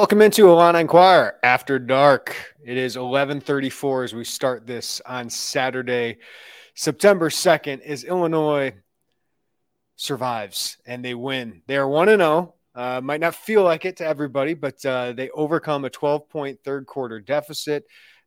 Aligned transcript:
Welcome 0.00 0.22
into 0.22 0.48
Illini 0.48 0.80
Inquirer 0.80 1.34
After 1.42 1.78
Dark. 1.78 2.34
It 2.64 2.78
is 2.78 2.96
11:34 2.96 4.04
as 4.04 4.14
we 4.14 4.24
start 4.24 4.66
this 4.66 5.02
on 5.04 5.28
Saturday, 5.28 6.20
September 6.74 7.28
2nd. 7.28 7.82
As 7.82 8.04
Illinois 8.04 8.72
survives 9.96 10.78
and 10.86 11.04
they 11.04 11.14
win, 11.14 11.60
they 11.66 11.76
are 11.76 11.86
one 11.86 12.08
and 12.08 12.22
zero. 12.22 12.54
Uh, 12.74 13.02
might 13.02 13.20
not 13.20 13.34
feel 13.34 13.62
like 13.62 13.84
it 13.84 13.98
to 13.98 14.06
everybody, 14.06 14.54
but 14.54 14.82
uh, 14.86 15.12
they 15.12 15.28
overcome 15.34 15.84
a 15.84 15.90
12 15.90 16.30
point 16.30 16.58
third 16.64 16.86
quarter 16.86 17.20
deficit. 17.20 17.84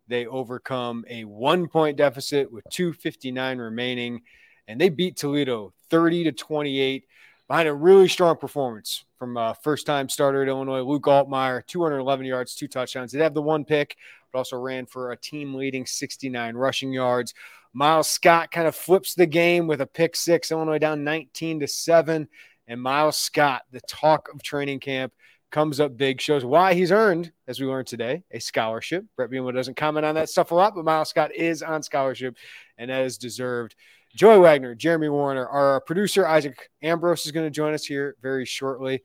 They 0.08 0.28
overcome 0.28 1.06
a 1.10 1.24
one 1.24 1.68
point 1.68 1.98
deficit 1.98 2.52
with 2.52 2.66
2:59 2.72 3.58
remaining, 3.58 4.22
and 4.68 4.80
they 4.80 4.90
beat 4.90 5.18
Toledo 5.18 5.74
30 5.90 6.26
to 6.26 6.34
28 6.34 7.06
behind 7.54 7.70
a 7.70 7.74
really 7.74 8.08
strong 8.08 8.36
performance 8.36 9.06
from 9.20 9.38
uh, 9.38 9.54
first 9.54 9.86
time 9.86 10.10
starter 10.10 10.42
at 10.42 10.48
Illinois, 10.48 10.82
Luke 10.82 11.04
Altmyer, 11.04 11.64
211 11.68 12.26
yards, 12.26 12.56
two 12.56 12.68
touchdowns. 12.68 13.12
They 13.12 13.20
have 13.20 13.36
the 13.36 13.44
one 13.44 13.64
pick, 13.64 13.96
but 14.32 14.40
also 14.40 14.58
ran 14.58 14.88
for 14.88 15.12
a 15.12 15.18
team 15.18 15.54
leading 15.54 15.86
69 15.86 16.56
rushing 16.56 16.92
yards. 16.92 17.36
Miles 17.72 18.10
Scott 18.10 18.50
kind 18.50 18.66
of 18.66 18.76
flips 18.76 19.14
the 19.14 19.28
game 19.28 19.68
with 19.68 19.82
a 19.82 19.86
pick 19.86 20.16
six, 20.16 20.52
Illinois 20.52 20.80
down 20.80 21.04
19 21.04 21.60
to 21.60 21.68
7. 21.68 22.28
And 22.68 22.82
Miles 22.82 23.18
Scott, 23.18 23.62
the 23.72 23.82
talk 23.82 24.30
of 24.34 24.42
training 24.42 24.80
camp, 24.80 25.14
comes 25.52 25.80
up 25.80 25.96
big, 25.96 26.20
shows 26.20 26.44
why 26.44 26.74
he's 26.74 26.92
earned, 26.92 27.32
as 27.48 27.60
we 27.60 27.68
learned 27.68 27.86
today, 27.86 28.24
a 28.32 28.40
scholarship. 28.40 29.06
Bret 29.16 29.30
Bielema 29.30 29.54
doesn't 29.54 29.78
comment 29.78 30.08
on 30.08 30.16
that 30.16 30.30
stuff 30.30 30.50
a 30.50 30.56
lot, 30.56 30.74
but 30.74 30.86
Miles 30.86 31.10
Scott 31.10 31.36
is 31.36 31.62
on 31.62 31.84
scholarship 31.84 32.36
and 32.80 32.90
that 32.90 33.04
is 33.04 33.20
deserved. 33.20 33.76
Joey 34.16 34.40
Wagner, 34.40 34.76
Jeremy 34.76 35.10
Werner, 35.10 35.48
our 35.48 35.82
producer 35.82 36.28
Isaac 36.28 36.70
Ambrose 36.82 37.26
is 37.26 37.32
going 37.32 37.48
to 37.48 37.52
join 37.52 37.74
us 37.74 37.86
here 37.86 38.16
very 38.22 38.46
shortly. 38.46 39.04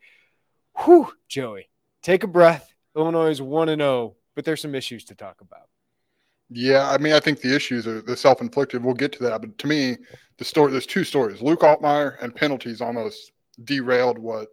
Whew, 0.84 1.12
Joey, 1.28 1.70
take 2.02 2.24
a 2.24 2.26
breath. 2.28 2.74
Illinois 2.94 3.30
is 3.30 3.40
1 3.40 3.68
0, 3.68 4.16
but 4.34 4.44
there's 4.44 4.60
some 4.60 4.74
issues 4.74 5.04
to 5.06 5.14
talk 5.14 5.40
about. 5.40 5.68
Yeah, 6.50 6.90
I 6.90 6.98
mean, 6.98 7.12
I 7.12 7.20
think 7.20 7.40
the 7.40 7.54
issues 7.54 7.86
are 7.86 8.00
the 8.00 8.16
self 8.16 8.40
inflicted. 8.40 8.82
We'll 8.82 8.94
get 8.94 9.12
to 9.12 9.22
that. 9.24 9.40
But 9.40 9.56
to 9.58 9.66
me, 9.66 9.96
the 10.38 10.44
story 10.44 10.72
there's 10.72 10.86
two 10.86 11.04
stories. 11.04 11.42
Luke 11.42 11.60
Altmyer 11.60 12.22
and 12.22 12.34
penalties 12.34 12.80
almost 12.80 13.32
derailed 13.64 14.18
what 14.18 14.48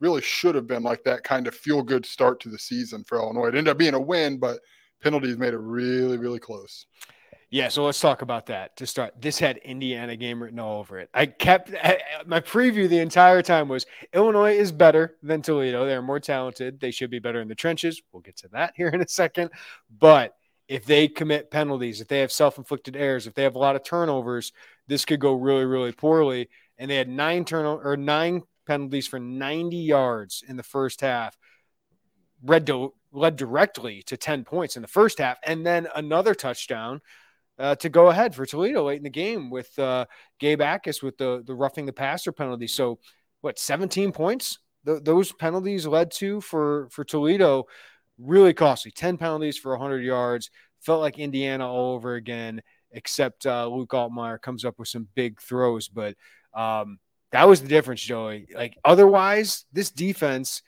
really 0.00 0.20
should 0.20 0.54
have 0.54 0.66
been 0.66 0.82
like 0.82 1.04
that 1.04 1.22
kind 1.22 1.46
of 1.46 1.54
feel 1.54 1.82
good 1.82 2.04
start 2.04 2.40
to 2.40 2.48
the 2.48 2.58
season 2.58 3.04
for 3.04 3.18
Illinois. 3.18 3.46
It 3.46 3.54
ended 3.54 3.68
up 3.68 3.78
being 3.78 3.94
a 3.94 4.00
win, 4.00 4.38
but 4.38 4.58
penalties 5.02 5.38
made 5.38 5.54
it 5.54 5.58
really, 5.58 6.18
really 6.18 6.40
close. 6.40 6.86
Yeah, 7.52 7.68
so 7.68 7.84
let's 7.84 8.00
talk 8.00 8.22
about 8.22 8.46
that 8.46 8.78
to 8.78 8.86
start. 8.86 9.20
This 9.20 9.38
had 9.38 9.58
Indiana 9.58 10.16
game 10.16 10.42
written 10.42 10.58
all 10.58 10.78
over 10.78 10.98
it. 10.98 11.10
I 11.12 11.26
kept 11.26 11.70
my 12.24 12.40
preview 12.40 12.88
the 12.88 13.00
entire 13.00 13.42
time 13.42 13.68
was 13.68 13.84
Illinois 14.14 14.56
is 14.56 14.72
better 14.72 15.18
than 15.22 15.42
Toledo. 15.42 15.84
They're 15.84 16.00
more 16.00 16.18
talented. 16.18 16.80
They 16.80 16.90
should 16.90 17.10
be 17.10 17.18
better 17.18 17.42
in 17.42 17.48
the 17.48 17.54
trenches. 17.54 18.00
We'll 18.10 18.22
get 18.22 18.38
to 18.38 18.48
that 18.52 18.72
here 18.78 18.88
in 18.88 19.02
a 19.02 19.06
second. 19.06 19.50
But 19.98 20.34
if 20.66 20.86
they 20.86 21.08
commit 21.08 21.50
penalties, 21.50 22.00
if 22.00 22.08
they 22.08 22.20
have 22.20 22.32
self-inflicted 22.32 22.96
errors, 22.96 23.26
if 23.26 23.34
they 23.34 23.42
have 23.42 23.54
a 23.54 23.58
lot 23.58 23.76
of 23.76 23.84
turnovers, 23.84 24.52
this 24.86 25.04
could 25.04 25.20
go 25.20 25.34
really, 25.34 25.66
really 25.66 25.92
poorly. 25.92 26.48
And 26.78 26.90
they 26.90 26.96
had 26.96 27.10
nine 27.10 27.44
turnover 27.44 27.82
or 27.92 27.98
nine 27.98 28.44
penalties 28.66 29.06
for 29.06 29.18
90 29.18 29.76
yards 29.76 30.42
in 30.48 30.56
the 30.56 30.62
first 30.62 31.02
half. 31.02 31.36
Red 32.42 32.64
do- 32.64 32.94
led 33.12 33.36
directly 33.36 34.02
to 34.04 34.16
10 34.16 34.44
points 34.44 34.76
in 34.76 34.80
the 34.80 34.88
first 34.88 35.18
half, 35.18 35.36
and 35.44 35.66
then 35.66 35.86
another 35.94 36.34
touchdown 36.34 37.02
uh, 37.58 37.74
to 37.76 37.88
go 37.88 38.08
ahead 38.08 38.34
for 38.34 38.46
Toledo 38.46 38.84
late 38.84 38.98
in 38.98 39.02
the 39.02 39.10
game 39.10 39.50
with 39.50 39.76
uh, 39.78 40.06
Gabe 40.38 40.60
Jacas 40.60 41.02
with 41.02 41.18
the 41.18 41.42
the 41.46 41.54
roughing 41.54 41.86
the 41.86 41.92
passer 41.92 42.32
penalty. 42.32 42.66
So 42.66 42.98
what 43.40 43.58
17 43.58 44.12
points 44.12 44.58
Th- 44.86 45.02
those 45.02 45.32
penalties 45.32 45.86
led 45.86 46.10
to 46.12 46.40
for 46.40 46.88
for 46.90 47.04
Toledo? 47.04 47.66
Really 48.18 48.54
costly. 48.54 48.90
10 48.90 49.16
penalties 49.16 49.58
for 49.58 49.72
100 49.72 50.04
yards. 50.04 50.50
Felt 50.80 51.00
like 51.00 51.18
Indiana 51.18 51.68
all 51.68 51.94
over 51.94 52.14
again 52.14 52.62
except 52.90 53.46
uh, 53.46 53.66
Luke 53.66 53.90
Altmyer 53.90 54.40
comes 54.40 54.64
up 54.64 54.78
with 54.78 54.88
some 54.88 55.08
big 55.14 55.40
throws 55.40 55.88
but 55.88 56.14
um, 56.52 56.98
that 57.30 57.48
was 57.48 57.62
the 57.62 57.68
difference 57.68 58.00
Joey. 58.00 58.48
Like 58.54 58.76
otherwise 58.84 59.64
this 59.72 59.90
defense 59.90 60.62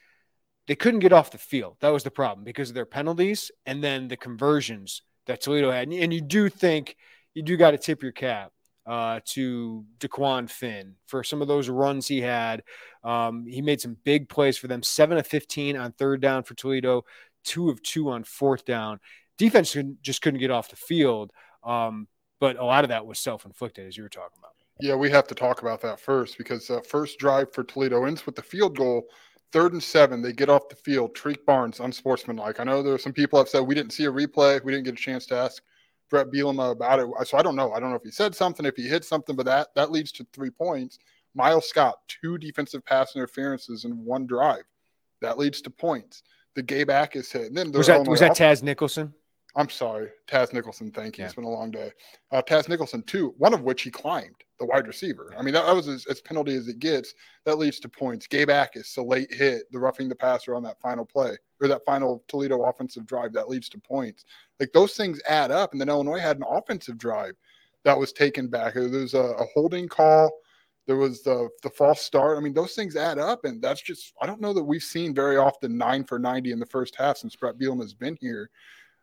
they 0.67 0.75
couldn't 0.75 1.01
get 1.01 1.13
off 1.13 1.29
the 1.31 1.37
field. 1.37 1.77
That 1.81 1.93
was 1.93 2.03
the 2.03 2.11
problem 2.11 2.43
because 2.43 2.69
of 2.69 2.75
their 2.75 2.87
penalties 2.87 3.51
and 3.65 3.83
then 3.83 4.07
the 4.07 4.17
conversions 4.17 5.03
that 5.27 5.41
Toledo 5.41 5.71
had. 5.71 5.87
And 5.89 6.13
you 6.13 6.21
do 6.21 6.49
think 6.49 6.95
you 7.33 7.43
do 7.43 7.57
got 7.57 7.71
to 7.71 7.77
tip 7.77 8.01
your 8.01 8.11
cap 8.11 8.51
uh, 8.85 9.19
to 9.25 9.85
Dequan 9.99 10.49
Finn 10.49 10.95
for 11.07 11.23
some 11.23 11.41
of 11.41 11.47
those 11.47 11.69
runs 11.69 12.07
he 12.07 12.21
had. 12.21 12.63
Um, 13.03 13.45
he 13.45 13.61
made 13.61 13.81
some 13.81 13.97
big 14.03 14.29
plays 14.29 14.57
for 14.57 14.67
them. 14.67 14.83
Seven 14.83 15.17
of 15.17 15.27
15 15.27 15.77
on 15.77 15.91
third 15.93 16.21
down 16.21 16.43
for 16.43 16.53
Toledo, 16.53 17.03
two 17.43 17.69
of 17.69 17.81
two 17.81 18.09
on 18.09 18.23
fourth 18.23 18.65
down. 18.65 18.99
Defense 19.37 19.75
just 20.01 20.21
couldn't 20.21 20.39
get 20.39 20.51
off 20.51 20.69
the 20.69 20.75
field. 20.75 21.31
Um, 21.63 22.07
but 22.39 22.57
a 22.57 22.63
lot 22.65 22.83
of 22.83 22.89
that 22.89 23.05
was 23.05 23.19
self 23.19 23.45
inflicted, 23.45 23.87
as 23.87 23.97
you 23.97 24.03
were 24.03 24.09
talking 24.09 24.37
about. 24.37 24.51
Yeah, 24.79 24.95
we 24.95 25.09
have 25.09 25.27
to 25.27 25.35
talk 25.35 25.61
about 25.61 25.81
that 25.81 25.99
first 25.99 26.37
because 26.37 26.69
uh, 26.69 26.81
first 26.81 27.17
drive 27.17 27.53
for 27.53 27.63
Toledo 27.63 28.05
ends 28.05 28.25
with 28.25 28.35
the 28.35 28.41
field 28.41 28.77
goal 28.77 29.05
third 29.55 29.71
and 29.71 29.81
seven, 29.81 30.21
they 30.21 30.33
get 30.33 30.49
off 30.49 30.67
the 30.67 30.75
field. 30.75 31.15
Treek 31.15 31.45
Barnes, 31.45 31.79
unsportsmanlike. 31.79 32.59
I 32.59 32.65
know 32.65 32.83
there 32.83 32.93
are 32.93 32.97
some 32.97 33.13
people 33.13 33.39
have 33.39 33.47
said 33.47 33.61
we 33.61 33.73
didn't 33.73 33.93
see 33.93 34.03
a 34.03 34.11
replay. 34.11 34.61
We 34.61 34.73
didn't 34.73 34.83
get 34.83 34.95
a 34.95 34.97
chance 34.97 35.25
to 35.27 35.35
ask 35.35 35.63
Bret 36.09 36.29
Bielema 36.29 36.71
about 36.71 36.99
it. 36.99 37.07
So 37.25 37.37
I 37.37 37.41
don't 37.41 37.55
know. 37.55 37.71
I 37.71 37.79
don't 37.79 37.89
know 37.89 37.95
if 37.95 38.03
he 38.03 38.11
said 38.11 38.35
something, 38.35 38.65
if 38.65 38.75
he 38.75 38.83
hit 38.83 39.05
something, 39.05 39.33
but 39.33 39.45
that 39.45 39.69
that 39.75 39.91
leads 39.91 40.11
to 40.13 40.27
three 40.33 40.49
points. 40.49 40.99
Miles 41.35 41.69
Scott, 41.69 41.95
two 42.09 42.37
defensive 42.37 42.83
pass 42.85 43.15
interferences 43.15 43.85
in 43.85 44.03
one 44.03 44.27
drive. 44.27 44.63
That 45.21 45.37
leads 45.37 45.61
to 45.61 45.69
points. 45.69 46.23
The 46.55 46.61
Gabe 46.61 46.89
Jacas 46.89 47.31
hit. 47.31 47.47
And 47.47 47.55
then 47.55 47.71
was 47.71 47.87
that 47.87 48.05
was 48.05 48.19
that 48.19 48.33
Taz 48.33 48.61
Nicholson? 48.61 49.13
I'm 49.55 49.69
sorry, 49.69 50.09
Taz 50.27 50.51
Nicholson. 50.51 50.91
Thank 50.91 51.17
you. 51.17 51.21
Yeah. 51.21 51.27
It's 51.27 51.35
been 51.35 51.45
a 51.45 51.49
long 51.49 51.71
day. 51.71 51.93
Uh, 52.29 52.41
Taz 52.41 52.67
Nicholson, 52.67 53.03
two, 53.03 53.33
one 53.37 53.53
of 53.53 53.61
which 53.61 53.83
he 53.83 53.89
climbed 53.89 54.43
the 54.59 54.65
wide 54.65 54.87
receiver. 54.87 55.33
I 55.37 55.41
mean, 55.41 55.53
that, 55.53 55.75
was 55.75 55.87
as, 55.87 56.05
as, 56.05 56.21
penalty 56.21 56.55
as 56.55 56.67
it 56.67 56.79
gets. 56.79 57.13
That 57.45 57.57
leads 57.57 57.79
to 57.81 57.89
points. 57.89 58.27
Gabe 58.27 58.49
Jacas, 58.49 58.97
a 58.97 59.01
late 59.01 59.33
hit, 59.33 59.71
the 59.71 59.79
roughing 59.79 60.07
the 60.07 60.15
passer 60.15 60.55
on 60.55 60.63
that 60.63 60.79
final 60.79 61.05
play 61.05 61.37
or 61.61 61.67
that 61.67 61.85
final 61.85 62.23
Toledo 62.27 62.63
offensive 62.63 63.05
drive 63.05 63.33
that 63.33 63.49
leads 63.49 63.69
to 63.69 63.79
points. 63.79 64.25
Like 64.59 64.71
those 64.73 64.93
things 64.95 65.21
add 65.27 65.51
up. 65.51 65.71
And 65.71 65.81
then 65.81 65.89
Illinois 65.89 66.19
had 66.19 66.37
an 66.37 66.45
offensive 66.47 66.97
drive 66.97 67.33
that 67.83 67.97
was 67.97 68.13
taken 68.13 68.47
back. 68.47 68.73
There 68.73 68.89
was 68.89 69.13
a, 69.13 69.19
a 69.19 69.45
holding 69.53 69.87
call. 69.87 70.31
There 70.87 70.97
was 70.97 71.23
the 71.23 71.49
the 71.63 71.69
false 71.71 72.01
start. 72.01 72.37
I 72.37 72.41
mean, 72.41 72.53
those 72.53 72.75
things 72.75 72.95
add 72.95 73.17
up, 73.17 73.43
and 73.43 73.59
that's 73.59 73.81
just 73.81 74.13
I 74.21 74.27
don't 74.27 74.39
know 74.39 74.53
that 74.53 74.63
we've 74.63 74.83
seen 74.83 75.15
very 75.15 75.35
often 75.35 75.79
nine 75.79 76.03
for 76.03 76.19
ninety 76.19 76.51
in 76.51 76.59
the 76.59 76.65
first 76.67 76.95
half 76.95 77.17
since 77.17 77.35
Bret 77.35 77.57
Bielema 77.57 77.81
has 77.81 77.95
been 77.95 78.15
here. 78.21 78.51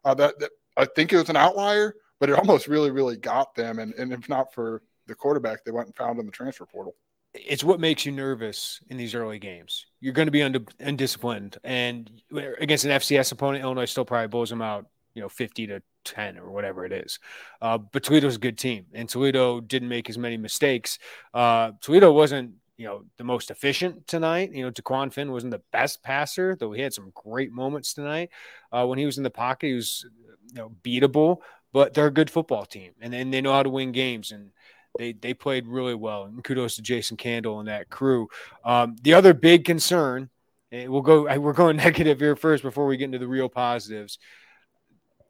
Uh, 0.04 0.14
that, 0.14 0.38
that 0.38 0.50
I 0.76 0.84
think 0.84 1.12
it 1.12 1.16
was 1.16 1.28
an 1.28 1.36
outlier, 1.36 1.96
but 2.20 2.30
it 2.30 2.38
almost 2.38 2.68
really, 2.68 2.92
really 2.92 3.16
got 3.16 3.54
them. 3.54 3.80
And, 3.80 3.94
and 3.94 4.12
if 4.12 4.28
not 4.28 4.54
for 4.54 4.82
the 5.06 5.14
quarterback, 5.14 5.64
they 5.64 5.72
went 5.72 5.86
and 5.86 5.96
found 5.96 6.18
in 6.18 6.26
the 6.26 6.32
transfer 6.32 6.66
portal. 6.66 6.94
it's 7.34 7.64
what 7.64 7.80
makes 7.80 8.04
you 8.04 8.12
nervous 8.12 8.80
in 8.88 8.96
these 8.96 9.14
early 9.14 9.38
games. 9.38 9.86
You're 10.00 10.12
going 10.12 10.26
to 10.26 10.32
be 10.32 10.42
undisciplined, 10.80 11.58
and 11.64 12.10
against 12.58 12.84
an 12.84 12.90
FCS 12.90 13.32
opponent, 13.32 13.64
Illinois 13.64 13.86
still 13.86 14.04
probably 14.04 14.28
blows 14.28 14.50
them 14.50 14.62
out, 14.62 14.86
you 15.14 15.22
know, 15.22 15.28
50 15.28 15.66
to 15.68 15.82
10 16.04 16.38
or 16.38 16.50
whatever 16.50 16.84
it 16.84 16.92
is. 16.92 17.18
Uh, 17.60 17.78
but 17.78 18.02
Toledo's 18.02 18.36
a 18.36 18.40
good 18.40 18.58
team, 18.58 18.86
and 18.92 19.08
Toledo 19.08 19.60
didn't 19.60 19.88
make 19.88 20.10
as 20.10 20.18
many 20.18 20.36
mistakes. 20.36 20.98
Uh, 21.32 21.72
Toledo 21.80 22.12
wasn't, 22.12 22.52
you 22.76 22.86
know, 22.86 23.04
the 23.16 23.24
most 23.24 23.50
efficient 23.50 24.06
tonight. 24.06 24.52
You 24.52 24.64
know, 24.64 24.70
Dequan 24.70 25.12
Finn 25.12 25.32
wasn't 25.32 25.52
the 25.52 25.62
best 25.72 26.02
passer, 26.02 26.56
though 26.58 26.72
he 26.72 26.82
had 26.82 26.92
some 26.92 27.12
great 27.14 27.52
moments 27.52 27.94
tonight. 27.94 28.30
Uh, 28.72 28.86
when 28.86 28.98
he 28.98 29.06
was 29.06 29.16
in 29.16 29.24
the 29.24 29.30
pocket, 29.30 29.66
he 29.68 29.74
was, 29.74 30.04
you 30.48 30.56
know, 30.56 30.72
beatable. 30.82 31.38
But 31.72 31.94
they're 31.94 32.06
a 32.06 32.10
good 32.10 32.28
football 32.28 32.66
team, 32.66 32.92
and, 33.00 33.14
and 33.14 33.32
they 33.32 33.40
know 33.40 33.52
how 33.52 33.62
to 33.62 33.70
win 33.70 33.92
games. 33.92 34.30
And 34.30 34.50
they 34.98 35.12
they 35.12 35.34
played 35.34 35.66
really 35.66 35.94
well. 35.94 36.24
And 36.24 36.42
kudos 36.42 36.76
to 36.76 36.82
Jason 36.82 37.16
Candle 37.16 37.60
and 37.60 37.68
that 37.68 37.90
crew. 37.90 38.28
Um, 38.64 38.96
the 39.02 39.14
other 39.14 39.34
big 39.34 39.64
concern, 39.64 40.30
we'll 40.70 41.02
go. 41.02 41.22
We're 41.38 41.52
going 41.52 41.76
negative 41.78 42.20
here 42.20 42.36
first 42.36 42.62
before 42.62 42.86
we 42.86 42.96
get 42.96 43.06
into 43.06 43.18
the 43.18 43.28
real 43.28 43.48
positives. 43.48 44.18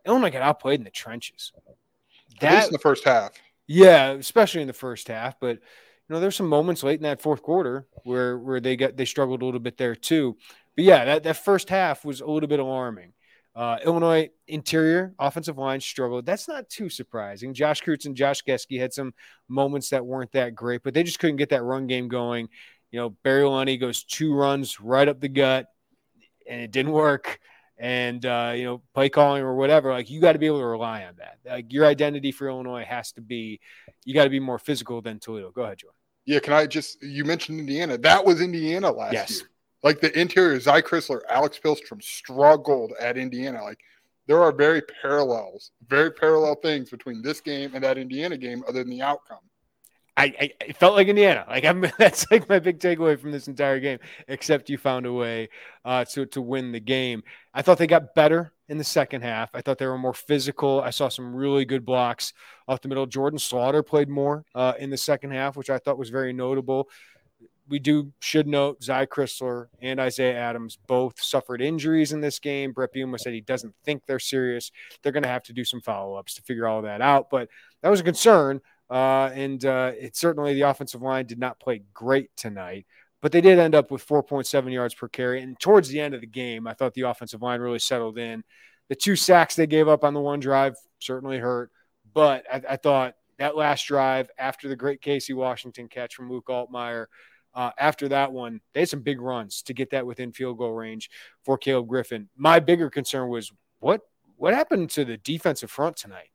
Illinois 0.06 0.30
got 0.30 0.42
outplayed 0.42 0.80
in 0.80 0.84
the 0.84 0.90
trenches. 0.90 1.52
That, 2.40 2.52
At 2.52 2.54
least 2.56 2.68
in 2.68 2.72
the 2.72 2.78
first 2.78 3.04
half. 3.04 3.32
Yeah, 3.66 4.10
especially 4.10 4.62
in 4.62 4.66
the 4.66 4.72
first 4.72 5.08
half. 5.08 5.38
But 5.38 5.58
you 5.58 6.14
know, 6.14 6.20
there's 6.20 6.36
some 6.36 6.48
moments 6.48 6.82
late 6.82 6.98
in 6.98 7.04
that 7.04 7.22
fourth 7.22 7.42
quarter 7.42 7.86
where 8.04 8.38
where 8.38 8.60
they 8.60 8.76
got 8.76 8.96
they 8.96 9.04
struggled 9.04 9.42
a 9.42 9.44
little 9.44 9.60
bit 9.60 9.78
there 9.78 9.94
too. 9.94 10.36
But 10.74 10.84
yeah, 10.84 11.04
that, 11.04 11.22
that 11.24 11.36
first 11.36 11.68
half 11.68 12.04
was 12.04 12.20
a 12.20 12.26
little 12.26 12.48
bit 12.48 12.60
alarming. 12.60 13.12
Uh, 13.54 13.76
Illinois 13.84 14.30
interior 14.48 15.14
offensive 15.18 15.58
line 15.58 15.80
struggled. 15.80 16.24
That's 16.24 16.48
not 16.48 16.70
too 16.70 16.88
surprising. 16.88 17.52
Josh 17.52 17.82
Kreutz 17.82 18.06
and 18.06 18.16
Josh 18.16 18.42
Gesky 18.42 18.80
had 18.80 18.94
some 18.94 19.12
moments 19.48 19.90
that 19.90 20.06
weren't 20.06 20.32
that 20.32 20.54
great, 20.54 20.82
but 20.82 20.94
they 20.94 21.02
just 21.02 21.18
couldn't 21.18 21.36
get 21.36 21.50
that 21.50 21.62
run 21.62 21.86
game 21.86 22.08
going. 22.08 22.48
You 22.90 23.00
know, 23.00 23.10
Barry 23.22 23.42
Lunney 23.42 23.78
goes 23.78 24.04
two 24.04 24.34
runs 24.34 24.80
right 24.80 25.06
up 25.06 25.20
the 25.20 25.28
gut, 25.28 25.66
and 26.48 26.62
it 26.62 26.70
didn't 26.70 26.92
work 26.92 27.40
and 27.82 28.24
uh, 28.24 28.52
you 28.54 28.64
know 28.64 28.82
play 28.94 29.08
calling 29.08 29.42
or 29.42 29.56
whatever 29.56 29.90
like 29.90 30.08
you 30.08 30.20
got 30.20 30.32
to 30.32 30.38
be 30.38 30.46
able 30.46 30.60
to 30.60 30.66
rely 30.66 31.04
on 31.04 31.14
that 31.18 31.38
like 31.44 31.72
your 31.72 31.84
identity 31.84 32.30
for 32.30 32.48
illinois 32.48 32.84
has 32.84 33.12
to 33.12 33.20
be 33.20 33.60
you 34.04 34.14
got 34.14 34.24
to 34.24 34.30
be 34.30 34.40
more 34.40 34.58
physical 34.58 35.02
than 35.02 35.18
toledo 35.18 35.50
go 35.50 35.62
ahead 35.62 35.78
joe 35.78 35.88
yeah 36.24 36.38
can 36.38 36.52
i 36.52 36.66
just 36.66 37.02
you 37.02 37.24
mentioned 37.24 37.58
indiana 37.58 37.98
that 37.98 38.24
was 38.24 38.40
indiana 38.40 38.90
last 38.90 39.12
yes. 39.12 39.40
year 39.40 39.48
like 39.82 40.00
the 40.00 40.18
interior 40.18 40.58
Zy 40.60 40.82
Crisler 40.82 41.20
alex 41.28 41.58
pihlstrom 41.62 42.02
struggled 42.02 42.92
at 43.00 43.16
indiana 43.16 43.62
like 43.62 43.80
there 44.26 44.42
are 44.42 44.52
very 44.52 44.82
parallels 45.02 45.70
very 45.88 46.10
parallel 46.10 46.54
things 46.56 46.90
between 46.90 47.22
this 47.22 47.40
game 47.40 47.70
and 47.74 47.84
that 47.84 47.98
indiana 47.98 48.36
game 48.36 48.62
other 48.68 48.80
than 48.80 48.90
the 48.90 49.02
outcome 49.02 49.40
I, 50.16 50.50
I 50.60 50.72
felt 50.72 50.94
like 50.94 51.08
Indiana. 51.08 51.46
Like 51.48 51.64
I'm 51.64 51.80
that's 51.98 52.30
like 52.30 52.48
my 52.48 52.58
big 52.58 52.78
takeaway 52.78 53.18
from 53.18 53.32
this 53.32 53.48
entire 53.48 53.80
game. 53.80 53.98
Except 54.28 54.68
you 54.68 54.78
found 54.78 55.06
a 55.06 55.12
way 55.12 55.48
uh, 55.84 56.04
to 56.06 56.26
to 56.26 56.42
win 56.42 56.72
the 56.72 56.80
game. 56.80 57.22
I 57.54 57.62
thought 57.62 57.78
they 57.78 57.86
got 57.86 58.14
better 58.14 58.52
in 58.68 58.78
the 58.78 58.84
second 58.84 59.22
half. 59.22 59.50
I 59.54 59.60
thought 59.60 59.78
they 59.78 59.86
were 59.86 59.98
more 59.98 60.14
physical. 60.14 60.80
I 60.80 60.90
saw 60.90 61.08
some 61.08 61.34
really 61.34 61.64
good 61.64 61.84
blocks 61.84 62.32
off 62.68 62.80
the 62.80 62.88
middle. 62.88 63.06
Jordan 63.06 63.38
Slaughter 63.38 63.82
played 63.82 64.08
more 64.08 64.44
uh, 64.54 64.74
in 64.78 64.90
the 64.90 64.96
second 64.96 65.32
half, 65.32 65.56
which 65.56 65.70
I 65.70 65.78
thought 65.78 65.98
was 65.98 66.10
very 66.10 66.32
notable. 66.32 66.88
We 67.68 67.78
do 67.78 68.12
should 68.20 68.46
note 68.46 68.82
Zy 68.82 69.06
Crisler 69.06 69.66
and 69.80 70.00
Isaiah 70.00 70.36
Adams 70.36 70.78
both 70.86 71.22
suffered 71.22 71.62
injuries 71.62 72.12
in 72.12 72.20
this 72.20 72.38
game. 72.38 72.72
Bret 72.72 72.92
Bielema 72.92 73.18
said 73.18 73.32
he 73.32 73.40
doesn't 73.40 73.74
think 73.84 74.02
they're 74.06 74.18
serious. 74.18 74.70
They're 75.02 75.12
going 75.12 75.22
to 75.22 75.28
have 75.28 75.44
to 75.44 75.52
do 75.52 75.64
some 75.64 75.80
follow 75.80 76.14
ups 76.14 76.34
to 76.34 76.42
figure 76.42 76.66
all 76.66 76.82
that 76.82 77.00
out, 77.00 77.30
but 77.30 77.48
that 77.82 77.88
was 77.88 78.00
a 78.00 78.04
concern. 78.04 78.60
Uh, 78.90 79.30
and 79.34 79.64
uh, 79.64 79.92
it 79.98 80.16
certainly 80.16 80.54
the 80.54 80.62
offensive 80.62 81.00
line 81.00 81.26
did 81.26 81.38
not 81.38 81.58
play 81.58 81.82
great 81.94 82.28
tonight, 82.36 82.86
but 83.22 83.32
they 83.32 83.40
did 83.40 83.58
end 83.58 83.74
up 83.74 83.90
with 83.90 84.06
4.7 84.06 84.72
yards 84.72 84.94
per 84.94 85.08
carry. 85.08 85.40
And 85.40 85.58
towards 85.58 85.88
the 85.88 86.00
end 86.00 86.14
of 86.14 86.20
the 86.20 86.26
game, 86.26 86.66
I 86.66 86.74
thought 86.74 86.92
the 86.94 87.02
offensive 87.02 87.40
line 87.40 87.60
really 87.60 87.78
settled 87.78 88.18
in. 88.18 88.44
The 88.88 88.94
two 88.94 89.16
sacks 89.16 89.54
they 89.54 89.66
gave 89.66 89.88
up 89.88 90.04
on 90.04 90.12
the 90.12 90.20
one 90.20 90.40
drive 90.40 90.74
certainly 90.98 91.38
hurt, 91.38 91.70
but 92.12 92.44
I, 92.52 92.62
I 92.70 92.76
thought 92.76 93.14
that 93.38 93.56
last 93.56 93.86
drive 93.86 94.30
after 94.38 94.68
the 94.68 94.76
great 94.76 95.00
Casey 95.00 95.32
Washington 95.32 95.88
catch 95.88 96.14
from 96.14 96.30
Luke 96.30 96.46
Altmyer. 96.48 97.06
Uh, 97.54 97.70
after 97.78 98.08
that 98.08 98.32
one, 98.32 98.60
they 98.72 98.80
had 98.80 98.88
some 98.88 99.02
big 99.02 99.20
runs 99.20 99.62
to 99.62 99.74
get 99.74 99.90
that 99.90 100.06
within 100.06 100.32
field 100.32 100.58
goal 100.58 100.72
range 100.72 101.10
for 101.44 101.58
Caleb 101.58 101.88
Griffin. 101.88 102.28
My 102.36 102.60
bigger 102.60 102.88
concern 102.90 103.28
was 103.28 103.52
what 103.80 104.00
what 104.36 104.54
happened 104.54 104.90
to 104.90 105.04
the 105.04 105.18
defensive 105.18 105.70
front 105.70 105.96
tonight? 105.96 106.30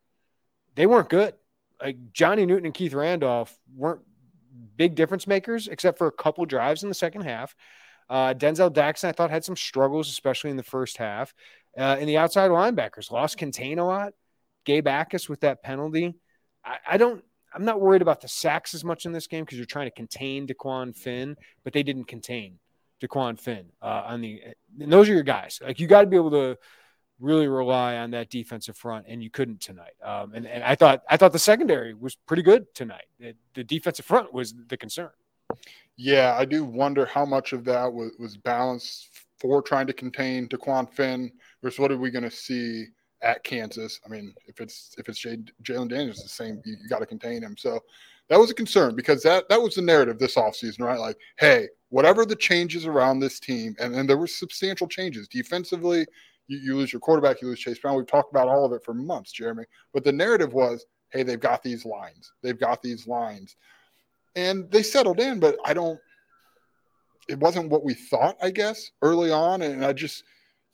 They 0.75 0.85
weren't 0.85 1.09
good 1.09 1.33
like 1.81 1.97
Johnny 2.13 2.45
Newton 2.45 2.65
and 2.65 2.73
Keith 2.73 2.93
Randolph 2.93 3.57
weren't 3.75 4.01
big 4.75 4.95
difference 4.95 5.27
makers 5.27 5.67
except 5.67 5.97
for 5.97 6.07
a 6.07 6.11
couple 6.11 6.45
drives 6.45 6.83
in 6.83 6.89
the 6.89 6.95
second 6.95 7.21
half. 7.21 7.55
Uh, 8.09 8.33
Denzel 8.33 8.73
Daxon, 8.73 9.09
I 9.09 9.11
thought, 9.11 9.29
had 9.29 9.43
some 9.43 9.55
struggles, 9.55 10.09
especially 10.09 10.49
in 10.49 10.57
the 10.57 10.63
first 10.63 10.97
half. 10.97 11.33
Uh, 11.77 11.97
and 11.99 12.07
the 12.07 12.17
outside 12.17 12.49
linebackers 12.51 13.11
lost 13.11 13.37
contain 13.37 13.79
a 13.79 13.85
lot. 13.85 14.13
Gabe 14.65 14.87
Jacas 14.87 15.29
with 15.29 15.41
that 15.41 15.61
penalty. 15.61 16.15
I, 16.63 16.77
I, 16.89 16.97
don't. 16.97 17.23
I'm 17.53 17.65
not 17.65 17.79
worried 17.81 18.01
about 18.01 18.21
the 18.21 18.27
sacks 18.27 18.73
as 18.73 18.83
much 18.83 19.05
in 19.05 19.11
this 19.11 19.27
game 19.27 19.43
because 19.43 19.57
you're 19.57 19.65
trying 19.65 19.87
to 19.87 19.95
contain 19.95 20.47
Dequan 20.47 20.95
Finn, 20.95 21.35
but 21.63 21.73
they 21.73 21.83
didn't 21.83 22.05
contain 22.05 22.59
Dequan 23.01 23.39
Finn 23.39 23.65
uh, 23.81 24.03
on 24.07 24.21
the. 24.21 24.41
And 24.79 24.91
those 24.91 25.09
are 25.09 25.13
your 25.13 25.23
guys. 25.23 25.59
Like 25.63 25.79
you 25.79 25.87
got 25.87 26.01
to 26.01 26.07
be 26.07 26.17
able 26.17 26.31
to 26.31 26.57
really 27.19 27.47
rely 27.47 27.97
on 27.97 28.11
that 28.11 28.29
defensive 28.29 28.77
front, 28.77 29.05
and 29.07 29.23
you 29.23 29.29
couldn't 29.29 29.61
tonight. 29.61 29.93
Um, 30.03 30.33
and, 30.33 30.45
and 30.45 30.63
I 30.63 30.75
thought 30.75 31.03
I 31.09 31.17
thought 31.17 31.31
the 31.31 31.39
secondary 31.39 31.93
was 31.93 32.15
pretty 32.15 32.43
good 32.43 32.73
tonight. 32.75 33.05
The, 33.19 33.33
the, 33.53 33.63
defensive 33.63 34.05
front 34.05 34.33
was 34.33 34.53
the 34.67 34.77
concern. 34.77 35.09
Yeah, 35.95 36.35
I 36.37 36.45
do 36.45 36.63
wonder 36.63 37.05
how 37.05 37.25
much 37.25 37.53
of 37.53 37.63
that 37.65 37.91
was, 37.91 38.11
was 38.19 38.37
balanced 38.37 39.09
for 39.39 39.61
trying 39.61 39.87
to 39.87 39.93
contain 39.93 40.47
Dequan 40.47 40.91
Finn 40.91 41.31
versus 41.61 41.79
what 41.79 41.91
are 41.91 41.97
we 41.97 42.11
going 42.11 42.23
to 42.23 42.31
see 42.31 42.85
at 43.21 43.43
Kansas? 43.43 43.99
I 44.05 44.09
mean, 44.09 44.33
if 44.45 44.59
it's 44.59 44.95
if 44.97 45.09
it's 45.09 45.23
Jalen 45.23 45.89
Daniels, 45.89 46.21
the 46.21 46.29
same. 46.29 46.61
You, 46.65 46.77
you 46.81 46.89
got 46.89 46.99
to 46.99 47.05
contain 47.05 47.41
him. 47.41 47.55
So 47.57 47.79
that 48.29 48.39
was 48.39 48.51
a 48.51 48.55
concern 48.55 48.95
because 48.95 49.23
that 49.23 49.47
that 49.49 49.61
was 49.61 49.75
the 49.75 49.81
narrative 49.81 50.19
this 50.19 50.35
offseason, 50.35 50.81
right? 50.81 50.99
Like, 50.99 51.17
hey, 51.39 51.67
whatever 51.89 52.25
the 52.25 52.35
changes 52.35 52.85
around 52.85 53.19
this 53.19 53.39
team, 53.39 53.75
and, 53.79 53.95
and 53.95 54.09
there 54.09 54.17
were 54.17 54.27
substantial 54.27 54.87
changes 54.87 55.27
defensively, 55.27 56.05
you, 56.47 56.57
you 56.57 56.75
lose 56.75 56.91
your 56.91 56.99
quarterback, 56.99 57.41
you 57.41 57.47
lose 57.47 57.59
Chase 57.59 57.79
Brown. 57.79 57.95
We've 57.95 58.07
talked 58.07 58.31
about 58.31 58.47
all 58.47 58.65
of 58.65 58.73
it 58.73 58.83
for 58.83 58.93
months, 58.93 59.31
Jeremy. 59.31 59.63
But 59.93 60.03
the 60.03 60.11
narrative 60.11 60.53
was, 60.53 60.85
hey, 61.11 61.23
they've 61.23 61.39
got 61.39 61.63
these 61.63 61.85
lines. 61.85 62.31
They've 62.43 62.59
got 62.59 62.81
these 62.81 63.07
lines. 63.07 63.55
And 64.35 64.69
they 64.71 64.83
settled 64.83 65.19
in, 65.19 65.39
but 65.39 65.57
I 65.65 65.73
don't 65.73 65.99
it 67.27 67.39
wasn't 67.39 67.69
what 67.69 67.83
we 67.83 67.93
thought, 67.93 68.37
I 68.41 68.51
guess, 68.51 68.91
early 69.01 69.31
on. 69.31 69.61
And 69.61 69.85
I 69.85 69.93
just 69.93 70.23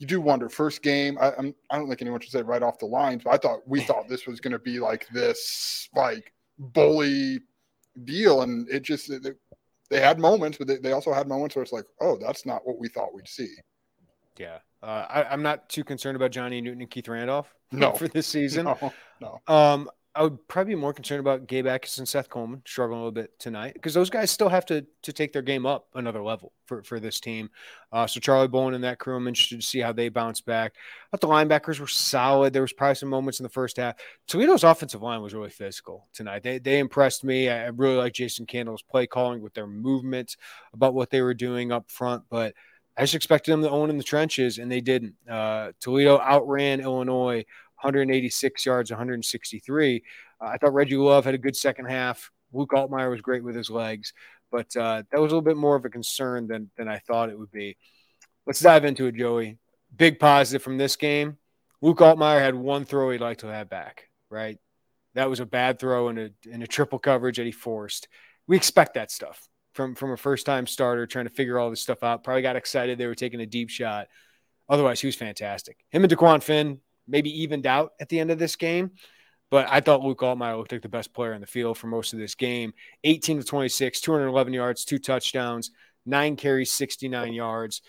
you 0.04 0.08
do 0.08 0.20
wonder. 0.20 0.50
First 0.50 0.82
game, 0.82 1.16
I, 1.18 1.32
I'm 1.38 1.54
I 1.70 1.78
don't 1.78 1.88
think 1.88 2.02
anyone 2.02 2.20
should 2.20 2.30
say 2.30 2.42
right 2.42 2.62
off 2.62 2.78
the 2.78 2.86
lines, 2.86 3.22
but 3.24 3.32
I 3.32 3.38
thought 3.38 3.66
we 3.66 3.80
thought 3.84 4.08
this 4.08 4.26
was 4.26 4.38
going 4.40 4.52
to 4.52 4.58
be 4.58 4.78
like 4.78 5.08
this 5.08 5.88
like 5.96 6.32
bully 6.58 7.40
deal, 8.04 8.42
and 8.42 8.68
it 8.68 8.82
just 8.82 9.10
it, 9.10 9.36
they 9.88 10.00
had 10.00 10.18
moments, 10.18 10.58
but 10.58 10.66
they, 10.66 10.76
they 10.76 10.92
also 10.92 11.12
had 11.12 11.26
moments 11.26 11.56
where 11.56 11.62
it's 11.62 11.72
like, 11.72 11.86
oh, 12.00 12.18
that's 12.18 12.44
not 12.44 12.66
what 12.66 12.78
we 12.78 12.88
thought 12.88 13.14
we'd 13.14 13.28
see. 13.28 13.54
Yeah, 14.38 14.58
uh, 14.82 15.06
I, 15.08 15.32
am 15.32 15.42
not 15.42 15.68
too 15.68 15.84
concerned 15.84 16.16
about 16.16 16.32
Johnny 16.32 16.60
Newton 16.60 16.82
and 16.82 16.90
Keith 16.90 17.08
Randolph 17.08 17.54
no. 17.72 17.92
for 17.96 18.08
this 18.08 18.26
season. 18.26 18.66
No, 19.20 19.40
no. 19.48 19.54
Um, 19.54 19.88
I 20.16 20.22
would 20.22 20.46
probably 20.46 20.74
be 20.74 20.80
more 20.80 20.92
concerned 20.92 21.20
about 21.20 21.48
Gabe 21.48 21.66
Jacas 21.66 21.98
and 21.98 22.08
Seth 22.08 22.28
Coleman 22.28 22.62
struggling 22.64 23.00
a 23.00 23.02
little 23.02 23.12
bit 23.12 23.36
tonight 23.40 23.74
because 23.74 23.94
those 23.94 24.10
guys 24.10 24.30
still 24.30 24.48
have 24.48 24.64
to 24.66 24.86
to 25.02 25.12
take 25.12 25.32
their 25.32 25.42
game 25.42 25.66
up 25.66 25.88
another 25.94 26.22
level 26.22 26.52
for, 26.66 26.84
for 26.84 27.00
this 27.00 27.18
team. 27.18 27.50
Uh, 27.92 28.06
so 28.06 28.20
Charlie 28.20 28.46
Bowen 28.46 28.74
and 28.74 28.84
that 28.84 29.00
crew, 29.00 29.16
I'm 29.16 29.26
interested 29.26 29.60
to 29.60 29.66
see 29.66 29.80
how 29.80 29.92
they 29.92 30.08
bounce 30.08 30.40
back. 30.40 30.74
But 31.10 31.20
the 31.20 31.26
linebackers 31.26 31.80
were 31.80 31.88
solid. 31.88 32.52
There 32.52 32.62
was 32.62 32.72
probably 32.72 32.94
some 32.94 33.08
moments 33.08 33.40
in 33.40 33.44
the 33.44 33.50
first 33.50 33.76
half. 33.76 33.96
Toledo's 34.28 34.62
offensive 34.62 35.02
line 35.02 35.20
was 35.20 35.34
really 35.34 35.50
physical 35.50 36.06
tonight. 36.12 36.44
They 36.44 36.58
they 36.58 36.78
impressed 36.78 37.24
me. 37.24 37.48
I 37.48 37.66
really 37.66 37.96
like 37.96 38.12
Jason 38.12 38.46
Candle's 38.46 38.82
play 38.82 39.08
calling 39.08 39.42
with 39.42 39.54
their 39.54 39.66
movement 39.66 40.36
about 40.72 40.94
what 40.94 41.10
they 41.10 41.22
were 41.22 41.34
doing 41.34 41.72
up 41.72 41.90
front, 41.90 42.22
but– 42.30 42.54
I 42.96 43.02
just 43.02 43.14
expected 43.14 43.50
them 43.50 43.62
to 43.62 43.70
own 43.70 43.90
in 43.90 43.98
the 43.98 44.04
trenches, 44.04 44.58
and 44.58 44.70
they 44.70 44.80
didn't. 44.80 45.14
Uh, 45.28 45.72
Toledo 45.80 46.20
outran 46.20 46.80
Illinois 46.80 47.44
186 47.84 48.66
yards, 48.66 48.90
163. 48.90 50.02
Uh, 50.40 50.44
I 50.44 50.56
thought 50.56 50.72
Reggie 50.72 50.96
Love 50.96 51.24
had 51.24 51.34
a 51.34 51.38
good 51.38 51.54
second 51.54 51.86
half. 51.86 52.30
Luke 52.52 52.70
Altmyer 52.70 53.10
was 53.10 53.20
great 53.20 53.44
with 53.44 53.54
his 53.54 53.68
legs, 53.68 54.12
but 54.50 54.74
uh, 54.76 55.02
that 55.10 55.20
was 55.20 55.32
a 55.32 55.34
little 55.36 55.42
bit 55.42 55.56
more 55.56 55.76
of 55.76 55.84
a 55.84 55.90
concern 55.90 56.46
than 56.46 56.70
than 56.76 56.88
I 56.88 56.98
thought 56.98 57.28
it 57.28 57.38
would 57.38 57.50
be. 57.50 57.76
Let's 58.46 58.60
dive 58.60 58.84
into 58.84 59.06
it, 59.06 59.16
Joey. 59.16 59.58
Big 59.94 60.18
positive 60.18 60.62
from 60.62 60.78
this 60.78 60.96
game. 60.96 61.38
Luke 61.82 61.98
Altmyer 61.98 62.40
had 62.40 62.54
one 62.54 62.84
throw 62.84 63.10
he'd 63.10 63.20
like 63.20 63.38
to 63.38 63.48
have 63.48 63.68
back. 63.68 64.08
Right, 64.30 64.58
that 65.14 65.28
was 65.28 65.40
a 65.40 65.46
bad 65.46 65.78
throw 65.78 66.08
in 66.08 66.18
a 66.18 66.30
in 66.48 66.62
a 66.62 66.66
triple 66.66 66.98
coverage 66.98 67.36
that 67.36 67.46
he 67.46 67.52
forced. 67.52 68.08
We 68.46 68.56
expect 68.56 68.94
that 68.94 69.10
stuff 69.10 69.48
from 69.74 69.94
from 69.94 70.12
a 70.12 70.16
first 70.16 70.46
time 70.46 70.66
starter 70.66 71.06
trying 71.06 71.26
to 71.26 71.34
figure 71.34 71.58
all 71.58 71.70
this 71.70 71.82
stuff 71.82 72.02
out. 72.02 72.24
Probably 72.24 72.42
got 72.42 72.56
excited 72.56 72.96
they 72.96 73.06
were 73.06 73.14
taking 73.14 73.40
a 73.40 73.46
deep 73.46 73.68
shot. 73.68 74.08
Otherwise, 74.68 75.00
he 75.00 75.06
was 75.06 75.16
fantastic. 75.16 75.84
Him 75.90 76.04
and 76.04 76.12
Dequan 76.12 76.42
Finn 76.42 76.80
maybe 77.06 77.42
evened 77.42 77.66
out 77.66 77.92
at 78.00 78.08
the 78.08 78.20
end 78.20 78.30
of 78.30 78.38
this 78.38 78.56
game. 78.56 78.92
But 79.50 79.68
I 79.70 79.80
thought 79.80 80.02
Luke 80.02 80.20
Altmyer 80.20 80.56
looked 80.56 80.72
like 80.72 80.82
the 80.82 80.88
best 80.88 81.12
player 81.12 81.32
in 81.32 81.40
the 81.40 81.46
field 81.46 81.78
for 81.78 81.86
most 81.86 82.12
of 82.12 82.18
this 82.18 82.34
game. 82.34 82.72
18 83.04 83.38
to 83.38 83.44
26, 83.44 84.00
211 84.00 84.52
yards, 84.52 84.84
two 84.84 84.98
touchdowns, 84.98 85.70
nine 86.04 86.36
carries, 86.36 86.72
69 86.72 87.32
yards. 87.32 87.82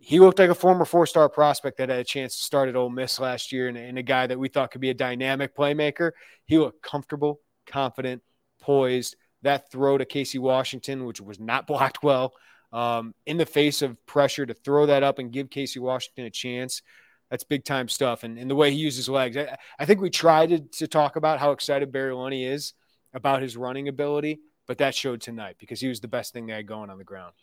He 0.00 0.20
looked 0.20 0.38
like 0.38 0.50
a 0.50 0.54
former 0.54 0.84
four-star 0.84 1.28
prospect 1.28 1.78
that 1.78 1.88
had 1.88 1.98
a 1.98 2.04
chance 2.04 2.36
to 2.36 2.42
start 2.42 2.68
at 2.68 2.76
Ole 2.76 2.88
Miss 2.88 3.18
last 3.18 3.52
year, 3.52 3.68
and, 3.68 3.76
and 3.76 3.98
a 3.98 4.02
guy 4.02 4.26
that 4.26 4.38
we 4.38 4.48
thought 4.48 4.70
could 4.70 4.80
be 4.80 4.90
a 4.90 4.94
dynamic 4.94 5.56
playmaker. 5.56 6.12
He 6.46 6.58
looked 6.58 6.82
comfortable, 6.82 7.40
confident, 7.66 8.22
poised. 8.60 9.16
That 9.42 9.70
throw 9.70 9.98
to 9.98 10.04
Casey 10.04 10.38
Washington, 10.38 11.04
which 11.04 11.20
was 11.20 11.38
not 11.38 11.66
blocked 11.68 12.02
well, 12.02 12.32
um, 12.72 13.14
in 13.26 13.36
the 13.36 13.46
face 13.46 13.82
of 13.82 14.04
pressure 14.06 14.46
to 14.46 14.54
throw 14.54 14.86
that 14.86 15.02
up 15.02 15.18
and 15.18 15.32
give 15.32 15.50
Casey 15.50 15.80
Washington 15.80 16.26
a 16.26 16.30
chance. 16.30 16.82
That's 17.30 17.44
big 17.44 17.64
time 17.64 17.88
stuff. 17.88 18.24
And, 18.24 18.38
and 18.38 18.50
the 18.50 18.54
way 18.54 18.70
he 18.70 18.78
uses 18.78 19.08
legs, 19.08 19.36
I, 19.36 19.56
I 19.78 19.84
think 19.84 20.00
we 20.00 20.10
tried 20.10 20.50
to, 20.50 20.60
to, 20.60 20.86
talk 20.86 21.16
about 21.16 21.38
how 21.38 21.50
excited 21.50 21.92
Barry 21.92 22.12
Lunney 22.12 22.50
is 22.50 22.72
about 23.12 23.42
his 23.42 23.56
running 23.56 23.88
ability, 23.88 24.40
but 24.66 24.78
that 24.78 24.94
showed 24.94 25.20
tonight 25.20 25.56
because 25.58 25.80
he 25.80 25.88
was 25.88 26.00
the 26.00 26.08
best 26.08 26.32
thing 26.32 26.46
they 26.46 26.54
had 26.54 26.66
going 26.66 26.90
on 26.90 26.98
the 26.98 27.04
ground. 27.04 27.34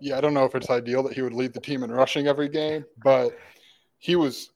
Yeah, 0.00 0.18
I 0.18 0.20
don't 0.20 0.34
know 0.34 0.44
if 0.44 0.54
it's 0.54 0.70
ideal 0.70 1.02
that 1.04 1.12
he 1.12 1.22
would 1.22 1.32
lead 1.32 1.52
the 1.52 1.60
team 1.60 1.82
in 1.82 1.90
rushing 1.90 2.26
every 2.26 2.48
game, 2.48 2.84
but 3.02 3.36
he 3.98 4.16
was 4.16 4.50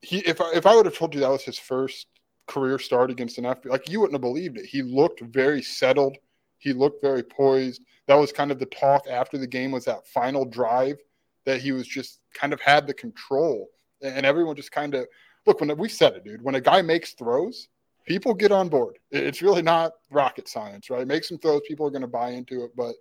he 0.00 0.18
if 0.20 0.40
I, 0.40 0.52
if 0.54 0.66
I 0.66 0.74
would 0.74 0.86
have 0.86 0.96
told 0.96 1.14
you 1.14 1.20
that 1.20 1.30
was 1.30 1.42
his 1.42 1.58
first 1.58 2.06
career 2.46 2.78
start 2.78 3.10
against 3.10 3.38
an 3.38 3.44
FB, 3.44 3.66
like 3.66 3.88
you 3.88 4.00
wouldn't 4.00 4.14
have 4.14 4.22
believed 4.22 4.56
it. 4.56 4.64
He 4.64 4.82
looked 4.82 5.20
very 5.20 5.62
settled. 5.62 6.16
He 6.58 6.72
looked 6.72 7.02
very 7.02 7.22
poised. 7.22 7.82
That 8.06 8.16
was 8.16 8.32
kind 8.32 8.50
of 8.50 8.58
the 8.58 8.66
talk 8.66 9.06
after 9.08 9.38
the 9.38 9.46
game 9.46 9.70
was 9.70 9.84
that 9.84 10.06
final 10.06 10.44
drive 10.44 10.96
that 11.44 11.60
he 11.60 11.72
was 11.72 11.86
just 11.86 12.20
kind 12.34 12.52
of 12.52 12.60
had 12.60 12.86
the 12.86 12.94
control 12.94 13.68
and 14.02 14.26
everyone 14.26 14.56
just 14.56 14.72
kind 14.72 14.94
of 14.94 15.06
look 15.46 15.60
when 15.60 15.76
we 15.76 15.88
said 15.88 16.14
it, 16.14 16.24
dude. 16.24 16.42
When 16.42 16.54
a 16.54 16.60
guy 16.60 16.82
makes 16.82 17.12
throws, 17.12 17.68
people 18.06 18.34
get 18.34 18.52
on 18.52 18.68
board. 18.68 18.98
It's 19.10 19.42
really 19.42 19.62
not 19.62 19.92
rocket 20.10 20.48
science, 20.48 20.90
right? 20.90 21.06
Make 21.06 21.24
some 21.24 21.38
throws, 21.38 21.62
people 21.66 21.86
are 21.86 21.90
going 21.90 22.02
to 22.02 22.08
buy 22.08 22.30
into 22.30 22.64
it, 22.64 22.72
but 22.76 22.94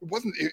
it 0.00 0.08
wasn't. 0.08 0.34
It, 0.38 0.52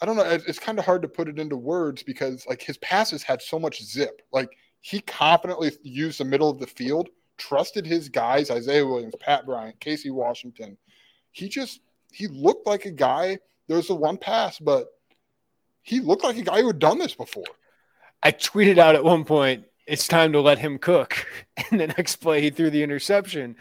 I 0.00 0.06
don't 0.06 0.16
know. 0.16 0.24
It's 0.24 0.58
kind 0.58 0.78
of 0.78 0.84
hard 0.84 1.02
to 1.02 1.08
put 1.08 1.28
it 1.28 1.38
into 1.38 1.56
words 1.56 2.02
because 2.02 2.46
like 2.46 2.60
his 2.60 2.76
passes 2.78 3.22
had 3.22 3.40
so 3.40 3.58
much 3.58 3.82
zip. 3.82 4.22
Like 4.32 4.50
he 4.80 5.00
confidently 5.00 5.72
used 5.82 6.20
the 6.20 6.24
middle 6.24 6.50
of 6.50 6.58
the 6.58 6.66
field, 6.66 7.08
trusted 7.38 7.86
his 7.86 8.08
guys, 8.08 8.50
Isaiah 8.50 8.86
Williams, 8.86 9.14
Pat 9.18 9.46
Bryant, 9.46 9.80
Casey 9.80 10.10
Washington. 10.10 10.76
He 11.32 11.48
just 11.48 11.80
he 12.12 12.26
looked 12.28 12.66
like 12.66 12.84
a 12.84 12.90
guy. 12.90 13.38
There 13.68 13.76
was 13.76 13.88
the 13.88 13.94
one 13.94 14.16
pass, 14.16 14.58
but 14.58 14.88
he 15.82 16.00
looked 16.00 16.24
like 16.24 16.36
a 16.36 16.42
guy 16.42 16.60
who 16.60 16.68
had 16.68 16.78
done 16.78 16.98
this 16.98 17.14
before. 17.14 17.44
I 18.26 18.32
tweeted 18.32 18.78
out 18.78 18.96
at 18.96 19.04
one 19.04 19.24
point, 19.24 19.66
it's 19.86 20.08
time 20.08 20.32
to 20.32 20.40
let 20.40 20.58
him 20.58 20.78
cook. 20.78 21.24
And 21.70 21.80
the 21.80 21.86
next 21.86 22.16
play, 22.16 22.42
he 22.42 22.50
threw 22.50 22.70
the 22.70 22.82
interception. 22.82 23.54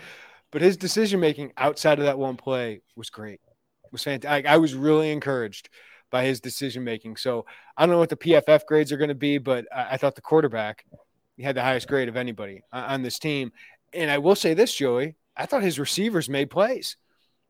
But 0.51 0.63
his 0.63 0.75
decision 0.75 1.19
making 1.19 1.53
outside 1.55 2.00
of 2.00 2.05
that 2.05 2.17
one 2.17 2.36
play 2.36 2.81
was 2.95 3.12
great. 3.12 3.39
It 3.84 3.91
was 3.91 4.03
fantastic. 4.03 4.48
I, 4.48 4.57
was 4.57 4.74
really 4.74 5.12
encouraged 5.12 5.69
by 6.10 6.25
his 6.25 6.41
decision 6.41 6.84
making. 6.84 7.17
So 7.17 7.45
I 7.77 7.84
don't 7.84 7.91
know 7.91 8.00
what 8.00 8.10
the 8.10 8.17
PFF 8.17 8.65
grades 8.65 8.91
are 8.91 8.98
going 8.98 9.10
to 9.10 9.15
be, 9.15 9.38
but 9.38 9.65
I, 9.74 9.91
I, 9.91 9.98
thought 9.98 10.15
the 10.15 10.22
quarterback 10.22 10.84
he 11.38 11.43
had 11.43 11.55
the 11.55 11.62
highest 11.62 11.88
grade 11.88 12.10
of 12.10 12.17
anybody 12.17 12.63
uh, 12.74 12.86
on 12.88 13.03
this 13.03 13.19
team. 13.19 13.51
And 13.93 14.10
I 14.10 14.17
will 14.17 14.36
say 14.36 14.55
this, 14.55 14.74
Joey, 14.74 15.15
I 15.38 15.45
thought 15.45 15.62
his 15.62 15.79
receivers 15.79 16.27
made 16.27 16.50
plays. 16.50 16.98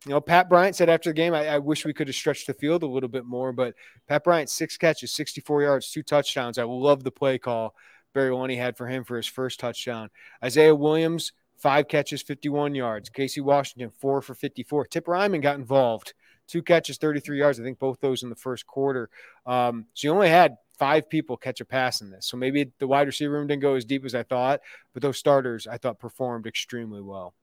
You 0.06 0.12
know, 0.12 0.22
Pat 0.22 0.50
Bryant 0.50 0.76
said 0.76 0.88
after 0.88 1.10
the 1.10 1.16
game, 1.16 1.34
I, 1.34 1.48
I, 1.48 1.58
wish 1.58 1.84
we 1.84 1.94
could 1.94 2.08
have 2.08 2.16
stretched 2.16 2.46
the 2.46 2.54
field 2.54 2.84
a 2.84 2.88
little 2.88 3.10
bit 3.10 3.26
more, 3.26 3.52
but 3.52 3.74
Pat 4.08 4.24
Bryant, 4.24 4.52
six 4.52 4.78
catches, 4.78 5.12
64 5.12 5.64
yards, 5.64 5.90
two 5.90 6.04
touchdowns. 6.04 6.60
I 6.60 6.64
love 6.64 7.04
the 7.04 7.12
play 7.12 7.40
call 7.40 7.74
Barry 8.14 8.30
Lunney 8.30 8.58
had 8.58 8.78
for 8.78 8.88
him 8.88 9.04
for 9.04 9.18
his 9.18 9.26
first 9.26 9.60
touchdown. 9.60 10.12
Isaiah 10.44 10.76
Williams, 10.76 11.34
five 11.58 11.88
catches, 11.88 12.22
51 12.22 12.76
yards. 12.76 13.10
Casey 13.10 13.42
Washington, 13.42 13.92
four 14.00 14.22
for 14.22 14.36
54. 14.36 14.86
Tip 14.86 15.06
Reiman 15.06 15.42
got 15.42 15.58
involved, 15.58 16.14
two 16.48 16.62
catches, 16.62 16.98
33 16.98 17.40
yards. 17.40 17.60
I 17.60 17.64
think 17.64 17.80
both 17.80 18.00
those 18.00 18.22
in 18.22 18.30
the 18.30 18.36
first 18.36 18.68
quarter. 18.68 19.10
Um, 19.48 19.88
so 19.96 20.08
you 20.08 20.14
only 20.14 20.30
had 20.30 20.56
five 20.78 21.10
people 21.10 21.36
catch 21.36 21.62
a 21.62 21.66
pass 21.66 22.02
in 22.02 22.12
this. 22.12 22.28
So 22.28 22.38
maybe 22.38 22.72
the 22.78 22.88
wide 22.88 23.08
receiver 23.08 23.34
room 23.34 23.48
didn't 23.48 23.62
go 23.62 23.74
as 23.74 23.86
deep 23.86 24.06
as 24.06 24.14
I 24.14 24.24
thought, 24.24 24.62
but 24.94 25.02
those 25.02 25.18
starters 25.18 25.66
I 25.68 25.78
thought 25.78 26.00
performed 26.00 26.46
extremely 26.46 27.02
well. 27.02 27.34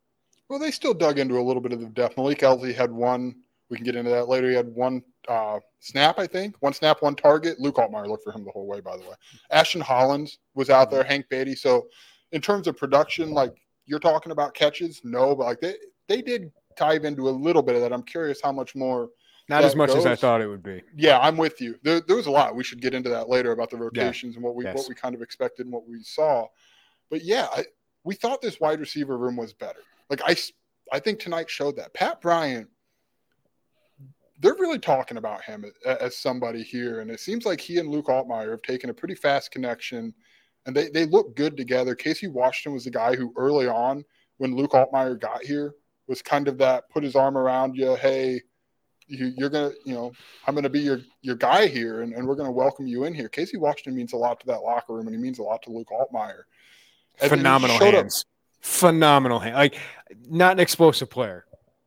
Well, 0.52 0.58
they 0.58 0.70
still 0.70 0.92
dug 0.92 1.18
into 1.18 1.38
a 1.38 1.40
little 1.40 1.62
bit 1.62 1.72
of 1.72 1.80
the 1.80 1.86
depth. 1.86 2.18
Malik 2.18 2.40
Elzy 2.40 2.74
had 2.74 2.92
one. 2.92 3.36
We 3.70 3.78
can 3.78 3.86
get 3.86 3.96
into 3.96 4.10
that 4.10 4.28
later. 4.28 4.50
He 4.50 4.54
had 4.54 4.68
one 4.68 5.02
uh, 5.26 5.60
snap, 5.80 6.18
I 6.18 6.26
think. 6.26 6.56
One 6.60 6.74
snap, 6.74 7.00
one 7.00 7.14
target. 7.14 7.58
Luke 7.58 7.76
Altmyer 7.76 8.06
looked 8.06 8.22
for 8.22 8.32
him 8.32 8.44
the 8.44 8.50
whole 8.50 8.66
way, 8.66 8.80
by 8.80 8.98
the 8.98 9.02
way. 9.02 9.14
Ashton 9.50 9.80
Hollins 9.80 10.40
was 10.54 10.68
out 10.68 10.90
there. 10.90 11.04
Hank 11.04 11.24
Beatty. 11.30 11.54
So, 11.54 11.86
in 12.32 12.42
terms 12.42 12.66
of 12.66 12.76
production, 12.76 13.30
like 13.30 13.54
you're 13.86 13.98
talking 13.98 14.30
about 14.30 14.52
catches, 14.52 15.00
no, 15.04 15.34
but 15.34 15.46
like 15.46 15.60
they 15.62 15.76
they 16.06 16.20
did 16.20 16.52
dive 16.76 17.06
into 17.06 17.30
a 17.30 17.32
little 17.32 17.62
bit 17.62 17.74
of 17.74 17.80
that. 17.80 17.90
I'm 17.90 18.02
curious 18.02 18.38
how 18.44 18.52
much 18.52 18.74
more. 18.74 19.08
Not 19.48 19.64
as 19.64 19.74
much 19.74 19.88
goes. 19.88 20.04
as 20.04 20.06
I 20.06 20.16
thought 20.16 20.42
it 20.42 20.48
would 20.48 20.62
be. 20.62 20.82
Yeah, 20.94 21.18
I'm 21.18 21.38
with 21.38 21.62
you. 21.62 21.76
There, 21.82 22.02
there 22.02 22.16
was 22.16 22.26
a 22.26 22.30
lot. 22.30 22.54
We 22.54 22.62
should 22.62 22.82
get 22.82 22.92
into 22.92 23.08
that 23.08 23.30
later 23.30 23.52
about 23.52 23.70
the 23.70 23.78
rotations 23.78 24.34
yeah. 24.34 24.36
and 24.36 24.44
what 24.44 24.54
we 24.54 24.64
yes. 24.64 24.76
what 24.76 24.86
we 24.86 24.94
kind 24.94 25.14
of 25.14 25.22
expected 25.22 25.64
and 25.64 25.72
what 25.72 25.88
we 25.88 26.02
saw. 26.02 26.46
But 27.08 27.24
yeah, 27.24 27.46
I, 27.56 27.64
we 28.04 28.16
thought 28.16 28.42
this 28.42 28.60
wide 28.60 28.80
receiver 28.80 29.16
room 29.16 29.36
was 29.36 29.54
better. 29.54 29.80
Like 30.12 30.20
I, 30.26 30.36
I 30.94 30.98
think 30.98 31.20
tonight 31.20 31.48
showed 31.48 31.76
that 31.76 31.94
Pat 31.94 32.20
Bryant. 32.20 32.68
They're 34.40 34.52
really 34.56 34.78
talking 34.78 35.16
about 35.16 35.42
him 35.42 35.64
as, 35.86 36.18
somebody 36.18 36.62
here, 36.62 37.00
and 37.00 37.10
it 37.10 37.18
seems 37.18 37.46
like 37.46 37.62
he 37.62 37.78
and 37.78 37.88
Luke 37.88 38.08
Altmyer 38.08 38.50
have 38.50 38.60
taken 38.60 38.90
a 38.90 38.94
pretty 38.94 39.14
fast 39.14 39.52
connection, 39.52 40.12
and 40.66 40.76
they 40.76 40.90
they 40.90 41.06
look 41.06 41.34
good 41.34 41.56
together. 41.56 41.94
Casey 41.94 42.26
Washington 42.26 42.74
was 42.74 42.84
the 42.84 42.90
guy 42.90 43.16
who 43.16 43.32
early 43.38 43.66
on, 43.66 44.04
when 44.36 44.54
Luke 44.54 44.72
Altmyer 44.72 45.18
got 45.18 45.42
here, 45.44 45.72
was 46.08 46.20
kind 46.20 46.46
of 46.46 46.58
that 46.58 46.90
put 46.90 47.02
his 47.02 47.16
arm 47.16 47.38
around 47.38 47.74
you. 47.74 47.94
Hey, 47.94 48.42
you, 49.06 49.32
are 49.46 49.48
gonna, 49.48 49.70
you 49.86 49.94
know, 49.94 50.12
I'm 50.46 50.54
gonna 50.54 50.68
be 50.68 50.80
your 50.80 51.00
your 51.22 51.36
guy 51.36 51.68
here, 51.68 52.02
and, 52.02 52.12
and 52.12 52.28
we're 52.28 52.36
gonna 52.36 52.52
welcome 52.52 52.86
you 52.86 53.04
in 53.04 53.14
here. 53.14 53.30
Casey 53.30 53.56
Washington 53.56 53.94
means 53.94 54.12
a 54.12 54.18
lot 54.18 54.40
to 54.40 54.46
that 54.48 54.60
locker 54.60 54.92
room, 54.92 55.06
and 55.06 55.16
he 55.16 55.22
means 55.22 55.38
a 55.38 55.42
lot 55.42 55.62
to 55.62 55.70
Luke 55.70 55.88
Altmyer. 55.90 56.42
And 57.22 57.30
Phenomenal 57.30 57.78
hands. 57.78 58.26
Up, 58.26 58.31
phenomenal 58.62 59.38
hand. 59.38 59.56
Like 59.56 59.78
not 60.28 60.52
an 60.52 60.60
explosive 60.60 61.10
player, 61.10 61.44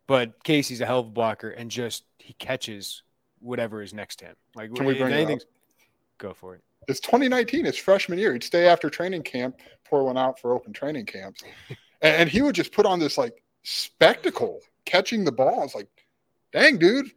but 0.07 0.43
Casey's 0.43 0.81
a 0.81 0.85
hell 0.85 0.99
of 0.99 1.07
a 1.07 1.09
blocker 1.09 1.49
and 1.49 1.71
just 1.71 2.03
he 2.19 2.33
catches 2.33 3.03
whatever 3.39 3.81
is 3.81 3.93
next 3.93 4.17
to 4.17 4.25
him. 4.25 4.35
Like 4.55 4.73
Can 4.73 4.85
we 4.85 4.97
bring 4.97 5.13
anything, 5.13 5.39
go 6.17 6.33
for 6.33 6.55
it. 6.55 6.61
It's 6.87 6.99
2019, 6.99 7.65
it's 7.65 7.77
freshman 7.77 8.19
year. 8.19 8.33
He'd 8.33 8.43
stay 8.43 8.67
after 8.67 8.89
training 8.89 9.23
camp, 9.23 9.57
pour 9.85 10.03
one 10.03 10.17
out 10.17 10.39
for 10.39 10.53
open 10.53 10.73
training 10.73 11.05
camps. 11.05 11.43
and, 12.01 12.29
he 12.29 12.41
would 12.41 12.55
just 12.55 12.71
put 12.71 12.85
on 12.85 12.99
this 12.99 13.17
like 13.17 13.41
spectacle 13.63 14.59
catching 14.85 15.23
the 15.23 15.31
ball. 15.31 15.63
It's 15.63 15.75
like, 15.75 15.87
dang, 16.51 16.77
dude, 16.77 17.09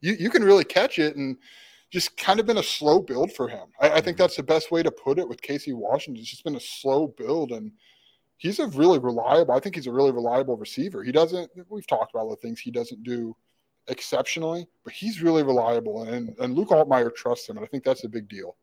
you, 0.00 0.14
you 0.18 0.30
can 0.30 0.44
really 0.44 0.64
catch 0.64 0.98
it. 0.98 1.16
And 1.16 1.38
just 1.90 2.16
kind 2.16 2.40
of 2.40 2.46
been 2.46 2.58
a 2.58 2.62
slow 2.62 3.00
build 3.00 3.32
for 3.32 3.48
him. 3.48 3.68
I, 3.80 3.88
I 3.88 4.00
think 4.00 4.16
mm-hmm. 4.16 4.22
that's 4.24 4.36
the 4.36 4.42
best 4.42 4.70
way 4.70 4.82
to 4.82 4.90
put 4.90 5.18
it 5.18 5.28
with 5.28 5.40
Casey 5.40 5.72
Washington. 5.72 6.20
It's 6.20 6.30
just 6.30 6.44
been 6.44 6.56
a 6.56 6.60
slow 6.60 7.06
build. 7.06 7.52
And 7.52 7.70
he's 8.44 8.58
a 8.58 8.66
really 8.68 8.98
reliable. 8.98 9.54
I 9.54 9.58
think 9.58 9.74
he's 9.74 9.86
a 9.86 9.92
really 9.92 10.12
reliable 10.12 10.56
receiver. 10.56 11.02
He 11.02 11.10
doesn't. 11.10 11.50
We've 11.68 11.86
talked 11.86 12.14
about 12.14 12.28
the 12.28 12.36
things 12.36 12.60
he 12.60 12.70
doesn't 12.70 13.02
do 13.02 13.34
exceptionally, 13.88 14.66
but 14.84 14.92
he's 14.92 15.22
really 15.22 15.42
reliable, 15.42 16.04
and 16.04 16.36
and 16.38 16.54
Luke 16.54 16.68
Altmyer 16.68 17.12
trusts 17.14 17.48
him, 17.48 17.56
and 17.56 17.64
I 17.64 17.68
think 17.68 17.82
that's 17.82 18.04
a 18.04 18.08
big 18.08 18.28
deal. 18.28 18.56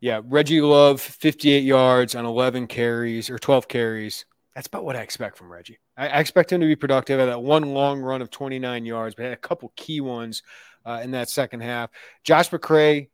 Yeah, 0.00 0.20
Reggie 0.24 0.60
Love, 0.60 1.00
58 1.00 1.60
yards 1.60 2.14
on 2.14 2.26
11 2.26 2.66
carries 2.66 3.30
or 3.30 3.38
12 3.38 3.68
carries. 3.68 4.26
That's 4.54 4.66
about 4.66 4.84
what 4.84 4.96
I 4.96 5.00
expect 5.00 5.38
from 5.38 5.50
Reggie. 5.50 5.78
I, 5.96 6.08
I 6.08 6.18
expect 6.18 6.52
him 6.52 6.60
to 6.60 6.66
be 6.66 6.76
productive 6.76 7.20
at 7.20 7.26
that 7.26 7.42
one 7.42 7.72
long 7.72 8.00
run 8.00 8.20
of 8.20 8.30
29 8.30 8.84
yards, 8.84 9.14
but 9.14 9.22
had 9.22 9.32
a 9.32 9.36
couple 9.36 9.72
key 9.76 10.02
ones 10.02 10.42
uh, 10.84 11.00
in 11.02 11.12
that 11.12 11.30
second 11.30 11.60
half. 11.60 11.90
Josh 12.22 12.50
McCray, 12.50 13.08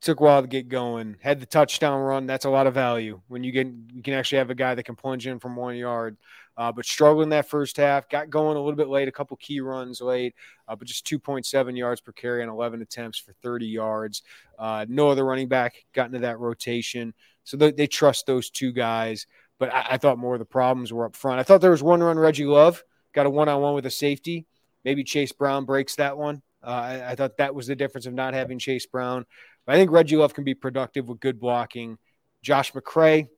took 0.00 0.20
a 0.20 0.22
while 0.22 0.42
to 0.42 0.48
get 0.48 0.68
going. 0.68 1.16
Had 1.20 1.40
the 1.40 1.46
touchdown 1.46 2.00
run. 2.00 2.26
That's 2.26 2.44
a 2.44 2.50
lot 2.50 2.66
of 2.66 2.74
value 2.74 3.20
when 3.28 3.44
you 3.44 3.52
get 3.52 3.66
you 3.66 4.02
can 4.02 4.14
actually 4.14 4.38
have 4.38 4.50
a 4.50 4.54
guy 4.54 4.74
that 4.74 4.84
can 4.84 4.96
plunge 4.96 5.26
in 5.26 5.38
from 5.38 5.56
one 5.56 5.76
yard. 5.76 6.16
Uh, 6.58 6.72
but 6.72 6.86
struggling 6.86 7.28
that 7.28 7.48
first 7.48 7.76
half, 7.76 8.08
got 8.08 8.30
going 8.30 8.56
a 8.56 8.60
little 8.60 8.76
bit 8.76 8.88
late, 8.88 9.08
a 9.08 9.12
couple 9.12 9.36
key 9.36 9.60
runs 9.60 10.00
late, 10.00 10.34
uh, 10.66 10.74
but 10.74 10.88
just 10.88 11.06
2.7 11.06 11.76
yards 11.76 12.00
per 12.00 12.12
carry 12.12 12.42
on 12.42 12.48
11 12.48 12.80
attempts 12.80 13.18
for 13.18 13.34
30 13.42 13.66
yards. 13.66 14.22
Uh, 14.58 14.86
no 14.88 15.10
other 15.10 15.26
running 15.26 15.48
back 15.48 15.84
got 15.92 16.06
into 16.06 16.20
that 16.20 16.38
rotation, 16.38 17.12
so 17.44 17.58
they, 17.58 17.72
they 17.72 17.86
trust 17.86 18.24
those 18.24 18.48
two 18.48 18.72
guys. 18.72 19.26
But 19.58 19.72
I, 19.72 19.86
I, 19.90 19.96
thought 19.98 20.18
more 20.18 20.34
of 20.34 20.38
the 20.38 20.46
problems 20.46 20.94
were 20.94 21.04
up 21.04 21.14
front. 21.14 21.40
I 21.40 21.42
thought 21.42 21.60
there 21.60 21.70
was 21.70 21.82
one 21.82 22.02
run 22.02 22.18
Reggie 22.18 22.46
Love 22.46 22.82
got 23.16 23.26
a 23.26 23.30
one 23.30 23.48
on 23.48 23.60
one 23.60 23.74
with 23.74 23.86
a 23.86 23.90
safety. 23.90 24.46
Maybe 24.84 25.02
Chase 25.02 25.32
Brown 25.32 25.64
breaks 25.64 25.96
that 25.96 26.16
one. 26.16 26.42
Uh, 26.66 26.70
I, 26.70 27.10
I, 27.10 27.14
thought 27.14 27.36
that 27.36 27.54
was 27.54 27.68
the 27.68 27.76
difference 27.76 28.06
of 28.06 28.14
not 28.14 28.34
having 28.34 28.58
Chase 28.58 28.86
Brown. 28.86 29.24
But 29.64 29.76
I 29.76 29.78
think 29.78 29.92
Reggie 29.92 30.16
Love 30.16 30.34
can 30.34 30.42
be 30.42 30.54
productive 30.54 31.08
with 31.08 31.20
good 31.20 31.38
blocking. 31.38 31.96
Josh 32.42 32.72
McCray, 32.72 33.28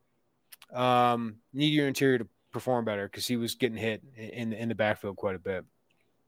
um, 0.73 1.37
need 1.52 1.75
your 1.75 1.88
interior 1.88 2.18
to 2.18 2.28
perform 2.52 2.87
better 2.87 3.06
because 3.06 3.26
he 3.26 3.37
was 3.37 3.54
getting 3.54 3.76
hit 3.76 4.02
in 4.16 4.52
in 4.52 4.68
the 4.70 4.75
backfield 4.75 5.16
quite 5.16 5.37
a 5.37 5.38
bit. 5.38 5.64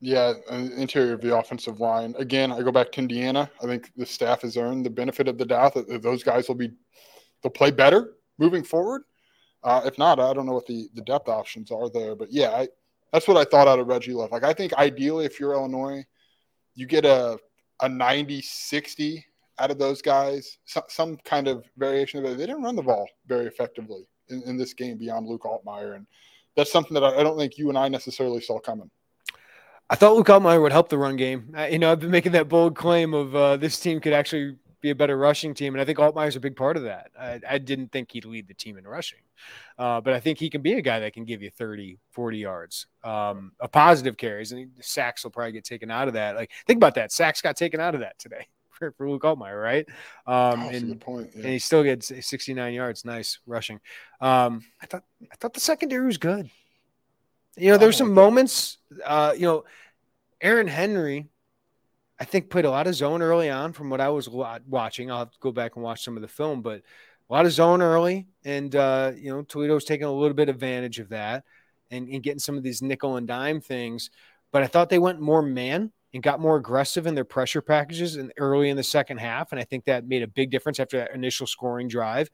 Yeah, 0.01 0.35
interior 0.51 1.15
of 1.15 1.21
the 1.21 1.37
offensive 1.37 1.81
line. 1.81 2.15
Again, 2.19 2.53
I 2.53 2.63
go 2.63 2.73
back 2.73 2.93
to 2.93 3.01
Indiana. 3.01 3.51
I 3.63 3.67
think 3.67 3.91
the 3.97 4.07
staff 4.07 4.43
has 4.43 4.57
earned 4.57 4.87
the 4.87 4.91
benefit 4.91 5.29
of 5.29 5.39
the 5.39 5.45
doubt 5.45 5.75
that 5.75 6.03
those 6.03 6.23
guys 6.23 6.49
will 6.49 6.55
be 6.55 6.71
they'll 7.43 7.51
play 7.51 7.71
better 7.71 8.15
moving 8.39 8.63
forward. 8.63 9.03
Uh, 9.63 9.83
if 9.85 9.99
not, 9.99 10.19
I 10.19 10.33
don't 10.33 10.47
know 10.47 10.55
what 10.55 10.67
the, 10.67 10.89
the 10.95 11.03
depth 11.03 11.29
options 11.29 11.71
are 11.71 11.91
there. 11.91 12.15
But 12.15 12.29
yeah, 12.33 12.51
I, 12.51 12.69
that's 13.13 13.29
what 13.29 13.37
I 13.37 13.45
thought 13.45 13.69
out 13.69 13.79
of 13.79 13.87
Reggie 13.87 14.15
Love. 14.15 14.33
Like, 14.33 14.45
I 14.45 14.55
think 14.55 14.73
ideally, 14.75 15.27
if 15.27 15.39
you're 15.39 15.53
Illinois, 15.53 16.05
you 16.75 16.87
get 16.87 17.05
a, 17.05 17.39
a 17.81 17.89
90 17.89 18.43
60 18.43 19.25
out 19.59 19.71
of 19.71 19.79
those 19.79 20.01
guys, 20.01 20.59
some, 20.65 20.85
some 20.89 21.17
kind 21.19 21.47
of 21.47 21.65
variation 21.77 22.19
of 22.19 22.25
it. 22.25 22.39
They 22.39 22.47
didn't 22.47 22.63
run 22.63 22.77
the 22.77 22.83
ball 22.83 23.07
very 23.27 23.47
effectively 23.47 24.09
in, 24.29 24.43
in 24.45 24.57
this 24.57 24.73
game 24.75 24.97
beyond 24.97 25.27
Luke 25.27 25.43
Altmyer. 25.43 25.97
And 25.97 26.07
that's 26.57 26.73
something 26.73 26.95
that 26.95 27.05
I, 27.05 27.19
I 27.19 27.23
don't 27.23 27.37
think 27.37 27.59
you 27.59 27.69
and 27.69 27.77
I 27.77 27.89
necessarily 27.89 28.41
saw 28.41 28.59
coming. 28.59 28.91
I 29.91 29.97
thought 29.97 30.15
Luke 30.15 30.29
Altmyer 30.29 30.63
would 30.63 30.73
help 30.73 30.89
the 30.89 30.99
run 30.99 31.17
game. 31.17 31.53
Uh, 31.57 31.65
you 31.65 31.79
know, 31.79 31.91
I've 31.91 32.01
been 32.01 32.11
making 32.11 32.33
that 32.33 32.49
bold 32.49 32.77
claim 32.77 33.13
of 33.13 33.35
uh, 33.35 33.57
this 33.57 33.79
team 33.79 34.01
could 34.01 34.13
actually 34.13 34.57
be 34.81 34.91
a 34.91 34.95
better 34.95 35.17
rushing 35.17 35.55
team. 35.55 35.75
And 35.75 35.81
I 35.81 35.85
think 35.85 35.99
Altmyer's 35.99 36.37
a 36.37 36.41
big 36.41 36.57
part 36.57 36.77
of 36.77 36.85
that. 36.85 37.11
I, 37.19 37.41
I 37.49 37.59
didn't 37.59 37.93
think 37.93 38.13
he'd 38.13 38.25
lead 38.25 38.49
the 38.49 38.55
team 38.55 38.79
in 38.79 38.87
rushing, 38.87 39.21
uh, 39.79 40.01
but 40.01 40.15
I 40.15 40.21
think 40.21 40.39
he 40.39 40.49
can 40.51 40.63
be 40.63 40.75
a 40.75 40.83
guy 40.83 41.01
that 41.01 41.13
can 41.13 41.25
give 41.25 41.43
you 41.43 41.51
30, 41.51 41.99
40 42.13 42.39
yards, 42.39 42.87
um, 43.05 43.53
a 43.61 43.69
positive 43.69 44.17
carries, 44.17 44.53
and 44.53 44.71
sacks 44.81 45.25
will 45.25 45.31
probably 45.31 45.53
get 45.53 45.65
taken 45.65 45.91
out 45.91 46.09
of 46.09 46.15
that. 46.15 46.37
Like, 46.37 46.51
think 46.67 46.79
about 46.79 46.95
that. 46.95 47.13
Sacks 47.13 47.41
got 47.43 47.57
taken 47.57 47.81
out 47.81 47.95
of 47.95 48.01
that 48.01 48.19
today 48.19 48.47
for, 48.71 48.93
for 48.93 49.09
Luke 49.11 49.23
Altmyer, 49.23 49.63
right? 49.63 49.87
Um, 50.27 50.61
Oh, 50.65 50.69
and, 50.71 51.01
point. 51.01 51.31
Yeah. 51.35 51.43
and 51.43 51.53
he 51.53 51.59
still 51.59 51.83
gets 51.83 52.07
69 52.27 52.73
yards. 52.73 53.05
Nice 53.05 53.39
rushing. 53.47 53.81
Um, 54.21 54.65
I 54.83 54.87
thought 54.87 55.05
I 55.31 55.37
thought 55.37 55.55
the 55.55 55.61
secondary 55.61 56.07
was 56.07 56.19
good. 56.19 56.51
You 57.57 57.71
know, 57.73 57.77
there's 57.79 57.97
I 57.97 57.99
some 57.99 58.15
moments. 58.15 58.79
Uh, 59.05 59.35
you 59.37 59.43
know, 59.43 59.65
Aaron 60.41 60.69
Henry, 60.69 61.27
I 62.21 62.25
think 62.25 62.51
played 62.51 62.67
a 62.67 62.71
lot 62.71 62.87
of 62.87 62.95
zone 62.95 63.23
early 63.23 63.49
on 63.49 63.73
from 63.73 63.89
what 63.89 64.01
I 64.01 64.11
was 64.11 64.29
watching. 64.29 65.11
I'll 65.11 65.31
go 65.41 65.53
back 65.53 65.77
and 65.77 65.83
watch 65.83 66.05
some 66.05 66.17
of 66.17 66.23
the 66.23 66.29
film, 66.29 66.61
but 66.61 66.83
a 67.31 67.33
lot 67.33 67.47
of 67.47 67.53
zone 67.53 67.81
early, 67.81 68.27
and 68.45 68.77
uh, 68.77 69.13
you 69.17 69.31
know, 69.31 69.43
Toledo's 69.43 69.85
taking 69.85 70.07
a 70.07 70.13
little 70.13 70.35
bit 70.35 70.51
advantage 70.51 70.99
of 70.99 71.09
that 71.09 71.45
and, 71.91 72.09
and 72.09 72.23
getting 72.23 72.39
some 72.39 72.59
of 72.59 72.63
these 72.63 72.83
nickel 72.83 73.17
and 73.17 73.27
dime 73.27 73.61
things. 73.61 74.11
But 74.53 74.63
I 74.63 74.67
thought 74.67 74.91
they 74.91 74.99
went 74.99 75.21
more 75.21 75.41
man 75.41 75.93
and 76.13 76.23
got 76.23 76.41
more 76.41 76.57
aggressive 76.57 77.07
in 77.07 77.15
their 77.15 77.25
pressure 77.25 77.63
packages 77.63 78.17
and 78.17 78.33
early 78.37 78.69
in 78.69 78.77
the 78.77 78.83
second 78.83 79.19
half. 79.19 79.53
And 79.53 79.61
I 79.61 79.65
think 79.65 79.85
that 79.85 80.07
made 80.07 80.23
a 80.23 80.29
big 80.29 80.51
difference 80.51 80.81
after 80.81 80.99
that 80.99 81.15
initial 81.15 81.47
scoring 81.47 81.89
drive. 81.89 82.31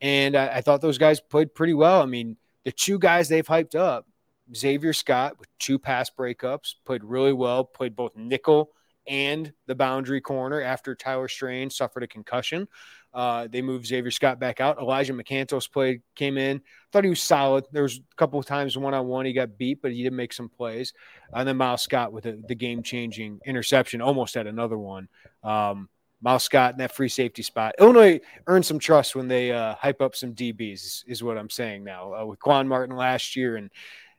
And 0.00 0.36
I, 0.36 0.56
I 0.56 0.60
thought 0.60 0.80
those 0.80 0.98
guys 0.98 1.20
played 1.20 1.54
pretty 1.54 1.74
well. 1.74 2.02
I 2.02 2.06
mean, 2.06 2.36
the 2.64 2.72
two 2.72 2.98
guys 2.98 3.28
they've 3.28 3.46
hyped 3.46 3.76
up, 3.76 4.06
Xavier 4.54 4.92
Scott 4.92 5.38
with 5.38 5.48
two 5.58 5.78
pass 5.78 6.10
breakups, 6.10 6.74
played 6.84 7.04
really 7.04 7.32
well, 7.32 7.64
played 7.64 7.94
both 7.94 8.16
nickel 8.16 8.72
and 9.10 9.52
the 9.66 9.74
boundary 9.74 10.20
corner 10.20 10.62
after 10.62 10.94
Tyler 10.94 11.26
Strain 11.26 11.68
suffered 11.68 12.04
a 12.04 12.06
concussion. 12.06 12.68
Uh, 13.12 13.48
they 13.50 13.60
moved 13.60 13.84
Xavier 13.84 14.12
Scott 14.12 14.38
back 14.38 14.60
out. 14.60 14.78
Elijah 14.78 15.12
McCantos 15.12 15.70
played, 15.70 16.00
came 16.14 16.38
in. 16.38 16.58
I 16.58 16.60
thought 16.92 17.02
he 17.02 17.10
was 17.10 17.20
solid. 17.20 17.66
There 17.72 17.82
was 17.82 17.96
a 17.96 18.16
couple 18.16 18.38
of 18.38 18.46
times 18.46 18.78
one 18.78 18.94
on 18.94 19.08
one 19.08 19.26
he 19.26 19.32
got 19.32 19.58
beat, 19.58 19.82
but 19.82 19.90
he 19.90 20.04
did 20.04 20.12
make 20.12 20.32
some 20.32 20.48
plays. 20.48 20.94
And 21.32 21.46
then 21.46 21.56
Miles 21.56 21.82
Scott 21.82 22.12
with 22.12 22.22
the, 22.22 22.40
the 22.46 22.54
game 22.54 22.84
changing 22.84 23.40
interception, 23.44 24.00
almost 24.00 24.34
had 24.34 24.46
another 24.46 24.78
one. 24.78 25.08
Um, 25.42 25.88
Miles 26.22 26.44
Scott 26.44 26.74
in 26.74 26.78
that 26.78 26.94
free 26.94 27.08
safety 27.08 27.42
spot. 27.42 27.74
Illinois 27.80 28.20
earned 28.46 28.64
some 28.64 28.78
trust 28.78 29.16
when 29.16 29.26
they 29.26 29.50
uh, 29.50 29.74
hype 29.74 30.00
up 30.00 30.14
some 30.14 30.32
DBs, 30.32 30.74
is, 30.74 31.04
is 31.08 31.22
what 31.24 31.36
I'm 31.36 31.50
saying 31.50 31.82
now. 31.82 32.14
Uh, 32.14 32.26
with 32.26 32.38
Quan 32.38 32.68
Martin 32.68 32.94
last 32.94 33.34
year 33.34 33.56
and 33.56 33.70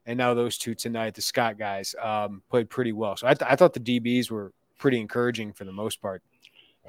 and 0.06 0.18
now 0.18 0.34
those 0.34 0.58
two 0.58 0.74
tonight, 0.74 1.14
the 1.14 1.22
Scott 1.22 1.60
guys 1.60 1.94
um, 2.02 2.42
played 2.50 2.70
pretty 2.70 2.92
well. 2.92 3.16
So 3.16 3.28
I, 3.28 3.36
th- 3.36 3.50
I 3.50 3.56
thought 3.56 3.74
the 3.74 3.80
DBs 3.80 4.32
were 4.32 4.52
pretty 4.82 5.00
encouraging 5.00 5.54
for 5.54 5.64
the 5.64 5.72
most 5.72 6.02
part. 6.02 6.22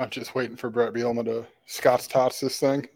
I'm 0.00 0.10
just 0.10 0.34
waiting 0.34 0.56
for 0.56 0.70
Bret 0.70 0.92
Bielema 0.94 1.24
to 1.26 1.46
Scott's 1.66 2.08
tots 2.08 2.40
this 2.40 2.58
thing. 2.58 2.88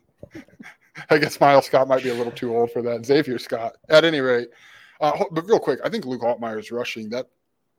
I 1.11 1.19
guess 1.19 1.39
Miles 1.39 1.67
Scott 1.67 1.87
might 1.87 2.03
be 2.03 2.09
a 2.09 2.15
little 2.15 2.33
too 2.33 2.57
old 2.57 2.73
for 2.73 2.81
that. 2.83 3.05
Xavier 3.05 3.39
Scott, 3.39 3.77
at 3.91 4.05
any 4.05 4.21
rate. 4.21 4.49
Uh, 5.01 5.25
but 5.31 5.47
real 5.47 5.59
quick, 5.59 5.79
I 5.85 5.91
think 5.91 6.07
Luke 6.07 6.23
Altmyer's 6.23 6.73
rushing 6.73 7.11
that 7.11 7.27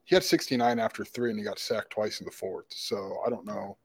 he 0.06 0.14
had 0.16 0.24
69 0.24 0.78
after 0.80 1.04
three 1.04 1.32
and 1.32 1.40
he 1.40 1.44
got 1.44 1.58
sacked 1.58 1.90
twice 1.90 2.20
in 2.22 2.26
the 2.26 2.32
fourth. 2.32 2.68
So 2.70 3.18
I 3.26 3.30
don't 3.32 3.46
know. 3.46 3.76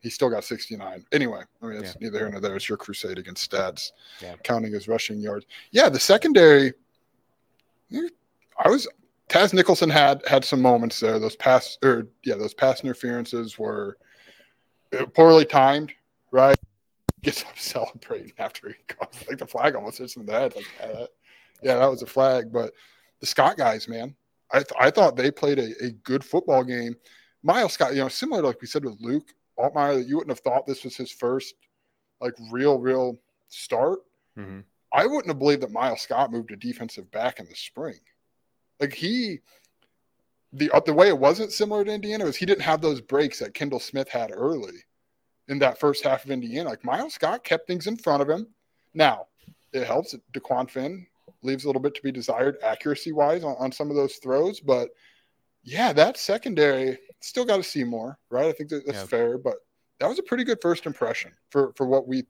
He 0.00 0.10
still 0.10 0.28
got 0.28 0.42
69. 0.42 1.04
Anyway, 1.12 1.42
I 1.62 1.66
mean, 1.66 1.78
it's 1.78 1.96
neither 2.00 2.18
here 2.18 2.28
nor 2.30 2.40
there. 2.40 2.56
It's 2.56 2.68
your 2.68 2.78
crusade 2.78 3.18
against 3.18 3.48
stats, 3.48 3.92
Yeah. 4.20 4.34
counting 4.42 4.72
his 4.72 4.88
rushing 4.88 5.20
yards. 5.20 5.46
Yeah, 5.70 5.88
the 5.88 6.00
secondary. 6.00 6.72
I 7.92 8.68
was 8.68 8.88
Taz 9.30 9.54
Nicholson 9.54 9.88
had 9.88 10.26
had 10.26 10.44
some 10.44 10.60
moments 10.60 10.98
there. 10.98 11.20
Those 11.20 11.36
pass 11.36 11.78
or 11.84 12.08
yeah, 12.24 12.34
those 12.34 12.52
pass 12.52 12.82
interferences 12.82 13.58
were 13.58 13.96
poorly 15.14 15.44
timed, 15.44 15.92
right? 16.32 16.58
Gets 17.22 17.44
up 17.44 17.52
celebrating 17.56 18.32
after 18.38 18.68
he 18.68 18.74
goes 18.88 19.28
like 19.28 19.38
the 19.38 19.46
flag 19.46 19.76
almost 19.76 19.98
hits 19.98 20.16
him 20.16 20.22
in 20.22 20.26
the 20.26 20.32
head. 20.32 20.56
Like, 20.56 20.66
yeah, 20.80 20.86
that, 20.86 21.08
yeah, 21.62 21.74
that 21.76 21.90
was 21.90 22.02
a 22.02 22.06
flag. 22.06 22.52
But 22.52 22.72
the 23.20 23.26
Scott 23.26 23.56
guys, 23.56 23.86
man, 23.88 24.16
I 24.52 24.58
th- 24.58 24.72
I 24.78 24.90
thought 24.90 25.14
they 25.14 25.30
played 25.30 25.60
a, 25.60 25.70
a 25.80 25.90
good 25.90 26.24
football 26.24 26.64
game. 26.64 26.96
Miles 27.44 27.72
Scott, 27.72 27.94
you 27.94 28.00
know, 28.00 28.08
similar 28.08 28.42
to 28.42 28.48
like 28.48 28.60
we 28.60 28.66
said 28.66 28.84
with 28.84 29.00
Luke 29.00 29.28
Altmyer, 29.56 29.94
that 29.94 30.08
you 30.08 30.16
wouldn't 30.16 30.36
have 30.36 30.40
thought 30.40 30.66
this 30.66 30.82
was 30.82 30.96
his 30.96 31.12
first 31.12 31.54
like 32.20 32.34
real, 32.50 32.80
real 32.80 33.16
start. 33.48 34.00
Mm-hmm. 34.36 34.60
I 34.92 35.06
wouldn't 35.06 35.28
have 35.28 35.38
believed 35.38 35.62
that 35.62 35.70
Miles 35.70 36.02
Scott 36.02 36.32
moved 36.32 36.48
to 36.48 36.56
defensive 36.56 37.08
back 37.12 37.38
in 37.38 37.46
the 37.46 37.54
spring. 37.54 38.00
Like 38.80 38.94
he, 38.94 39.40
the 40.52 40.70
uh, 40.70 40.80
the 40.80 40.92
way 40.92 41.08
it 41.08 41.18
wasn't 41.18 41.52
similar 41.52 41.84
to 41.84 41.92
Indiana 41.92 42.24
was 42.24 42.36
he 42.36 42.46
didn't 42.46 42.62
have 42.62 42.80
those 42.80 43.00
breaks 43.00 43.38
that 43.38 43.54
Kendall 43.54 43.80
Smith 43.80 44.08
had 44.08 44.30
early 44.32 44.84
in 45.48 45.58
that 45.58 45.78
first 45.78 46.02
half 46.02 46.24
of 46.24 46.30
Indiana. 46.30 46.70
Like 46.70 46.84
Miles 46.84 47.14
Scott 47.14 47.44
kept 47.44 47.66
things 47.66 47.86
in 47.86 47.96
front 47.96 48.22
of 48.22 48.28
him. 48.28 48.48
Now 48.94 49.26
it 49.72 49.86
helps 49.86 50.12
that 50.12 50.32
DeQuan 50.32 50.68
Finn 50.68 51.06
leaves 51.42 51.64
a 51.64 51.66
little 51.68 51.82
bit 51.82 51.94
to 51.94 52.02
be 52.02 52.12
desired 52.12 52.56
accuracy 52.62 53.12
wise 53.12 53.44
on, 53.44 53.54
on 53.58 53.70
some 53.70 53.90
of 53.90 53.96
those 53.96 54.16
throws, 54.16 54.60
but 54.60 54.90
yeah, 55.62 55.92
that 55.92 56.16
secondary 56.16 56.98
still 57.20 57.44
got 57.44 57.58
to 57.58 57.62
see 57.62 57.84
more, 57.84 58.18
right? 58.30 58.46
I 58.46 58.52
think 58.52 58.70
that 58.70 58.86
that's 58.86 58.98
Yeah. 59.00 59.06
fair, 59.06 59.38
but 59.38 59.56
that 59.98 60.08
was 60.08 60.18
a 60.18 60.22
pretty 60.22 60.44
good 60.44 60.60
first 60.60 60.86
impression 60.86 61.32
for 61.50 61.72
for 61.76 61.86
what 61.86 62.08
we 62.08 62.24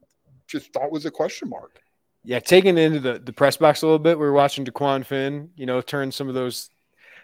just 0.46 0.72
thought 0.72 0.90
was 0.90 1.06
a 1.06 1.10
question 1.10 1.48
mark. 1.48 1.80
Yeah, 2.24 2.40
taking 2.40 2.76
it 2.76 2.82
into 2.82 3.00
the, 3.00 3.18
the 3.18 3.32
press 3.32 3.56
box 3.56 3.82
a 3.82 3.86
little 3.86 3.98
bit, 3.98 4.18
we 4.18 4.26
were 4.26 4.32
watching 4.32 4.64
DeQuan 4.64 5.04
Finn, 5.06 5.50
you 5.56 5.66
know, 5.66 5.80
turn 5.80 6.12
some 6.12 6.28
of 6.28 6.34
those. 6.34 6.70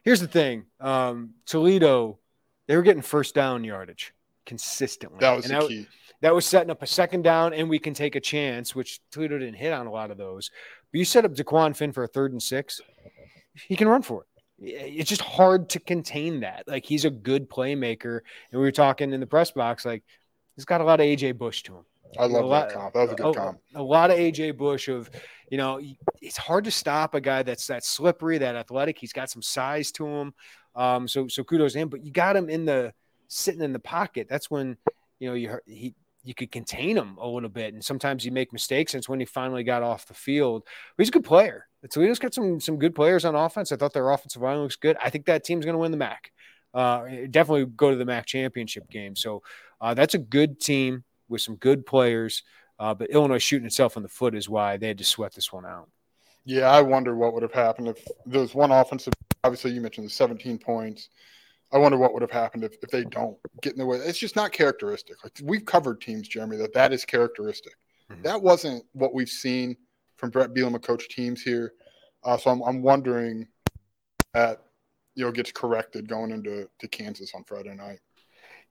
Here's 0.04 0.20
the 0.20 0.28
thing 0.28 0.66
um, 0.80 1.34
Toledo, 1.46 2.18
they 2.66 2.76
were 2.76 2.82
getting 2.82 3.02
first 3.02 3.34
down 3.34 3.64
yardage 3.64 4.14
consistently. 4.46 5.18
That 5.20 5.36
was 5.36 5.44
And 5.44 5.54
the 5.54 5.60
that, 5.60 5.68
key. 5.68 5.86
that 6.22 6.34
was 6.34 6.46
setting 6.46 6.70
up 6.70 6.82
a 6.82 6.86
second 6.86 7.22
down, 7.22 7.52
and 7.52 7.68
we 7.68 7.78
can 7.78 7.92
take 7.92 8.14
a 8.16 8.20
chance, 8.20 8.74
which 8.74 9.00
Toledo 9.10 9.38
didn't 9.38 9.56
hit 9.56 9.72
on 9.72 9.86
a 9.86 9.90
lot 9.90 10.10
of 10.10 10.16
those. 10.16 10.50
But 10.92 10.98
you 10.98 11.04
set 11.04 11.24
up 11.24 11.34
DeQuan 11.34 11.76
Finn 11.76 11.92
for 11.92 12.04
a 12.04 12.08
third 12.08 12.32
and 12.32 12.42
six, 12.42 12.80
he 13.54 13.76
can 13.76 13.88
run 13.88 14.02
for 14.02 14.22
it. 14.22 14.28
It's 14.58 15.10
just 15.10 15.20
hard 15.20 15.68
to 15.70 15.80
contain 15.80 16.40
that. 16.40 16.64
Like 16.66 16.86
he's 16.86 17.04
a 17.04 17.10
good 17.10 17.50
playmaker, 17.50 18.20
and 18.50 18.60
we 18.60 18.66
were 18.66 18.72
talking 18.72 19.12
in 19.12 19.20
the 19.20 19.26
press 19.26 19.50
box, 19.50 19.84
like 19.84 20.02
he's 20.54 20.64
got 20.64 20.80
a 20.80 20.84
lot 20.84 21.00
of 21.00 21.04
AJ 21.04 21.36
Bush 21.36 21.62
to 21.64 21.74
him. 21.76 21.84
I 22.18 22.26
love 22.26 22.44
lot- 22.44 22.68
that 22.68 22.74
comp. 22.74 22.94
That 22.94 23.02
was 23.02 23.12
a 23.12 23.14
good 23.14 23.26
a, 23.26 23.32
comp. 23.32 23.58
a 23.74 23.82
lot 23.82 24.10
of 24.10 24.18
AJ 24.18 24.56
Bush 24.56 24.88
of, 24.88 25.10
you 25.50 25.58
know, 25.58 25.80
it's 26.20 26.36
hard 26.36 26.64
to 26.64 26.70
stop 26.70 27.14
a 27.14 27.20
guy 27.20 27.42
that's 27.42 27.66
that 27.66 27.84
slippery, 27.84 28.38
that 28.38 28.56
athletic. 28.56 28.98
He's 28.98 29.12
got 29.12 29.30
some 29.30 29.42
size 29.42 29.92
to 29.92 30.06
him. 30.06 30.34
Um, 30.74 31.08
so 31.08 31.28
so 31.28 31.44
kudos 31.44 31.72
to 31.72 31.78
him. 31.78 31.88
But 31.88 32.04
you 32.04 32.12
got 32.12 32.36
him 32.36 32.48
in 32.48 32.64
the 32.64 32.92
sitting 33.28 33.62
in 33.62 33.72
the 33.72 33.78
pocket. 33.78 34.26
That's 34.28 34.50
when 34.50 34.76
you 35.18 35.28
know 35.28 35.34
you 35.34 35.58
he 35.66 35.94
you 36.26 36.34
could 36.34 36.50
contain 36.50 36.96
him 36.96 37.16
a 37.20 37.26
little 37.26 37.48
bit. 37.48 37.72
And 37.72 37.84
sometimes 37.84 38.24
you 38.24 38.32
make 38.32 38.52
mistakes. 38.52 38.92
And 38.92 39.00
it's 39.00 39.08
when 39.08 39.20
he 39.20 39.26
finally 39.26 39.62
got 39.62 39.84
off 39.84 40.06
the 40.06 40.14
field. 40.14 40.64
But 40.96 41.02
he's 41.02 41.08
a 41.08 41.12
good 41.12 41.24
player. 41.24 41.68
Toledo's 41.88 42.18
got 42.18 42.34
some 42.34 42.60
some 42.60 42.78
good 42.78 42.94
players 42.94 43.24
on 43.24 43.34
offense. 43.36 43.70
I 43.70 43.76
thought 43.76 43.92
their 43.92 44.10
offensive 44.10 44.42
line 44.42 44.58
looks 44.58 44.76
good. 44.76 44.96
I 45.02 45.10
think 45.10 45.26
that 45.26 45.44
team's 45.44 45.64
going 45.64 45.74
to 45.74 45.78
win 45.78 45.92
the 45.92 45.96
MAC. 45.96 46.32
Uh, 46.74 47.04
definitely 47.30 47.66
go 47.66 47.90
to 47.90 47.96
the 47.96 48.04
MAC 48.04 48.26
championship 48.26 48.90
game. 48.90 49.14
So 49.14 49.42
uh, 49.80 49.94
that's 49.94 50.14
a 50.14 50.18
good 50.18 50.60
team 50.60 51.04
with 51.28 51.40
some 51.40 51.56
good 51.56 51.86
players. 51.86 52.42
Uh, 52.78 52.94
but 52.94 53.10
Illinois 53.10 53.38
shooting 53.38 53.66
itself 53.66 53.96
in 53.96 54.02
the 54.02 54.08
foot 54.08 54.34
is 54.34 54.48
why 54.48 54.76
they 54.76 54.88
had 54.88 54.98
to 54.98 55.04
sweat 55.04 55.34
this 55.34 55.52
one 55.52 55.64
out. 55.64 55.88
Yeah, 56.44 56.70
I 56.70 56.80
wonder 56.80 57.16
what 57.16 57.34
would 57.34 57.42
have 57.42 57.52
happened 57.52 57.88
if 57.88 58.06
there 58.26 58.40
was 58.40 58.54
one 58.54 58.70
offensive. 58.70 59.14
Obviously, 59.42 59.72
you 59.72 59.80
mentioned 59.80 60.06
the 60.06 60.10
17 60.10 60.58
points. 60.58 61.08
I 61.72 61.78
wonder 61.78 61.98
what 61.98 62.12
would 62.12 62.22
have 62.22 62.30
happened 62.30 62.62
if, 62.62 62.76
if 62.82 62.90
they 62.90 63.04
don't 63.04 63.36
get 63.62 63.72
in 63.72 63.78
the 63.78 63.86
way. 63.86 63.98
It's 63.98 64.18
just 64.18 64.36
not 64.36 64.52
characteristic. 64.52 65.16
Like 65.24 65.32
we've 65.42 65.64
covered 65.64 66.00
teams, 66.00 66.28
Jeremy, 66.28 66.56
that 66.58 66.72
that 66.74 66.92
is 66.92 67.04
characteristic. 67.04 67.74
Mhm. 68.10 68.22
That 68.22 68.40
wasn't 68.40 68.84
what 68.92 69.14
we've 69.14 69.28
seen 69.28 69.76
from 70.16 70.30
Bret 70.30 70.54
Bielema 70.54 70.80
coach 70.80 71.08
teams 71.08 71.42
here. 71.42 71.72
Uh, 72.22 72.36
so 72.36 72.50
I'm, 72.50 72.62
I'm 72.62 72.82
wondering 72.82 73.48
that 74.32 74.62
you 75.14 75.24
know 75.24 75.32
gets 75.32 75.50
corrected 75.50 76.08
going 76.08 76.30
into 76.30 76.68
to 76.78 76.88
Kansas 76.88 77.34
on 77.34 77.42
Friday 77.44 77.74
night. 77.74 77.98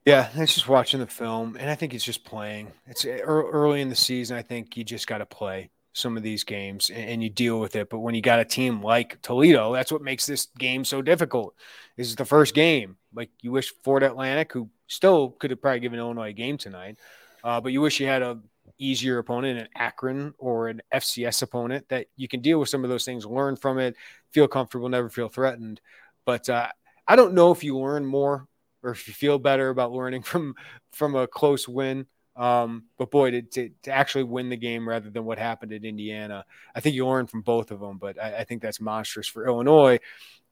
Yeah, 0.06 0.28
it's 0.36 0.54
just 0.54 0.68
watching 0.68 1.00
the 1.00 1.06
film, 1.08 1.56
and 1.58 1.68
I 1.68 1.74
think 1.74 1.92
it's 1.92 2.04
just 2.04 2.24
playing. 2.24 2.70
It's 2.86 3.04
early 3.04 3.80
in 3.80 3.88
the 3.88 3.96
season. 3.96 4.36
I 4.36 4.42
think 4.42 4.76
you 4.76 4.84
just 4.84 5.08
got 5.08 5.18
to 5.18 5.26
play 5.26 5.70
some 5.94 6.16
of 6.16 6.22
these 6.22 6.44
games 6.44 6.90
and, 6.90 7.08
and 7.10 7.22
you 7.24 7.28
deal 7.28 7.58
with 7.58 7.74
it. 7.74 7.90
But 7.90 7.98
when 7.98 8.14
you 8.14 8.22
got 8.22 8.38
a 8.38 8.44
team 8.44 8.82
like 8.82 9.20
Toledo, 9.20 9.72
that's 9.72 9.90
what 9.90 10.02
makes 10.02 10.24
this 10.24 10.46
game 10.58 10.84
so 10.84 11.02
difficult. 11.02 11.56
This 11.96 12.06
is 12.06 12.14
the 12.14 12.24
first 12.24 12.54
game. 12.54 12.98
Like 13.14 13.30
you 13.40 13.50
wish 13.50 13.72
Fort 13.82 14.04
Atlantic, 14.04 14.52
who 14.52 14.70
still 14.86 15.30
could 15.30 15.50
have 15.50 15.60
probably 15.60 15.80
given 15.80 15.98
Illinois 15.98 16.28
a 16.28 16.32
game 16.32 16.56
tonight, 16.56 16.98
uh, 17.42 17.60
but 17.60 17.72
you 17.72 17.80
wish 17.80 17.98
you 17.98 18.06
had 18.06 18.22
a 18.22 18.38
easier 18.78 19.18
opponent, 19.18 19.58
an 19.58 19.68
Akron 19.74 20.34
or 20.38 20.68
an 20.68 20.82
FCS 20.94 21.42
opponent, 21.42 21.88
that 21.88 22.06
you 22.14 22.28
can 22.28 22.42
deal 22.42 22.60
with 22.60 22.68
some 22.68 22.84
of 22.84 22.90
those 22.90 23.04
things, 23.04 23.26
learn 23.26 23.56
from 23.56 23.80
it, 23.80 23.96
feel 24.30 24.46
comfortable, 24.46 24.88
never 24.88 25.08
feel 25.10 25.28
threatened. 25.28 25.80
But 26.24 26.48
uh, 26.48 26.68
I 27.08 27.16
don't 27.16 27.34
know 27.34 27.50
if 27.50 27.64
you 27.64 27.76
learn 27.76 28.06
more 28.06 28.46
or 28.82 28.90
if 28.90 29.08
you 29.08 29.14
feel 29.14 29.38
better 29.38 29.68
about 29.68 29.92
learning 29.92 30.22
from 30.30 30.54
from 30.92 31.14
a 31.14 31.26
close 31.26 31.68
win. 31.68 32.06
Um, 32.36 32.84
but 32.98 33.10
boy, 33.10 33.30
to, 33.30 33.40
to, 33.40 33.70
to, 33.84 33.90
actually 33.90 34.24
win 34.24 34.50
the 34.50 34.58
game 34.58 34.86
rather 34.86 35.08
than 35.08 35.24
what 35.24 35.38
happened 35.38 35.72
at 35.72 35.86
Indiana, 35.86 36.44
I 36.74 36.80
think 36.80 36.94
you 36.94 37.06
learn 37.06 37.26
from 37.26 37.40
both 37.40 37.70
of 37.70 37.80
them. 37.80 37.96
But 37.96 38.22
I, 38.22 38.40
I 38.40 38.44
think 38.44 38.60
that's 38.60 38.78
monstrous 38.78 39.26
for 39.26 39.46
Illinois. 39.46 40.00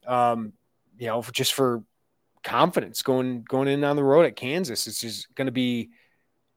Um, 0.07 0.53
you 0.97 1.05
know, 1.05 1.21
for, 1.21 1.31
just 1.31 1.53
for 1.53 1.83
confidence 2.43 3.03
going 3.03 3.43
going 3.43 3.67
in 3.67 3.83
on 3.83 3.95
the 3.95 4.03
road 4.03 4.25
at 4.25 4.35
Kansas, 4.35 4.87
it's 4.87 4.99
just 4.99 5.33
going 5.35 5.45
to 5.45 5.51
be 5.51 5.91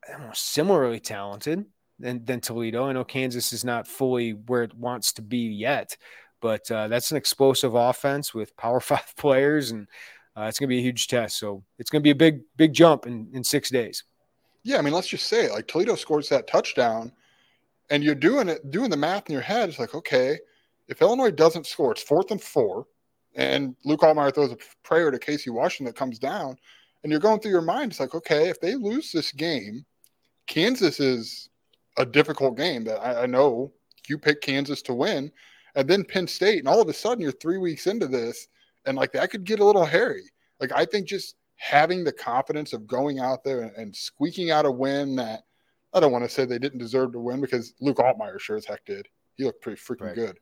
know, 0.09 0.31
similarly 0.33 1.01
talented 1.01 1.65
than, 1.99 2.25
than 2.25 2.41
Toledo. 2.41 2.85
I 2.87 2.93
know 2.93 3.05
Kansas 3.05 3.53
is 3.53 3.65
not 3.65 3.89
fully 3.89 4.33
where 4.33 4.63
it 4.63 4.75
wants 4.75 5.13
to 5.15 5.23
be 5.23 5.49
yet, 5.49 5.97
but 6.41 6.71
uh, 6.71 6.89
that's 6.89 7.11
an 7.11 7.17
explosive 7.17 7.75
offense 7.75 8.33
with 8.33 8.57
power 8.57 8.81
five 8.81 9.15
players, 9.17 9.71
and 9.71 9.89
uh, 10.39 10.45
it's 10.45 10.59
going 10.59 10.69
to 10.69 10.75
be 10.75 10.79
a 10.79 10.83
huge 10.83 11.09
test. 11.09 11.39
So 11.39 11.65
it's 11.79 11.91
going 11.91 12.01
to 12.01 12.05
be 12.05 12.11
a 12.11 12.15
big, 12.15 12.43
big 12.57 12.73
jump 12.73 13.07
in, 13.07 13.29
in 13.33 13.43
six 13.43 13.71
days. 13.71 14.05
Yeah, 14.63 14.79
I 14.79 14.83
mean, 14.83 14.93
let's 14.93 15.09
just 15.09 15.27
say. 15.27 15.51
Like 15.51 15.67
Toledo 15.67 15.97
scores 15.97 16.29
that 16.29 16.47
touchdown, 16.47 17.11
and 17.91 18.05
you're 18.05 18.15
doing 18.15 18.49
it, 18.49 18.71
doing 18.71 18.91
the 18.91 18.97
math 18.97 19.29
in 19.29 19.33
your 19.33 19.43
head. 19.43 19.69
It's 19.69 19.79
like, 19.79 19.95
okay, 19.95 20.39
if 20.87 21.03
Illinois 21.03 21.31
doesn't 21.31 21.67
score, 21.67 21.93
it's 21.93 22.03
fourth 22.03 22.31
and 22.31 22.41
four, 22.41 22.87
and 23.35 23.75
Luke 23.85 24.01
Altmyer 24.01 24.33
throws 24.33 24.53
a 24.53 24.59
prayer 24.83 25.11
to 25.11 25.19
Casey 25.19 25.51
Washington 25.51 25.87
that 25.87 25.99
comes 25.99 26.19
down, 26.19 26.57
and 27.03 27.11
you're 27.11 27.21
going 27.21 27.41
through 27.41 27.53
your 27.53 27.63
mind. 27.63 27.93
It's 27.93 28.01
like, 28.01 28.15
okay, 28.15 28.49
if 28.49 28.61
they 28.61 28.75
lose 28.75 29.11
this 29.11 29.33
game, 29.33 29.85
Kansas 30.47 31.01
is 31.01 31.49
a 31.97 32.07
difficult 32.07 32.57
game 32.57 32.85
that 32.85 32.99
I, 32.99 33.23
I 33.23 33.27
know 33.27 33.73
you 34.09 34.19
pick 34.19 34.41
Kansas 34.41 34.83
to 34.83 34.95
win, 34.95 35.33
and 35.75 35.89
then 35.89 36.05
Penn 36.05 36.27
State, 36.27 36.59
and 36.61 36.69
all 36.69 36.81
of 36.81 36.89
a 36.89 36.95
sudden 36.95 37.23
you're 37.23 37.33
three 37.33 37.59
weeks 37.59 37.87
into 37.87 38.07
this, 38.07 38.49
and 38.89 38.97
like 38.97 39.13
that 39.13 39.31
could 39.31 39.45
get 39.45 39.61
a 39.61 39.65
little 39.65 39.85
hairy. 39.85 40.25
Like 40.61 40.73
I 40.75 40.85
think 40.85 41.07
just 41.07 41.37
having 41.57 42.05
the 42.05 42.13
confidence 42.13 42.73
of 42.73 42.87
going 42.87 43.19
out 43.19 43.45
there 43.45 43.63
and, 43.63 43.73
and 43.77 43.95
squeaking 43.95 44.51
out 44.51 44.67
a 44.67 44.71
win 44.71 45.17
that 45.17 45.43
I 45.93 46.01
don't 46.01 46.13
want 46.13 46.25
to 46.25 46.31
say 46.31 46.45
they 46.45 46.59
didn't 46.59 46.79
deserve 46.79 47.13
to 47.13 47.21
win 47.21 47.41
because 47.41 47.75
Luke 47.81 47.99
Altmyer 47.99 48.41
sure 48.41 48.57
as 48.57 48.65
heck 48.65 48.85
did. 48.85 49.09
He 49.37 49.45
looked 49.45 49.63
pretty 49.63 49.81
freaking 49.81 50.07
right. 50.07 50.15
good. 50.15 50.39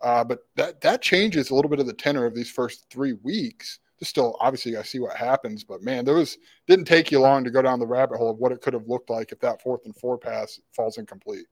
Uh, 0.00 0.24
but 0.24 0.40
that 0.56 0.80
that 0.80 1.02
changes 1.02 1.50
a 1.50 1.54
little 1.54 1.70
bit 1.70 1.80
of 1.80 1.86
the 1.86 1.92
tenor 1.92 2.26
of 2.26 2.34
these 2.34 2.50
first 2.50 2.86
three 2.90 3.14
weeks 3.22 3.78
just 3.98 4.10
still 4.10 4.36
obviously 4.40 4.72
to 4.72 4.84
see 4.84 4.98
what 4.98 5.16
happens. 5.16 5.64
But 5.64 5.82
man, 5.82 6.04
there 6.04 6.14
was 6.14 6.38
didn't 6.66 6.86
take 6.86 7.10
you 7.10 7.20
long 7.20 7.44
to 7.44 7.50
go 7.50 7.62
down 7.62 7.78
the 7.78 7.86
rabbit 7.86 8.18
hole 8.18 8.30
of 8.30 8.38
what 8.38 8.52
it 8.52 8.60
could 8.60 8.74
have 8.74 8.88
looked 8.88 9.10
like 9.10 9.32
if 9.32 9.40
that 9.40 9.62
fourth 9.62 9.84
and 9.84 9.96
four 9.96 10.18
pass 10.18 10.60
falls 10.74 10.98
incomplete. 10.98 11.46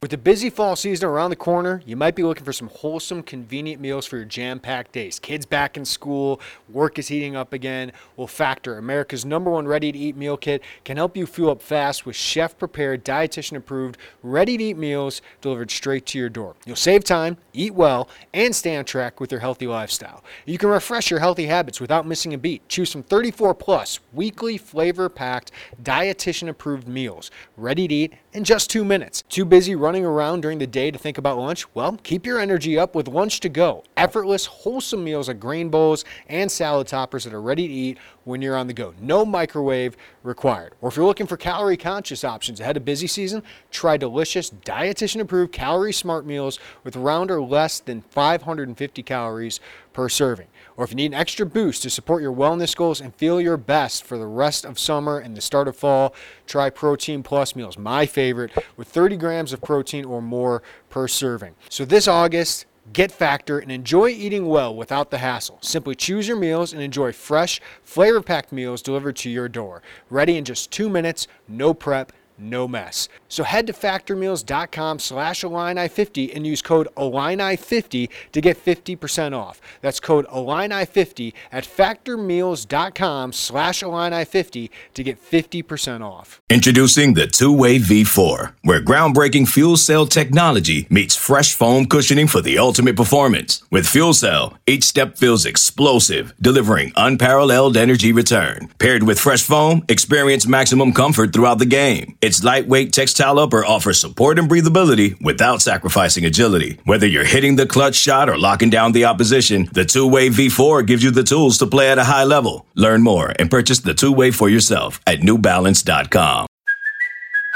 With 0.00 0.12
the 0.12 0.16
busy 0.16 0.48
fall 0.48 0.76
season 0.76 1.08
around 1.08 1.30
the 1.30 1.36
corner, 1.36 1.82
you 1.84 1.96
might 1.96 2.14
be 2.14 2.22
looking 2.22 2.44
for 2.44 2.52
some 2.52 2.68
wholesome, 2.68 3.20
convenient 3.20 3.82
meals 3.82 4.06
for 4.06 4.14
your 4.14 4.26
jam 4.26 4.60
packed 4.60 4.92
days. 4.92 5.18
Kids 5.18 5.44
back 5.44 5.76
in 5.76 5.84
school, 5.84 6.40
work 6.68 7.00
is 7.00 7.08
heating 7.08 7.34
up 7.34 7.52
again. 7.52 7.90
Well, 8.16 8.28
Factor, 8.28 8.78
America's 8.78 9.24
number 9.24 9.50
one 9.50 9.66
ready 9.66 9.90
to 9.90 9.98
eat 9.98 10.16
meal 10.16 10.36
kit, 10.36 10.62
can 10.84 10.96
help 10.98 11.16
you 11.16 11.26
fuel 11.26 11.50
up 11.50 11.60
fast 11.60 12.06
with 12.06 12.14
chef 12.14 12.56
prepared, 12.56 13.04
dietitian 13.04 13.56
approved, 13.56 13.98
ready 14.22 14.56
to 14.56 14.64
eat 14.66 14.76
meals 14.76 15.20
delivered 15.40 15.72
straight 15.72 16.06
to 16.06 16.18
your 16.18 16.28
door. 16.28 16.54
You'll 16.64 16.76
save 16.76 17.02
time, 17.02 17.36
eat 17.52 17.74
well, 17.74 18.08
and 18.32 18.54
stay 18.54 18.76
on 18.76 18.84
track 18.84 19.18
with 19.18 19.32
your 19.32 19.40
healthy 19.40 19.66
lifestyle. 19.66 20.22
You 20.46 20.58
can 20.58 20.68
refresh 20.68 21.10
your 21.10 21.18
healthy 21.18 21.46
habits 21.46 21.80
without 21.80 22.06
missing 22.06 22.34
a 22.34 22.38
beat. 22.38 22.68
Choose 22.68 22.92
from 22.92 23.02
34 23.02 23.52
plus 23.56 23.98
weekly 24.12 24.58
flavor 24.58 25.08
packed, 25.08 25.50
dietitian 25.82 26.48
approved 26.48 26.86
meals, 26.86 27.32
ready 27.56 27.88
to 27.88 27.94
eat 27.96 28.14
in 28.32 28.44
just 28.44 28.70
two 28.70 28.84
minutes. 28.84 29.24
Too 29.28 29.44
busy 29.44 29.74
running 29.74 29.87
around 29.96 30.42
during 30.42 30.58
the 30.58 30.66
day 30.66 30.90
to 30.90 30.98
think 30.98 31.18
about 31.18 31.38
lunch? 31.38 31.66
Well, 31.74 31.98
keep 32.02 32.26
your 32.26 32.38
energy 32.38 32.78
up 32.78 32.94
with 32.94 33.08
Lunch 33.08 33.40
to 33.40 33.48
Go. 33.48 33.84
Effortless, 33.96 34.46
wholesome 34.46 35.02
meals 35.02 35.28
like 35.28 35.40
grain 35.40 35.68
bowls 35.70 36.04
and 36.28 36.50
salad 36.50 36.86
toppers 36.86 37.24
that 37.24 37.32
are 37.32 37.40
ready 37.40 37.66
to 37.66 37.72
eat 37.72 37.98
when 38.24 38.42
you're 38.42 38.56
on 38.56 38.66
the 38.66 38.72
go. 38.74 38.94
No 39.00 39.24
microwave 39.24 39.96
required. 40.22 40.74
Or 40.80 40.90
if 40.90 40.96
you're 40.96 41.06
looking 41.06 41.26
for 41.26 41.36
calorie 41.36 41.76
conscious 41.76 42.24
options 42.24 42.60
ahead 42.60 42.76
of 42.76 42.84
busy 42.84 43.06
season, 43.06 43.42
try 43.70 43.96
delicious, 43.96 44.50
dietitian 44.50 45.20
approved 45.20 45.52
calorie 45.52 45.92
smart 45.92 46.26
meals 46.26 46.58
with 46.84 46.94
around 46.94 47.30
or 47.30 47.40
less 47.40 47.80
than 47.80 48.02
550 48.02 49.02
calories 49.02 49.60
per 49.92 50.08
serving. 50.08 50.48
Or 50.78 50.84
if 50.84 50.90
you 50.90 50.96
need 50.96 51.06
an 51.06 51.14
extra 51.14 51.44
boost 51.44 51.82
to 51.82 51.90
support 51.90 52.22
your 52.22 52.32
wellness 52.32 52.74
goals 52.74 53.00
and 53.00 53.12
feel 53.16 53.40
your 53.40 53.56
best 53.56 54.04
for 54.04 54.16
the 54.16 54.28
rest 54.28 54.64
of 54.64 54.78
summer 54.78 55.18
and 55.18 55.36
the 55.36 55.40
start 55.40 55.66
of 55.66 55.76
fall, 55.76 56.14
try 56.46 56.70
Protein 56.70 57.24
Plus 57.24 57.56
meals, 57.56 57.76
my 57.76 58.06
favorite, 58.06 58.52
with 58.76 58.86
30 58.86 59.16
grams 59.16 59.52
of 59.52 59.60
protein 59.60 60.04
or 60.04 60.22
more 60.22 60.62
per 60.88 61.08
serving. 61.08 61.56
So 61.68 61.84
this 61.84 62.06
August, 62.06 62.66
Get 62.92 63.10
Factor 63.10 63.58
and 63.58 63.72
enjoy 63.72 64.10
eating 64.10 64.46
well 64.46 64.72
without 64.72 65.10
the 65.10 65.18
hassle. 65.18 65.58
Simply 65.62 65.96
choose 65.96 66.28
your 66.28 66.36
meals 66.36 66.72
and 66.72 66.80
enjoy 66.80 67.10
fresh, 67.10 67.60
flavor 67.82 68.22
packed 68.22 68.52
meals 68.52 68.80
delivered 68.80 69.16
to 69.16 69.30
your 69.30 69.48
door. 69.48 69.82
Ready 70.08 70.36
in 70.36 70.44
just 70.44 70.70
two 70.70 70.88
minutes, 70.88 71.26
no 71.48 71.74
prep 71.74 72.12
no 72.38 72.68
mess. 72.68 73.08
So 73.28 73.44
head 73.44 73.66
to 73.66 73.72
factormeals.com 73.72 74.98
slash 74.98 75.42
Illini50 75.42 76.34
and 76.34 76.46
use 76.46 76.62
code 76.62 76.88
Illini50 76.96 78.08
to 78.32 78.40
get 78.40 78.62
50% 78.64 79.36
off. 79.36 79.60
That's 79.82 80.00
code 80.00 80.26
Illini50 80.28 81.32
at 81.52 81.64
factormeals.com 81.64 83.32
slash 83.32 83.82
Illini50 83.82 84.70
to 84.94 85.02
get 85.02 85.22
50% 85.22 86.02
off. 86.02 86.40
Introducing 86.50 87.14
the 87.14 87.26
two-way 87.26 87.78
V4, 87.78 88.54
where 88.62 88.80
groundbreaking 88.80 89.48
fuel 89.48 89.76
cell 89.76 90.06
technology 90.06 90.86
meets 90.90 91.14
fresh 91.14 91.54
foam 91.54 91.86
cushioning 91.86 92.26
for 92.28 92.40
the 92.40 92.58
ultimate 92.58 92.96
performance. 92.96 93.62
With 93.70 93.86
fuel 93.86 94.14
cell, 94.14 94.56
each 94.66 94.84
step 94.84 95.18
feels 95.18 95.44
explosive, 95.44 96.32
delivering 96.40 96.92
unparalleled 96.96 97.76
energy 97.76 98.12
return. 98.12 98.68
Paired 98.78 99.02
with 99.02 99.20
fresh 99.20 99.42
foam, 99.42 99.84
experience 99.88 100.46
maximum 100.46 100.92
comfort 100.92 101.32
throughout 101.32 101.58
the 101.58 101.66
game. 101.66 102.16
Its 102.20 102.42
lightweight 102.42 102.92
textile 103.18 103.40
upper 103.40 103.64
offers 103.64 103.98
support 103.98 104.38
and 104.38 104.48
breathability 104.48 105.20
without 105.20 105.60
sacrificing 105.60 106.24
agility. 106.24 106.78
Whether 106.84 107.08
you're 107.08 107.24
hitting 107.24 107.56
the 107.56 107.66
clutch 107.66 107.96
shot 107.96 108.28
or 108.28 108.38
locking 108.38 108.70
down 108.70 108.92
the 108.92 109.06
opposition, 109.06 109.68
the 109.72 109.84
two-way 109.84 110.28
V4 110.28 110.86
gives 110.86 111.02
you 111.02 111.10
the 111.10 111.24
tools 111.24 111.58
to 111.58 111.66
play 111.66 111.90
at 111.90 111.98
a 111.98 112.04
high 112.04 112.22
level. 112.22 112.66
Learn 112.76 113.02
more 113.02 113.34
and 113.36 113.50
purchase 113.50 113.80
the 113.80 113.92
two-way 113.92 114.30
for 114.30 114.48
yourself 114.48 115.00
at 115.04 115.18
newbalance.com. 115.18 116.46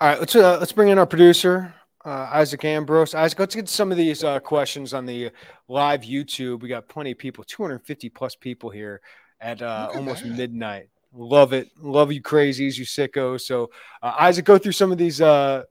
All 0.00 0.08
right, 0.08 0.18
let's 0.18 0.34
uh, 0.34 0.56
let's 0.58 0.72
bring 0.72 0.88
in 0.88 0.96
our 0.96 1.04
producer, 1.04 1.74
uh, 2.06 2.30
Isaac 2.32 2.64
Ambrose. 2.64 3.14
Isaac, 3.14 3.38
let's 3.38 3.54
get 3.54 3.68
some 3.68 3.90
of 3.90 3.98
these 3.98 4.24
uh, 4.24 4.40
questions 4.40 4.94
on 4.94 5.04
the 5.04 5.30
live 5.68 6.00
YouTube. 6.00 6.62
We 6.62 6.70
got 6.70 6.88
plenty 6.88 7.10
of 7.10 7.18
people, 7.18 7.44
250 7.44 8.08
plus 8.08 8.34
people 8.34 8.70
here 8.70 9.02
at 9.42 9.60
uh, 9.60 9.90
almost 9.94 10.22
that. 10.22 10.34
midnight. 10.34 10.88
Love 11.12 11.52
it, 11.52 11.68
love 11.78 12.12
you 12.12 12.22
crazies, 12.22 12.78
you 12.78 12.86
sickos. 12.86 13.42
So, 13.42 13.72
uh, 14.02 14.14
Isaac, 14.18 14.46
go 14.46 14.56
through 14.56 14.72
some 14.72 14.90
of 14.90 14.96
these, 14.96 15.20
uh, 15.20 15.64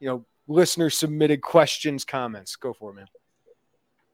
you 0.00 0.08
know, 0.08 0.26
listener 0.48 0.90
submitted 0.90 1.40
questions, 1.40 2.04
comments. 2.04 2.56
Go 2.56 2.72
for 2.72 2.90
it, 2.90 2.94
man. 2.94 3.06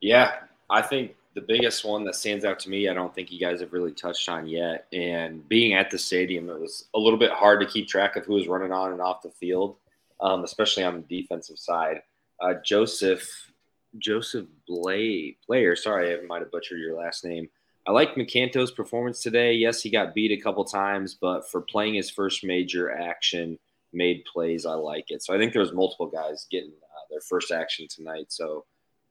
Yeah, 0.03 0.35
I 0.69 0.83
think 0.83 1.15
the 1.38 1.46
biggest 1.46 1.85
one 1.85 2.05
that 2.05 2.16
stands 2.16 2.44
out 2.44 2.59
to 2.59 2.68
me, 2.68 2.88
I 2.88 2.94
don't 2.94 3.14
think 3.14 3.31
you 3.31 3.38
guys 3.38 3.61
have 3.61 3.72
really 3.72 3.92
touched 3.92 4.29
on 4.29 4.48
yet. 4.48 4.87
And 4.92 5.48
being 5.48 5.74
at 5.74 5.88
the 5.88 5.98
stadium, 5.98 6.51
it 6.51 6.59
was 6.59 6.88
a 6.94 6.98
little 6.98 7.18
bit 7.18 7.31
hard 7.31 7.61
to 7.61 7.66
keep 7.66 7.87
track 7.87 8.16
of 8.16 8.24
who 8.24 8.35
was 8.35 8.48
running 8.48 8.72
on 8.72 8.90
and 8.90 9.01
off 9.01 9.22
the 9.22 9.31
field, 9.31 9.77
um, 10.20 10.42
especially 10.42 10.83
on 10.83 10.96
the 10.96 11.20
defensive 11.20 11.59
side. 11.59 12.03
Uh, 12.40 12.55
Joseph 12.64 13.53
Joseph 13.98 14.46
Blay 14.66 15.37
Blair, 15.46 15.77
sorry, 15.77 16.12
I 16.12 16.22
might 16.27 16.42
have 16.42 16.51
butchered 16.51 16.81
your 16.81 16.98
last 16.98 17.24
name. 17.24 17.48
I 17.87 17.92
like 17.92 18.16
McCanto's 18.16 18.72
performance 18.72 19.22
today. 19.22 19.53
Yes, 19.55 19.81
he 19.81 19.90
got 19.90 20.14
beat 20.14 20.33
a 20.33 20.42
couple 20.42 20.64
times, 20.64 21.16
but 21.20 21.48
for 21.48 21.61
playing 21.61 21.94
his 21.94 22.11
first 22.11 22.44
major 22.44 22.90
action, 22.90 23.59
made 23.92 24.24
plays, 24.31 24.66
I 24.66 24.74
like 24.74 25.11
it. 25.11 25.22
So 25.22 25.35
I 25.35 25.38
think 25.38 25.53
there 25.53 25.62
was 25.62 25.72
multiple 25.72 26.09
guys 26.09 26.46
getting 26.51 26.72
uh, 26.83 27.07
their 27.11 27.20
first 27.20 27.53
action 27.53 27.87
tonight. 27.88 28.27
So 28.29 28.64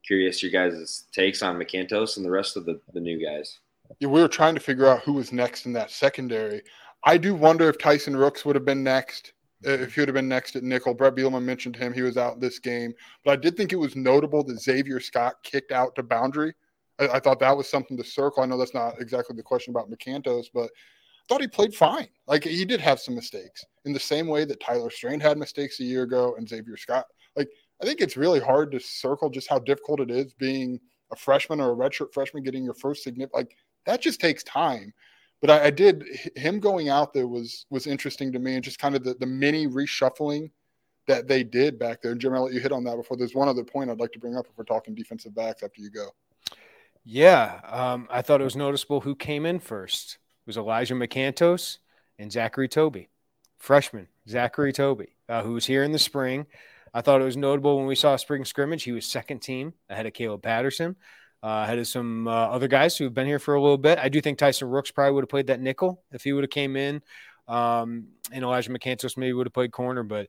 curious 0.07 0.41
your 0.41 0.51
guys' 0.51 1.05
takes 1.11 1.41
on 1.41 1.57
McCantos 1.57 2.17
and 2.17 2.25
the 2.25 2.31
rest 2.31 2.55
of 2.57 2.65
the, 2.65 2.79
the 2.93 2.99
new 2.99 3.23
guys. 3.23 3.59
Yeah, 3.99 4.07
we 4.07 4.21
were 4.21 4.27
trying 4.27 4.55
to 4.55 4.61
figure 4.61 4.87
out 4.87 5.01
who 5.01 5.13
was 5.13 5.31
next 5.31 5.65
in 5.65 5.73
that 5.73 5.91
secondary. 5.91 6.61
I 7.03 7.17
do 7.17 7.35
wonder 7.35 7.69
if 7.69 7.77
Tyson 7.77 8.15
Rooks 8.15 8.45
would 8.45 8.55
have 8.55 8.65
been 8.65 8.83
next. 8.83 9.33
Uh, 9.65 9.71
if 9.71 9.95
he 9.95 10.01
would 10.01 10.07
have 10.07 10.15
been 10.15 10.27
next 10.27 10.55
at 10.55 10.63
nickel. 10.63 10.93
Bret 10.93 11.15
Bielema 11.15 11.41
mentioned 11.41 11.75
him; 11.75 11.91
he 11.91 12.03
was 12.03 12.15
out 12.15 12.39
this 12.39 12.59
game, 12.59 12.93
but 13.25 13.31
I 13.31 13.35
did 13.37 13.57
think 13.57 13.73
it 13.73 13.77
was 13.77 13.95
notable 13.95 14.43
that 14.43 14.59
Xavier 14.59 14.99
Scott 14.99 15.35
kicked 15.43 15.71
out 15.71 15.95
to 15.95 16.03
boundary. 16.03 16.53
I, 16.99 17.07
I 17.07 17.19
thought 17.19 17.39
that 17.39 17.57
was 17.57 17.67
something 17.67 17.97
to 17.97 18.03
circle. 18.03 18.43
I 18.43 18.45
know 18.45 18.57
that's 18.57 18.75
not 18.75 19.01
exactly 19.01 19.35
the 19.35 19.43
question 19.43 19.71
about 19.71 19.89
McCantos, 19.89 20.45
but 20.53 20.65
I 20.65 21.23
thought 21.27 21.41
he 21.41 21.47
played 21.47 21.73
fine. 21.73 22.07
Like 22.27 22.43
he 22.43 22.65
did 22.65 22.81
have 22.81 22.99
some 22.99 23.15
mistakes 23.15 23.65
in 23.85 23.93
the 23.93 23.99
same 23.99 24.27
way 24.27 24.45
that 24.45 24.59
Tyler 24.59 24.91
Strain 24.91 25.19
had 25.19 25.39
mistakes 25.39 25.79
a 25.79 25.83
year 25.83 26.03
ago 26.03 26.35
and 26.37 26.47
Xavier 26.47 26.77
Scott. 26.77 27.05
Like 27.35 27.49
I 27.81 27.85
think 27.85 28.01
it's 28.01 28.17
really 28.17 28.39
hard 28.39 28.71
to 28.71 28.79
circle 28.79 29.29
just 29.29 29.49
how 29.49 29.59
difficult 29.59 29.99
it 29.99 30.11
is 30.11 30.33
being 30.33 30.79
a 31.11 31.15
freshman 31.15 31.61
or 31.61 31.71
a 31.71 31.75
redshirt 31.75 32.13
freshman 32.13 32.43
getting 32.43 32.63
your 32.63 32.73
first 32.73 33.03
significant. 33.03 33.35
Like 33.35 33.55
that 33.85 34.01
just 34.01 34.19
takes 34.19 34.43
time 34.43 34.93
but 35.41 35.49
I, 35.49 35.65
I, 35.65 35.69
did 35.69 36.03
him 36.35 36.59
going 36.59 36.89
out 36.89 37.13
there 37.13 37.27
was 37.27 37.65
was 37.69 37.87
interesting 37.87 38.31
to 38.33 38.39
me 38.39 38.55
and 38.55 38.63
just 38.63 38.79
kind 38.79 38.95
of 38.95 39.03
the, 39.03 39.13
the 39.13 39.25
mini 39.25 39.67
reshuffling 39.67 40.51
that 41.07 41.27
they 41.27 41.43
did 41.43 41.79
back 41.79 42.01
there. 42.01 42.11
And 42.11 42.19
Jim, 42.19 42.33
I'll 42.33 42.45
let 42.45 42.53
you 42.53 42.59
hit 42.59 42.71
on 42.71 42.83
that 42.85 42.97
before. 42.97 43.15
There's 43.15 43.35
one 43.35 43.47
other 43.47 43.63
point 43.63 43.89
I'd 43.89 43.99
like 43.99 44.11
to 44.13 44.19
bring 44.19 44.35
up 44.35 44.45
if 44.49 44.57
we're 44.57 44.65
talking 44.65 44.93
defensive 44.93 45.33
backs 45.33 45.63
after 45.63 45.81
you 45.81 45.89
go. 45.89 46.09
Yeah, 47.05 47.61
um, 47.63 48.07
I 48.11 48.21
thought 48.21 48.41
it 48.41 48.45
was 48.45 48.57
noticeable 48.57 49.01
who 49.01 49.15
came 49.15 49.45
in 49.45 49.59
first. 49.59 50.17
It 50.45 50.47
was 50.47 50.57
Elijah 50.57 50.95
McCantos 50.95 51.77
and 52.19 52.31
Zachary 52.31 52.67
Toby, 52.67 53.09
freshman 53.57 54.09
Zachary 54.27 54.73
Toby, 54.73 55.15
uh, 55.29 55.43
who 55.43 55.53
was 55.53 55.67
here 55.67 55.83
in 55.83 55.93
the 55.93 55.99
spring. 55.99 56.47
I 56.97 57.01
thought 57.01 57.21
it 57.21 57.25
was 57.25 57.37
notable 57.37 57.77
when 57.77 57.85
we 57.85 57.93
saw 57.93 58.15
spring 58.15 58.43
scrimmage. 58.43 58.81
He 58.81 58.91
was 58.91 59.05
second 59.05 59.39
team 59.39 59.73
ahead 59.87 60.07
of 60.07 60.13
Caleb 60.13 60.41
Patterson 60.41 60.95
uh, 61.43 61.61
ahead 61.63 61.77
of 61.77 61.87
some 61.87 62.27
uh, 62.27 62.31
other 62.47 62.67
guys 62.67 62.97
who've 62.97 63.13
been 63.13 63.27
here 63.27 63.37
for 63.37 63.53
a 63.53 63.61
little 63.61 63.77
bit. 63.77 63.99
I 63.99 64.09
do 64.09 64.19
think 64.19 64.39
Tyson 64.39 64.67
Rooks 64.67 64.89
probably 64.89 65.13
would 65.13 65.23
have 65.23 65.29
played 65.29 65.47
that 65.47 65.61
nickel 65.61 66.03
if 66.11 66.23
he 66.23 66.33
would 66.33 66.43
have 66.43 66.49
came 66.49 66.75
in. 66.75 67.01
Um, 67.47 68.07
and 68.31 68.43
Elijah 68.43 68.71
McCantos 68.71 69.15
maybe 69.15 69.33
would 69.33 69.45
have 69.45 69.53
played 69.53 69.71
corner, 69.71 70.03
but 70.03 70.27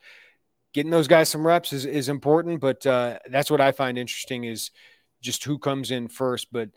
getting 0.74 0.90
those 0.90 1.08
guys 1.08 1.30
some 1.30 1.46
reps 1.46 1.72
is, 1.72 1.86
is 1.86 2.10
important. 2.10 2.60
But 2.60 2.86
uh, 2.86 3.18
that's 3.30 3.50
what 3.50 3.60
I 3.60 3.72
find 3.72 3.96
interesting 3.96 4.44
is 4.44 4.70
just 5.22 5.42
who 5.44 5.58
comes 5.58 5.90
in 5.90 6.08
first. 6.08 6.48
But 6.52 6.68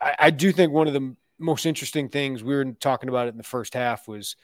I, 0.00 0.14
I 0.18 0.30
do 0.30 0.50
think 0.50 0.72
one 0.72 0.88
of 0.88 0.94
the 0.94 1.14
most 1.38 1.64
interesting 1.64 2.08
things 2.08 2.42
we 2.42 2.54
were 2.54 2.72
talking 2.72 3.08
about 3.08 3.28
it 3.28 3.30
in 3.30 3.38
the 3.38 3.44
first 3.44 3.74
half 3.74 4.08
was 4.08 4.36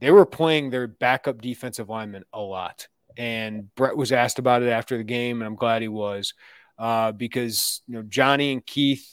they 0.00 0.12
were 0.12 0.26
playing 0.26 0.70
their 0.70 0.86
backup 0.86 1.42
defensive 1.42 1.88
lineman 1.88 2.24
a 2.32 2.40
lot. 2.40 2.86
And 3.16 3.74
Bret 3.74 3.96
was 3.96 4.12
asked 4.12 4.38
about 4.38 4.62
it 4.62 4.68
after 4.68 4.96
the 4.96 5.04
game, 5.04 5.40
and 5.40 5.46
I'm 5.46 5.56
glad 5.56 5.82
he 5.82 5.88
was 5.88 6.34
uh, 6.78 7.12
because 7.12 7.82
you 7.86 7.94
know 7.94 8.02
Johnny 8.02 8.52
and 8.52 8.64
Keith 8.64 9.06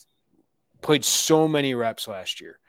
played 0.81 1.05
so 1.05 1.47
many 1.47 1.75
reps 1.75 2.07
last 2.07 2.41
year, 2.41 2.59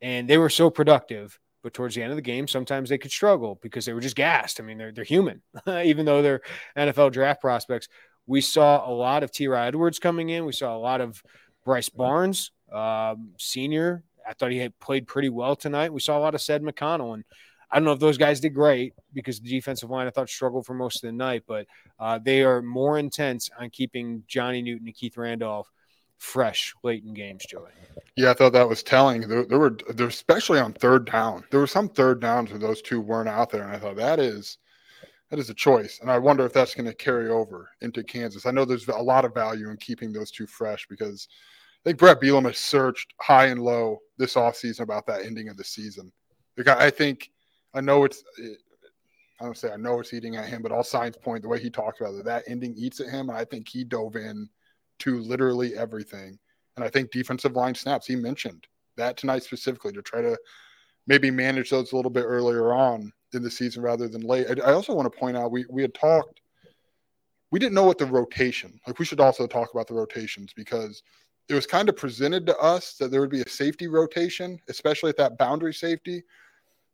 and 0.00 0.28
they 0.28 0.38
were 0.38 0.50
so 0.50 0.70
productive. 0.70 1.38
But 1.62 1.74
towards 1.74 1.96
the 1.96 2.02
end 2.02 2.12
of 2.12 2.16
the 2.16 2.22
game, 2.22 2.46
sometimes 2.46 2.88
they 2.88 2.98
could 2.98 3.10
struggle 3.10 3.58
because 3.60 3.84
they 3.84 3.92
were 3.92 4.00
just 4.00 4.14
gassed. 4.14 4.60
I 4.60 4.62
mean, 4.62 4.78
they're 4.78 4.92
they're 4.92 5.04
human, 5.04 5.42
even 5.68 6.06
though 6.06 6.22
they're 6.22 6.42
NFL 6.76 7.12
draft 7.12 7.40
prospects. 7.40 7.88
We 8.26 8.40
saw 8.40 8.88
a 8.88 8.92
lot 8.92 9.22
of 9.22 9.30
T. 9.30 9.46
R. 9.46 9.54
Edwards 9.54 9.98
coming 9.98 10.30
in. 10.30 10.46
We 10.46 10.52
saw 10.52 10.76
a 10.76 10.78
lot 10.78 11.00
of 11.00 11.22
Bryce 11.64 11.88
Barnes, 11.88 12.50
um, 12.72 13.32
senior. 13.38 14.04
I 14.26 14.32
thought 14.32 14.50
he 14.50 14.58
had 14.58 14.78
played 14.80 15.06
pretty 15.06 15.28
well 15.28 15.54
tonight. 15.54 15.92
We 15.92 16.00
saw 16.00 16.18
a 16.18 16.20
lot 16.20 16.34
of 16.34 16.40
Said 16.40 16.62
McConnell, 16.62 17.14
and 17.14 17.24
I 17.70 17.76
don't 17.76 17.84
know 17.84 17.92
if 17.92 17.98
those 17.98 18.18
guys 18.18 18.40
did 18.40 18.54
great 18.54 18.94
because 19.12 19.40
the 19.40 19.50
defensive 19.50 19.90
line 19.90 20.06
I 20.06 20.10
thought 20.10 20.28
struggled 20.28 20.66
for 20.66 20.74
most 20.74 21.02
of 21.02 21.08
the 21.08 21.12
night, 21.12 21.44
but 21.46 21.66
uh, 21.98 22.18
they 22.22 22.42
are 22.42 22.62
more 22.62 22.98
intense 22.98 23.50
on 23.58 23.70
keeping 23.70 24.22
Johnny 24.28 24.62
Newton 24.62 24.86
and 24.86 24.94
Keith 24.94 25.16
Randolph 25.16 25.70
fresh 26.18 26.74
late 26.82 27.04
in 27.04 27.12
games, 27.12 27.44
Joey. 27.48 27.70
Yeah, 28.16 28.30
I 28.30 28.34
thought 28.34 28.52
that 28.52 28.68
was 28.68 28.82
telling. 28.82 29.28
There, 29.28 29.44
there 29.44 29.58
were, 29.58 29.76
there, 29.88 30.06
especially 30.06 30.60
on 30.60 30.72
third 30.72 31.10
down, 31.10 31.44
there 31.50 31.60
were 31.60 31.66
some 31.66 31.88
third 31.88 32.20
downs 32.20 32.50
where 32.50 32.58
those 32.58 32.82
two 32.82 33.00
weren't 33.00 33.28
out 33.28 33.50
there, 33.50 33.62
and 33.62 33.74
I 33.74 33.78
thought 33.78 33.96
that 33.96 34.18
is 34.18 34.58
that 35.30 35.40
is 35.40 35.50
a 35.50 35.54
choice, 35.54 35.98
and 36.00 36.10
I 36.10 36.18
wonder 36.18 36.46
if 36.46 36.52
that's 36.52 36.74
going 36.74 36.86
to 36.86 36.94
carry 36.94 37.28
over 37.28 37.68
into 37.80 38.04
Kansas. 38.04 38.46
I 38.46 38.52
know 38.52 38.64
there's 38.64 38.86
a 38.86 38.96
lot 38.96 39.24
of 39.24 39.34
value 39.34 39.70
in 39.70 39.76
keeping 39.78 40.12
those 40.12 40.30
two 40.30 40.46
fresh 40.46 40.86
because 40.88 41.26
I 41.84 41.90
think 41.90 41.98
Bret 41.98 42.20
Bielema 42.20 42.46
has 42.46 42.58
searched 42.58 43.12
high 43.20 43.46
and 43.46 43.60
low 43.60 43.98
this 44.18 44.34
offseason 44.34 44.80
about 44.80 45.06
that 45.06 45.24
ending 45.24 45.48
of 45.48 45.56
the 45.56 45.64
season. 45.64 46.12
I 46.66 46.90
think 46.90 47.30
I 47.76 47.80
know 47.80 48.04
it's. 48.04 48.24
I 49.40 49.44
don't 49.44 49.56
say 49.56 49.70
I 49.70 49.76
know 49.76 50.00
it's 50.00 50.14
eating 50.14 50.36
at 50.36 50.48
him, 50.48 50.62
but 50.62 50.72
all 50.72 50.82
signs 50.82 51.16
point 51.16 51.42
the 51.42 51.48
way 51.48 51.60
he 51.60 51.68
talks 51.68 52.00
about 52.00 52.14
it. 52.14 52.24
That 52.24 52.44
ending 52.48 52.74
eats 52.76 53.00
at 53.00 53.10
him, 53.10 53.28
and 53.28 53.36
I 53.36 53.44
think 53.44 53.68
he 53.68 53.84
dove 53.84 54.16
in 54.16 54.48
to 55.00 55.20
literally 55.20 55.76
everything. 55.76 56.38
And 56.76 56.84
I 56.84 56.88
think 56.88 57.10
defensive 57.10 57.54
line 57.54 57.74
snaps. 57.74 58.06
He 58.06 58.16
mentioned 58.16 58.66
that 58.96 59.18
tonight 59.18 59.42
specifically 59.42 59.92
to 59.92 60.02
try 60.02 60.22
to 60.22 60.38
maybe 61.06 61.30
manage 61.30 61.70
those 61.70 61.92
a 61.92 61.96
little 61.96 62.10
bit 62.10 62.24
earlier 62.24 62.72
on 62.72 63.12
in 63.34 63.42
the 63.42 63.50
season 63.50 63.82
rather 63.82 64.08
than 64.08 64.22
late. 64.22 64.46
I, 64.48 64.70
I 64.70 64.72
also 64.72 64.94
want 64.94 65.12
to 65.12 65.18
point 65.18 65.36
out 65.36 65.52
we 65.52 65.66
we 65.68 65.82
had 65.82 65.94
talked. 65.94 66.40
We 67.50 67.58
didn't 67.58 67.74
know 67.74 67.84
what 67.84 67.98
the 67.98 68.06
rotation. 68.06 68.80
Like 68.86 68.98
we 68.98 69.04
should 69.04 69.20
also 69.20 69.46
talk 69.46 69.72
about 69.72 69.86
the 69.86 69.94
rotations 69.94 70.52
because 70.54 71.02
it 71.48 71.54
was 71.54 71.66
kind 71.66 71.88
of 71.88 71.96
presented 71.96 72.46
to 72.46 72.58
us 72.58 72.94
that 72.94 73.10
there 73.10 73.20
would 73.20 73.30
be 73.30 73.42
a 73.42 73.48
safety 73.48 73.86
rotation, 73.86 74.58
especially 74.68 75.10
at 75.10 75.16
that 75.18 75.38
boundary 75.38 75.74
safety 75.74 76.24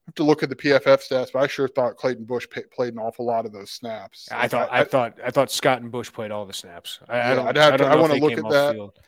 have 0.06 0.14
to 0.16 0.24
look 0.24 0.42
at 0.42 0.48
the 0.48 0.56
PFF 0.56 1.08
stats, 1.08 1.32
but 1.32 1.40
I 1.42 1.46
sure 1.46 1.68
thought 1.68 1.96
Clayton 1.96 2.24
Bush 2.24 2.48
pay, 2.50 2.62
played 2.72 2.92
an 2.92 2.98
awful 2.98 3.24
lot 3.24 3.46
of 3.46 3.52
those 3.52 3.70
snaps. 3.70 4.28
I 4.32 4.48
thought, 4.48 4.68
I, 4.72 4.80
I, 4.80 4.84
thought, 4.84 5.18
I 5.24 5.30
thought 5.30 5.50
Scott 5.50 5.80
and 5.80 5.92
Bush 5.92 6.12
played 6.12 6.30
all 6.30 6.44
the 6.44 6.52
snaps. 6.52 6.98
I, 7.08 7.16
yeah, 7.16 7.30
I 7.30 7.34
don't, 7.34 7.46
I'd 7.46 7.76
to, 7.78 7.86
I, 7.86 7.96
want 7.96 8.12
to 8.12 8.18
look 8.18 8.32
at 8.32 8.48
that, 8.50 8.74
field. 8.74 8.98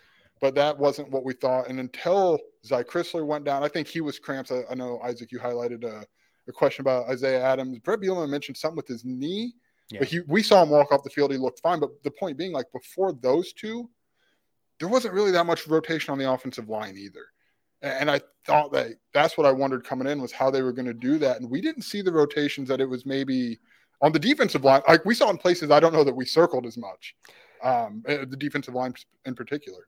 but 0.40 0.54
that 0.54 0.78
wasn't 0.78 1.10
what 1.10 1.24
we 1.24 1.34
thought. 1.34 1.68
And 1.68 1.80
until 1.80 2.38
Zy 2.64 2.76
Crisler 2.76 3.26
went 3.26 3.44
down, 3.44 3.64
I 3.64 3.68
think 3.68 3.88
he 3.88 4.00
was 4.00 4.18
cramps. 4.18 4.52
I, 4.52 4.62
I 4.70 4.74
know 4.74 5.00
Isaac, 5.02 5.32
you 5.32 5.40
highlighted 5.40 5.84
a, 5.84 6.04
a, 6.48 6.52
question 6.52 6.82
about 6.82 7.08
Isaiah 7.08 7.42
Adams. 7.42 7.78
Bret 7.80 8.00
Bielema 8.00 8.28
mentioned 8.28 8.56
something 8.56 8.76
with 8.76 8.88
his 8.88 9.04
knee, 9.04 9.54
yeah. 9.90 9.98
but 9.98 10.08
he, 10.08 10.20
we 10.28 10.44
saw 10.44 10.62
him 10.62 10.70
walk 10.70 10.92
off 10.92 11.02
the 11.02 11.10
field. 11.10 11.32
He 11.32 11.38
looked 11.38 11.60
fine. 11.60 11.80
But 11.80 11.90
the 12.04 12.10
point 12.12 12.38
being, 12.38 12.52
like 12.52 12.70
before 12.72 13.12
those 13.12 13.52
two, 13.52 13.90
there 14.78 14.88
wasn't 14.88 15.14
really 15.14 15.32
that 15.32 15.44
much 15.44 15.66
rotation 15.66 16.12
on 16.12 16.18
the 16.18 16.30
offensive 16.30 16.68
line 16.68 16.96
either. 16.96 17.26
And 17.84 18.10
I 18.10 18.20
thought 18.46 18.72
that 18.72 18.92
that's 19.12 19.36
what 19.36 19.46
I 19.46 19.52
wondered 19.52 19.84
coming 19.84 20.08
in 20.08 20.20
was 20.20 20.32
how 20.32 20.50
they 20.50 20.62
were 20.62 20.72
going 20.72 20.86
to 20.86 20.94
do 20.94 21.18
that. 21.18 21.40
And 21.40 21.50
we 21.50 21.60
didn't 21.60 21.82
see 21.82 22.00
the 22.00 22.12
rotations 22.12 22.68
that 22.70 22.80
it 22.80 22.88
was 22.88 23.04
maybe 23.04 23.58
on 24.00 24.10
the 24.10 24.18
defensive 24.18 24.64
line. 24.64 24.80
Like 24.88 25.04
we 25.04 25.14
saw 25.14 25.28
in 25.28 25.36
places 25.36 25.70
I 25.70 25.80
don't 25.80 25.92
know 25.92 26.04
that 26.04 26.16
we 26.16 26.24
circled 26.24 26.64
as 26.64 26.78
much, 26.78 27.14
um, 27.62 28.02
eh, 28.06 28.24
the 28.28 28.36
defensive 28.36 28.74
line 28.74 28.94
in 29.26 29.34
particular. 29.34 29.86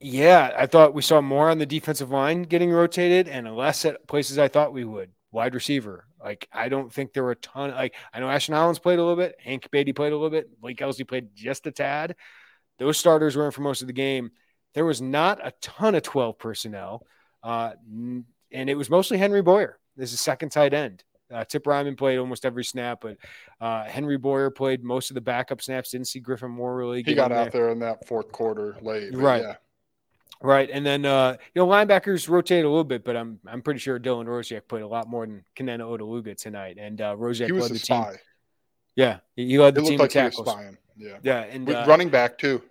Yeah, 0.00 0.52
I 0.58 0.66
thought 0.66 0.92
we 0.92 1.02
saw 1.02 1.20
more 1.20 1.48
on 1.48 1.58
the 1.58 1.66
defensive 1.66 2.10
line 2.10 2.42
getting 2.42 2.70
rotated 2.70 3.28
and 3.28 3.56
less 3.56 3.84
at 3.84 4.06
places 4.08 4.38
I 4.38 4.48
thought 4.48 4.72
we 4.72 4.84
would. 4.84 5.10
Wide 5.30 5.54
receiver. 5.54 6.04
Like, 6.22 6.48
I 6.52 6.68
don't 6.68 6.92
think 6.92 7.12
there 7.12 7.22
were 7.22 7.30
a 7.30 7.36
ton. 7.36 7.70
Like, 7.70 7.94
I 8.12 8.20
know 8.20 8.28
Ashton 8.28 8.54
Hollins 8.54 8.78
played 8.78 8.98
a 8.98 9.02
little 9.02 9.16
bit. 9.16 9.36
Hank 9.42 9.70
Beatty 9.70 9.92
played 9.92 10.12
a 10.12 10.16
little 10.16 10.30
bit. 10.30 10.60
Blake 10.60 10.82
Elsley 10.82 11.04
played 11.04 11.28
just 11.34 11.66
a 11.66 11.72
tad. 11.72 12.16
Those 12.78 12.98
starters 12.98 13.36
were 13.36 13.46
in 13.46 13.52
for 13.52 13.62
most 13.62 13.80
of 13.80 13.86
the 13.86 13.92
game. 13.92 14.30
There 14.74 14.84
was 14.84 15.00
not 15.00 15.38
a 15.42 15.52
ton 15.62 15.94
of 15.94 16.02
12 16.02 16.38
personnel. 16.38 17.06
Uh, 17.46 17.72
and 18.50 18.68
it 18.68 18.74
was 18.74 18.90
mostly 18.90 19.18
Henry 19.18 19.40
Boyer. 19.40 19.78
This 19.96 20.12
is 20.12 20.20
second 20.20 20.50
tight 20.50 20.74
end. 20.74 21.04
Uh, 21.32 21.44
Tip 21.44 21.64
Reiman 21.64 21.96
played 21.96 22.18
almost 22.18 22.44
every 22.44 22.64
snap, 22.64 23.00
but 23.02 23.16
uh, 23.60 23.84
Henry 23.84 24.18
Boyer 24.18 24.50
played 24.50 24.82
most 24.82 25.10
of 25.10 25.14
the 25.14 25.20
backup 25.20 25.62
snaps. 25.62 25.90
Didn't 25.90 26.08
see 26.08 26.18
Griffin 26.18 26.50
Moore 26.50 26.76
really. 26.76 27.02
He 27.04 27.14
got 27.14 27.30
out 27.30 27.52
there. 27.52 27.62
there 27.62 27.70
in 27.70 27.78
that 27.80 28.06
fourth 28.06 28.32
quarter 28.32 28.76
late, 28.82 29.14
right? 29.14 29.42
Yeah. 29.42 29.54
Right, 30.42 30.68
and 30.70 30.84
then 30.84 31.06
uh, 31.06 31.36
you 31.54 31.62
know 31.62 31.66
linebackers 31.66 32.28
rotate 32.28 32.64
a 32.64 32.68
little 32.68 32.84
bit, 32.84 33.04
but 33.04 33.16
I'm 33.16 33.40
I'm 33.46 33.62
pretty 33.62 33.80
sure 33.80 33.98
Dylan 33.98 34.26
Rosiek 34.26 34.68
played 34.68 34.82
a 34.82 34.88
lot 34.88 35.08
more 35.08 35.24
than 35.24 35.44
Kenenna 35.54 35.84
Odeluga 35.84 36.36
tonight, 36.36 36.76
and 36.78 37.00
uh, 37.00 37.16
Rosiek 37.16 37.50
led 37.58 37.70
the 37.70 37.78
spy. 37.78 38.10
team. 38.10 38.18
Yeah, 38.96 39.18
he 39.34 39.58
led 39.58 39.74
the 39.74 39.82
team 39.82 39.98
like 39.98 40.10
tackles. 40.10 40.48
Yeah, 40.96 41.16
yeah, 41.22 41.40
and 41.44 41.68
uh, 41.70 41.84
running 41.88 42.10
back 42.10 42.36
too. 42.38 42.62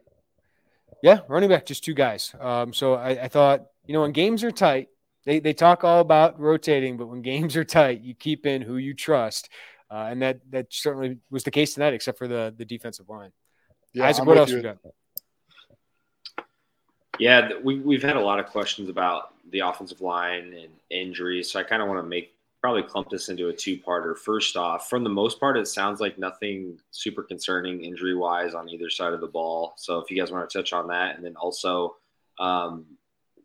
Yeah, 1.01 1.21
running 1.27 1.49
back, 1.49 1.65
just 1.65 1.83
two 1.83 1.95
guys. 1.95 2.35
Um, 2.39 2.71
so 2.71 2.93
I, 2.95 3.09
I 3.23 3.27
thought 3.29 3.65
you 3.87 3.93
know 3.93 4.01
when 4.01 4.11
games 4.11 4.43
are 4.43 4.51
tight, 4.51 4.89
they 5.25 5.39
they 5.39 5.53
talk 5.53 5.83
all 5.83 5.99
about 5.99 6.39
rotating, 6.39 6.97
but 6.97 7.07
when 7.07 7.21
games 7.21 7.55
are 7.55 7.63
tight, 7.63 8.01
you 8.01 8.13
keep 8.13 8.45
in 8.45 8.61
who 8.61 8.77
you 8.77 8.93
trust, 8.93 9.49
uh, 9.91 10.07
and 10.09 10.21
that 10.21 10.39
that 10.51 10.67
certainly 10.69 11.17
was 11.29 11.43
the 11.43 11.51
case 11.51 11.73
tonight, 11.73 11.93
except 11.93 12.17
for 12.17 12.27
the 12.27 12.53
the 12.57 12.65
defensive 12.65 13.09
line. 13.09 13.31
Yeah, 13.93 14.07
Isaac, 14.07 14.21
I'm 14.21 14.27
what 14.27 14.37
else 14.37 14.51
you. 14.51 14.61
got? 14.61 14.77
Yeah, 17.17 17.49
we 17.63 17.79
we've 17.79 18.03
had 18.03 18.17
a 18.17 18.21
lot 18.21 18.39
of 18.39 18.47
questions 18.47 18.89
about 18.89 19.33
the 19.51 19.59
offensive 19.59 20.01
line 20.01 20.53
and 20.53 20.69
injuries, 20.89 21.51
so 21.51 21.59
I 21.59 21.63
kind 21.63 21.81
of 21.81 21.87
want 21.87 21.99
to 21.99 22.07
make 22.07 22.33
probably 22.61 22.81
clump 22.81 23.09
this 23.11 23.29
into 23.29 23.49
a 23.49 23.53
two-parter. 23.53 24.17
First 24.17 24.57
off, 24.57 24.89
from 24.89 25.03
the 25.03 25.09
most 25.09 25.39
part, 25.39 25.55
it 25.55 25.67
sounds 25.67 26.01
like 26.01 26.17
nothing 26.17 26.79
super 26.89 27.21
concerning 27.21 27.83
injury-wise 27.83 28.55
on 28.55 28.67
either 28.67 28.89
side 28.89 29.13
of 29.13 29.21
the 29.21 29.27
ball. 29.27 29.75
So 29.77 29.99
if 29.99 30.09
you 30.09 30.19
guys 30.19 30.31
want 30.31 30.49
to 30.49 30.57
touch 30.57 30.73
on 30.73 30.87
that, 30.87 31.15
and 31.15 31.23
then 31.23 31.35
also 31.35 31.97
um, 32.39 32.85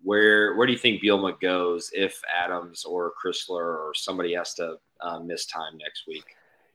where 0.02 0.56
where 0.56 0.66
do 0.66 0.72
you 0.72 0.78
think 0.78 1.02
Bielema 1.02 1.38
goes 1.40 1.90
if 1.92 2.20
Adams 2.42 2.84
or 2.84 3.12
Crisler 3.22 3.50
or 3.78 3.92
somebody 3.94 4.34
has 4.34 4.54
to 4.54 4.76
uh, 5.00 5.20
miss 5.20 5.46
time 5.46 5.76
next 5.78 6.04
week? 6.06 6.24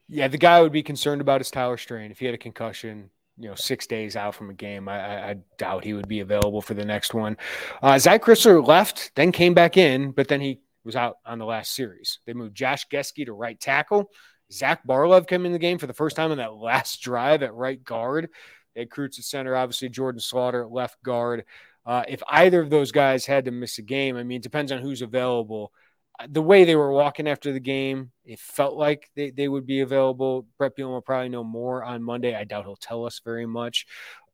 Yeah, 0.08 0.28
the 0.28 0.38
guy 0.38 0.58
I 0.58 0.62
would 0.62 0.72
be 0.72 0.84
concerned 0.84 1.22
about 1.22 1.42
is 1.42 1.50
Tyler 1.50 1.78
Strain. 1.78 2.12
If 2.12 2.20
he 2.20 2.26
had 2.26 2.36
a 2.36 2.40
concussion, 2.40 3.10
you 3.40 3.50
know, 3.50 3.56
six 3.56 3.88
days 3.88 4.16
out 4.16 4.36
from 4.36 4.52
a 4.52 4.54
game, 4.54 4.88
I, 4.88 5.32
I 5.32 5.36
doubt 5.58 5.84
he 5.84 5.94
would 5.94 6.08
be 6.08 6.20
available 6.20 6.62
for 6.62 6.76
the 6.76 6.86
next 6.86 7.14
one. 7.14 7.38
Uh, 7.82 7.98
Zach 7.98 8.24
Crisler 8.24 8.66
left, 8.66 9.12
then 9.16 9.32
came 9.32 9.56
back 9.56 9.78
in, 9.78 10.12
but 10.12 10.28
then 10.28 10.42
he 10.42 10.62
was 10.84 10.96
out 10.96 11.18
on 11.26 11.40
the 11.40 11.46
last 11.46 11.74
series. 11.74 12.20
They 12.28 12.34
moved 12.34 12.56
Josh 12.56 12.88
Gesky 12.88 13.26
to 13.26 13.34
right 13.34 13.60
tackle, 13.60 14.12
Zach 14.52 14.86
Barlev 14.86 15.28
came 15.28 15.46
in 15.46 15.52
the 15.52 15.60
game 15.60 15.78
for 15.78 15.88
the 15.88 15.94
first 15.94 16.16
time 16.16 16.32
in 16.32 16.38
that 16.38 16.54
last 16.54 17.02
drive 17.02 17.44
at 17.44 17.54
right 17.54 17.84
guard. 17.84 18.30
They 18.74 18.82
had 18.82 18.90
Kreutz 18.90 19.18
at 19.18 19.26
center, 19.26 19.56
obviously 19.56 19.90
Jordan 19.90 20.20
Slaughter 20.20 20.64
at 20.64 20.72
left 20.72 21.02
guard. 21.02 21.46
Uh, 21.86 22.04
if 22.08 22.24
either 22.28 22.62
of 22.62 22.70
those 22.70 22.92
guys 22.92 23.26
had 23.26 23.46
to 23.46 23.52
miss 23.52 23.78
a 23.78 23.84
game, 23.84 24.18
I 24.18 24.24
mean, 24.24 24.38
it 24.38 24.44
depends 24.44 24.72
on 24.72 24.80
who's 24.80 25.02
available. 25.02 25.72
Uh, 26.20 26.28
the 26.30 26.42
way 26.42 26.64
they 26.64 26.76
were 26.76 26.92
walking 26.92 27.28
after 27.28 27.54
the 27.54 27.60
game, 27.60 28.12
it 28.24 28.40
felt 28.40 28.76
like 28.76 29.10
they, 29.16 29.30
they 29.30 29.48
would 29.48 29.68
be 29.68 29.82
available. 29.82 30.48
Bret 30.58 30.76
Bielema 30.76 30.90
will 30.90 31.02
probably 31.02 31.30
know 31.30 31.44
more 31.44 31.84
on 31.84 32.02
Monday. 32.02 32.36
I 32.36 32.44
doubt 32.44 32.66
he'll 32.66 32.76
tell 32.76 33.06
us 33.06 33.22
very 33.24 33.46
much. 33.46 33.86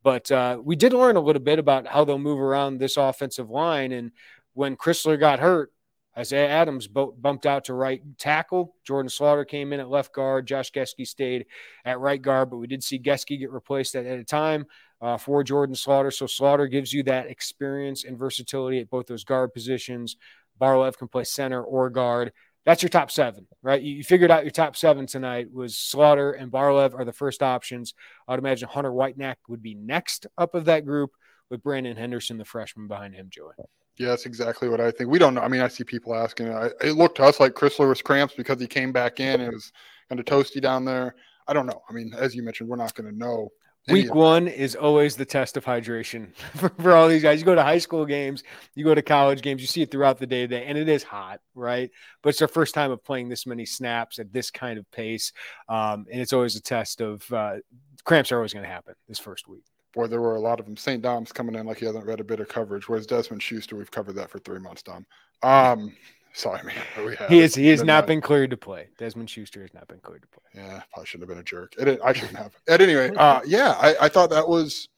But 0.04 0.32
uh, 0.32 0.60
we 0.64 0.76
did 0.76 0.94
learn 0.94 1.18
a 1.18 1.22
little 1.22 1.42
bit 1.42 1.60
about 1.60 1.88
how 1.88 2.06
they'll 2.06 2.18
move 2.18 2.40
around 2.40 2.78
this 2.78 2.98
offensive 2.98 3.50
line. 3.50 3.92
And 3.92 4.12
when 4.54 4.78
Crisler 4.78 5.20
got 5.20 5.40
hurt, 5.40 5.72
Isaiah 6.18 6.50
Adams 6.50 6.88
bumped 6.88 7.46
out 7.46 7.66
to 7.66 7.74
right 7.74 8.02
tackle. 8.18 8.76
Jordan 8.84 9.10
Slaughter 9.10 9.46
came 9.46 9.72
in 9.72 9.80
at 9.80 9.90
left 9.90 10.14
guard. 10.14 10.48
Josh 10.48 10.72
Gesky 10.72 11.08
stayed 11.08 11.46
at 11.86 12.00
right 12.00 12.22
guard, 12.22 12.50
but 12.50 12.58
we 12.58 12.68
did 12.68 12.84
see 12.84 13.00
Gesky 13.00 13.40
get 13.40 13.52
replaced 13.52 13.96
at, 13.96 14.06
at 14.06 14.20
a 14.20 14.26
time 14.26 14.66
uh, 15.02 15.18
for 15.18 15.44
Jordan 15.44 15.76
Slaughter. 15.76 16.12
So 16.12 16.28
Slaughter 16.28 16.68
gives 16.68 16.94
you 16.94 17.04
that 17.04 17.28
experience 17.28 18.04
and 18.04 18.18
versatility 18.18 18.80
at 18.80 18.90
both 18.90 19.08
those 19.08 19.24
guard 19.24 19.54
positions. 19.54 20.18
Barlev 20.60 20.98
can 20.98 21.08
play 21.08 21.24
center 21.24 21.64
or 21.64 21.90
guard. 21.90 22.32
That's 22.66 22.84
your 22.84 22.90
top 22.90 23.10
seven, 23.10 23.48
right? 23.64 23.82
You, 23.82 23.96
you 23.96 24.04
figured 24.04 24.30
out 24.30 24.44
your 24.44 24.52
top 24.52 24.76
seven 24.76 25.08
tonight 25.08 25.52
was 25.52 25.78
Slaughter 25.78 26.34
and 26.34 26.52
Barlev 26.52 26.94
are 26.94 27.06
the 27.06 27.12
first 27.12 27.42
options. 27.42 27.96
I 28.28 28.34
would 28.34 28.40
imagine 28.40 28.70
Hunter 28.70 28.94
Whitenack 28.94 29.40
would 29.48 29.64
be 29.64 29.74
next 29.74 30.28
up 30.38 30.54
of 30.54 30.66
that 30.66 30.86
group 30.86 31.12
with 31.50 31.64
Brandon 31.64 31.98
Henderson, 31.98 32.38
the 32.38 32.46
freshman 32.46 32.88
behind 32.88 33.16
him, 33.16 33.28
Joey. 33.30 33.54
Yeah, 33.98 34.10
that's 34.10 34.26
exactly 34.26 34.70
what 34.70 34.80
I 34.80 34.92
think. 34.92 35.10
We 35.10 35.20
don't 35.20 35.34
know. 35.34 35.42
I 35.42 35.48
mean, 35.48 35.62
I 35.62 35.68
see 35.68 35.84
people 35.84 36.16
asking. 36.16 36.48
It 36.82 36.96
looked 36.96 37.18
to 37.18 37.24
us 37.24 37.40
like 37.40 37.54
Crisler 37.54 37.90
was 37.90 38.02
cramps 38.02 38.36
because 38.36 38.60
he 38.60 38.68
came 38.68 38.92
back 38.92 39.20
in. 39.20 39.42
It 39.42 39.52
was 39.52 39.72
kind 40.10 40.20
of 40.20 40.26
toasty 40.26 40.62
down 40.62 40.86
there. 40.86 41.16
I 41.48 41.54
don't 41.54 41.66
know. 41.66 41.82
I 41.90 41.94
mean, 41.94 42.14
as 42.18 42.34
you 42.36 42.44
mentioned, 42.44 42.70
we're 42.70 42.78
not 42.78 42.96
going 42.96 43.12
to 43.12 43.18
know 43.18 43.50
Week 43.89 44.13
one 44.13 44.48
is 44.48 44.76
always 44.76 45.15
the 45.15 45.26
test 45.26 45.58
of 45.58 45.65
hydration 45.65 46.36
for, 46.56 46.70
for, 46.70 46.91
all 46.91 47.08
these 47.08 47.24
guys. 47.24 47.39
You 47.39 47.46
go 47.46 47.56
to 47.56 47.63
high 47.63 47.80
school 47.80 48.06
games, 48.06 48.44
you 48.76 48.86
go 48.86 48.94
to 48.94 49.02
college 49.02 49.41
games, 49.41 49.62
you 49.62 49.67
see 49.67 49.82
it 49.82 49.89
throughout 49.89 50.20
the 50.20 50.28
day 50.28 50.44
and 50.44 50.78
it 50.78 50.88
is 50.88 51.02
hot, 51.04 51.39
right? 51.56 51.89
But 52.22 52.30
it's 52.30 52.39
their 52.39 52.48
first 52.48 52.76
time 52.76 52.91
of 52.91 53.04
playing 53.04 53.30
this 53.30 53.48
many 53.48 53.65
snaps 53.65 54.20
at 54.20 54.32
this 54.32 54.52
kind 54.52 54.78
of 54.78 54.89
pace. 54.91 55.34
Um, 55.67 56.06
and 56.12 56.22
it's 56.22 56.32
always 56.32 56.56
a 56.56 56.62
test 56.62 57.02
of 57.02 57.32
uh, 57.34 57.56
cramps 58.04 58.32
are 58.32 58.38
always 58.38 58.54
going 58.54 58.65
to 58.65 58.72
happen 58.72 58.94
this 59.08 59.20
first 59.20 59.48
week. 59.48 59.63
Boy, 59.94 60.08
there 60.08 60.22
were 60.22 60.36
a 60.36 60.39
lot 60.39 60.60
of 60.60 60.65
them. 60.65 60.78
St. 60.78 61.02
Dom's 61.02 61.32
coming 61.32 61.56
in 61.56 61.65
like 61.65 61.80
he 61.80 61.86
hasn't 61.86 62.06
read 62.06 62.20
a 62.20 62.24
bit 62.24 62.39
of 62.39 62.48
coverage, 62.48 62.88
whereas 62.88 63.08
Desmond 63.08 63.44
Schuster, 63.44 63.76
we've 63.76 63.91
covered 63.91 64.15
that 64.15 64.30
for 64.30 64.39
three 64.39 64.60
months, 64.60 64.84
Dom. 64.84 65.06
Um, 65.44 65.96
Sorry, 66.34 66.62
man. 66.63 67.17
He 67.30 67.39
is. 67.39 67.56
He 67.56 67.67
has 67.67 67.84
not 67.84 68.08
been 68.08 68.22
cleared 68.22 68.52
to 68.52 68.58
play. 68.58 68.88
Desmond 68.98 69.30
Schuster 69.30 69.62
has 69.62 69.74
not 69.74 69.88
been 69.88 70.00
cleared 70.00 70.22
to 70.22 70.28
play. 70.28 70.44
Yeah, 70.56 70.82
probably 70.94 71.06
shouldn't 71.06 71.30
have 71.30 71.36
been 71.36 71.41
a 71.41 71.44
jerk. 71.44 71.74
It, 71.78 72.00
I 72.04 72.13
shouldn't 72.13 72.38
have. 72.38 72.54
At 72.67 72.82
any 72.82 72.94
rate, 72.94 73.15
uh, 73.17 73.41
yeah, 73.46 73.76
I, 73.80 73.96
I, 74.06 74.10
thought 74.10 74.30
that 74.30 74.48
was 74.48 74.89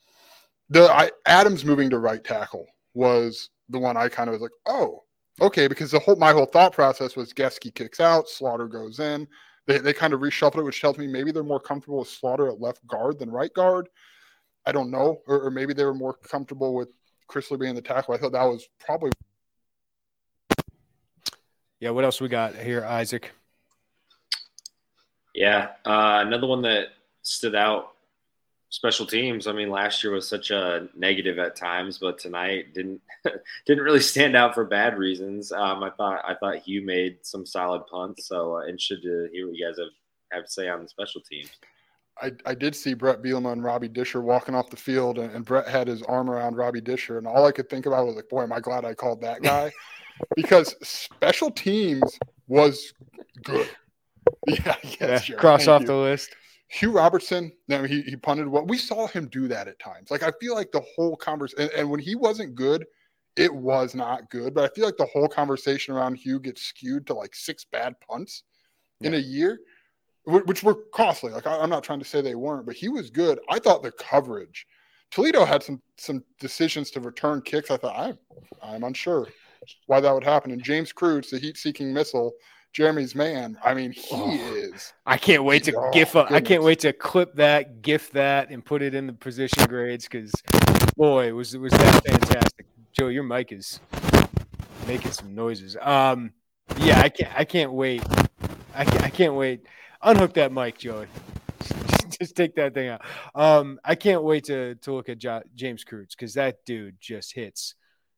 the 0.69 0.91
I, 0.91 1.11
Adams 1.25 1.65
moving 1.65 1.89
to 1.89 1.99
right 1.99 2.23
tackle 2.23 2.67
was 2.93 3.49
the 3.69 3.79
one 3.79 3.97
I 3.97 4.09
kind 4.09 4.29
of 4.29 4.33
was 4.33 4.41
like, 4.41 4.51
oh, 4.67 5.03
okay, 5.41 5.67
because 5.67 5.91
the 5.91 5.99
whole 5.99 6.15
my 6.15 6.31
whole 6.31 6.45
thought 6.45 6.73
process 6.73 7.15
was 7.15 7.33
Gesky 7.33 7.73
kicks 7.73 7.99
out, 7.99 8.29
Slaughter 8.29 8.67
goes 8.67 8.99
in. 8.99 9.27
They 9.65 9.79
they 9.79 9.93
kind 9.93 10.13
of 10.13 10.19
reshuffled 10.19 10.59
it, 10.59 10.63
which 10.63 10.81
tells 10.81 10.97
me 10.97 11.07
maybe 11.07 11.31
they're 11.31 11.43
more 11.43 11.59
comfortable 11.59 11.99
with 11.99 12.09
Slaughter 12.09 12.47
at 12.47 12.61
left 12.61 12.85
guard 12.87 13.19
than 13.19 13.31
right 13.31 13.53
guard. 13.53 13.89
I 14.65 14.71
don't 14.71 14.91
know, 14.91 15.21
or, 15.27 15.41
or 15.41 15.51
maybe 15.51 15.73
they 15.73 15.85
were 15.85 15.93
more 15.93 16.13
comfortable 16.13 16.73
with 16.73 16.89
Crisler 17.29 17.59
being 17.59 17.75
the 17.75 17.81
tackle. 17.81 18.13
I 18.13 18.17
thought 18.17 18.31
that 18.33 18.43
was 18.43 18.67
probably 18.79 19.11
yeah, 21.83 21.89
what 21.89 22.05
else 22.05 22.21
we 22.21 22.29
got 22.29 22.55
here, 22.55 22.85
Isaac? 22.85 23.33
Yeah, 25.35 25.71
uh, 25.85 26.23
another 26.25 26.47
one 26.47 26.61
that 26.61 26.93
stood 27.23 27.55
out. 27.55 27.89
Special 28.69 29.05
teams. 29.05 29.47
I 29.47 29.51
mean, 29.51 29.69
last 29.69 30.01
year 30.01 30.13
was 30.13 30.25
such 30.25 30.49
a 30.49 30.87
negative 30.95 31.39
at 31.39 31.57
times, 31.57 31.97
but 31.97 32.17
tonight 32.17 32.73
didn't 32.73 33.01
didn't 33.65 33.83
really 33.83 33.99
stand 33.99 34.33
out 34.33 34.53
for 34.53 34.63
bad 34.63 34.97
reasons. 34.97 35.51
Um, 35.51 35.83
I 35.83 35.89
thought 35.89 36.23
I 36.25 36.35
thought 36.35 36.59
Hugh 36.59 36.85
made 36.85 37.17
some 37.21 37.45
solid 37.45 37.85
punts, 37.87 38.29
so 38.29 38.55
uh, 38.55 38.61
interested 38.61 39.01
to 39.01 39.27
hear 39.33 39.47
what 39.47 39.57
you 39.57 39.67
guys 39.67 39.77
have 39.77 39.89
have 40.31 40.45
to 40.45 40.51
say 40.51 40.69
on 40.69 40.83
the 40.83 40.87
special 40.87 41.19
teams. 41.19 41.49
I, 42.21 42.31
I 42.45 42.55
did 42.55 42.75
see 42.77 42.93
Bret 42.93 43.21
Bielema 43.21 43.51
and 43.51 43.63
Robbie 43.63 43.89
Disher 43.89 44.21
walking 44.21 44.55
off 44.55 44.69
the 44.69 44.77
field, 44.77 45.19
and, 45.19 45.35
and 45.35 45.43
Bret 45.43 45.67
had 45.67 45.87
his 45.89 46.01
arm 46.03 46.29
around 46.29 46.55
Robbie 46.55 46.79
Disher, 46.79 47.17
and 47.17 47.27
all 47.27 47.45
I 47.45 47.51
could 47.51 47.69
think 47.69 47.87
about 47.87 48.05
was 48.05 48.15
like, 48.15 48.29
boy, 48.29 48.43
am 48.43 48.53
I 48.53 48.61
glad 48.61 48.85
I 48.85 48.93
called 48.93 49.19
that 49.21 49.41
guy. 49.41 49.73
because 50.35 50.75
special 50.81 51.51
teams 51.51 52.17
was 52.47 52.93
good. 53.43 53.67
Yeah, 54.47 54.75
yes, 54.83 54.97
yeah, 55.01 55.19
sure. 55.19 55.37
cross 55.37 55.65
Thank 55.65 55.69
off 55.69 55.81
you. 55.81 55.87
the 55.87 55.95
list. 55.95 56.33
Hugh 56.69 56.91
Robertson, 56.91 57.51
now 57.67 57.83
he, 57.83 58.01
he 58.03 58.15
punted 58.15 58.47
what 58.47 58.69
we 58.69 58.77
saw 58.77 59.05
him 59.05 59.27
do 59.27 59.49
that 59.49 59.67
at 59.67 59.79
times. 59.79 60.09
Like 60.09 60.23
I 60.23 60.31
feel 60.39 60.55
like 60.55 60.71
the 60.71 60.83
whole 60.95 61.17
conversation, 61.17 61.63
and, 61.63 61.71
and, 61.73 61.89
when 61.89 61.99
he 61.99 62.15
wasn't 62.15 62.55
good, 62.55 62.85
it 63.35 63.53
was 63.53 63.95
not 63.95 64.29
good. 64.29 64.53
But 64.53 64.63
I 64.63 64.73
feel 64.73 64.85
like 64.85 64.97
the 64.97 65.07
whole 65.07 65.27
conversation 65.27 65.93
around 65.93 66.15
Hugh 66.15 66.39
gets 66.39 66.61
skewed 66.61 67.05
to 67.07 67.13
like 67.13 67.35
six 67.35 67.65
bad 67.65 67.95
punts 67.99 68.43
yeah. 69.01 69.09
in 69.09 69.13
a 69.15 69.19
year, 69.19 69.59
which 70.25 70.63
were 70.63 70.77
costly. 70.93 71.31
Like 71.31 71.45
I, 71.45 71.59
I'm 71.59 71.69
not 71.69 71.83
trying 71.83 71.99
to 71.99 72.05
say 72.05 72.21
they 72.21 72.35
weren't, 72.35 72.65
but 72.65 72.75
he 72.75 72.87
was 72.87 73.09
good. 73.09 73.39
I 73.49 73.59
thought 73.59 73.83
the 73.83 73.91
coverage. 73.91 74.65
Toledo 75.11 75.43
had 75.43 75.61
some 75.61 75.81
some 75.97 76.23
decisions 76.39 76.91
to 76.91 77.01
return 77.01 77.41
kicks. 77.41 77.71
I 77.71 77.77
thought 77.77 77.99
I'm 77.99 78.17
I'm 78.61 78.83
unsure 78.83 79.27
why 79.87 79.99
that 79.99 80.13
would 80.13 80.23
happen. 80.23 80.51
And 80.51 80.63
James 80.63 80.93
Kreutz, 80.93 81.29
the 81.29 81.39
heat-seeking 81.39 81.93
missile, 81.93 82.33
Jeremy's 82.73 83.13
man. 83.13 83.57
I 83.63 83.73
mean, 83.75 83.91
he 83.91 84.07
oh, 84.11 84.55
is. 84.55 84.93
I 85.05 85.17
can't 85.17 85.43
wait 85.43 85.65
to 85.65 85.75
oh, 85.77 85.91
gif. 85.91 86.15
A, 86.15 86.25
I 86.33 86.41
can't 86.41 86.63
wait 86.63 86.79
to 86.79 86.91
clip 86.91 87.35
that, 87.35 87.83
gif 87.83 88.11
that, 88.11 88.49
and 88.49 88.65
put 88.65 88.81
it 88.81 88.95
in 88.95 89.05
the 89.05 89.13
position 89.13 89.65
grades 89.67 90.05
because, 90.05 90.31
boy, 90.97 91.33
was 91.33 91.55
was 91.55 91.71
that 91.71 92.03
fantastic. 92.03 92.65
Joe, 92.91 93.09
your 93.09 93.23
mic 93.23 93.51
is 93.51 93.79
making 94.87 95.11
some 95.11 95.35
noises. 95.35 95.77
Um, 95.79 96.33
yeah, 96.77 96.99
I 96.99 97.09
can't. 97.09 97.39
I 97.39 97.45
can't 97.45 97.73
wait. 97.73 98.03
I 98.73 98.85
can't, 98.85 99.03
I 99.03 99.09
can't 99.09 99.35
wait. 99.35 99.67
Unhook 100.01 100.33
that 100.33 100.51
mic, 100.51 100.79
Joey. 100.79 101.05
just 102.19 102.35
take 102.35 102.55
that 102.55 102.73
thing 102.73 102.89
out. 102.89 103.01
Um, 103.35 103.79
I 103.85 103.93
can't 103.93 104.23
wait 104.23 104.45
to 104.45 104.75
to 104.75 104.93
look 104.93 105.09
at 105.09 105.19
jo- 105.19 105.43
James 105.53 105.85
Kreutz 105.85 106.11
because 106.11 106.33
that 106.33 106.65
dude 106.65 106.95
just 106.99 107.33
hits 107.33 107.75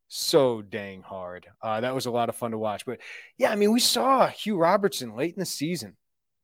so 0.07 0.61
dang 0.61 1.01
hard. 1.01 1.47
Uh, 1.61 1.81
that 1.81 1.95
was 1.95 2.05
a 2.05 2.11
lot 2.11 2.29
of 2.29 2.35
fun 2.35 2.51
to 2.51 2.57
watch. 2.57 2.85
But 2.85 2.99
yeah, 3.37 3.51
I 3.51 3.55
mean, 3.55 3.71
we 3.71 3.79
saw 3.79 4.27
Hugh 4.27 4.57
Robertson 4.57 5.15
late 5.15 5.33
in 5.33 5.39
the 5.39 5.45
season 5.45 5.95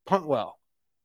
punt 0.05 0.27
well. 0.27 0.57